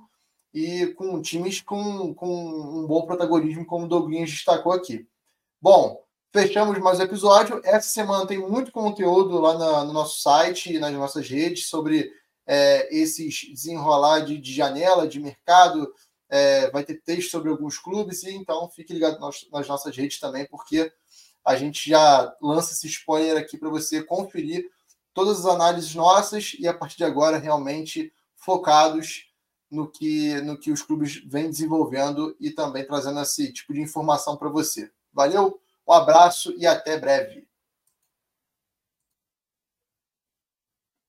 e 0.54 0.86
com 0.94 1.20
times 1.20 1.60
com, 1.60 2.14
com 2.14 2.28
um 2.28 2.86
bom 2.86 3.04
protagonismo, 3.04 3.66
como 3.66 3.86
o 3.86 3.88
Douglas 3.88 4.30
destacou 4.30 4.70
aqui. 4.70 5.08
Bom, 5.60 6.00
fechamos 6.32 6.78
mais 6.78 7.00
um 7.00 7.02
episódio. 7.02 7.60
Essa 7.64 7.88
semana 7.88 8.24
tem 8.24 8.38
muito 8.38 8.70
conteúdo 8.70 9.40
lá 9.40 9.58
na, 9.58 9.84
no 9.84 9.92
nosso 9.92 10.22
site 10.22 10.74
e 10.74 10.78
nas 10.78 10.92
nossas 10.92 11.28
redes 11.28 11.66
sobre 11.66 12.08
é, 12.46 12.94
esses 12.96 13.48
desenrolar 13.52 14.20
de, 14.20 14.38
de, 14.38 14.52
janela, 14.54 15.08
de 15.08 15.18
mercado. 15.18 15.92
É, 16.28 16.70
vai 16.70 16.84
ter 16.84 17.00
texto 17.02 17.30
sobre 17.30 17.50
alguns 17.50 17.78
clubes, 17.78 18.24
e 18.24 18.30
então 18.34 18.68
fique 18.68 18.92
ligado 18.92 19.20
nas, 19.20 19.46
nas 19.52 19.68
nossas 19.68 19.96
redes 19.96 20.18
também, 20.18 20.46
porque 20.46 20.92
a 21.44 21.54
gente 21.54 21.88
já 21.88 22.34
lança 22.42 22.72
esse 22.72 22.88
spoiler 22.88 23.36
aqui 23.36 23.56
para 23.56 23.68
você 23.68 24.02
conferir 24.02 24.68
todas 25.14 25.40
as 25.40 25.46
análises 25.46 25.94
nossas 25.94 26.56
e 26.58 26.66
a 26.66 26.74
partir 26.74 26.96
de 26.96 27.04
agora 27.04 27.38
realmente 27.38 28.12
focados 28.34 29.26
no 29.70 29.88
que, 29.88 30.40
no 30.42 30.58
que 30.58 30.70
os 30.70 30.82
clubes 30.82 31.22
vêm 31.26 31.48
desenvolvendo 31.48 32.36
e 32.40 32.50
também 32.50 32.84
trazendo 32.86 33.20
esse 33.20 33.52
tipo 33.52 33.72
de 33.72 33.80
informação 33.80 34.36
para 34.36 34.48
você. 34.48 34.90
Valeu, 35.12 35.60
um 35.86 35.92
abraço 35.92 36.54
e 36.58 36.66
até 36.66 36.98
breve. 36.98 37.46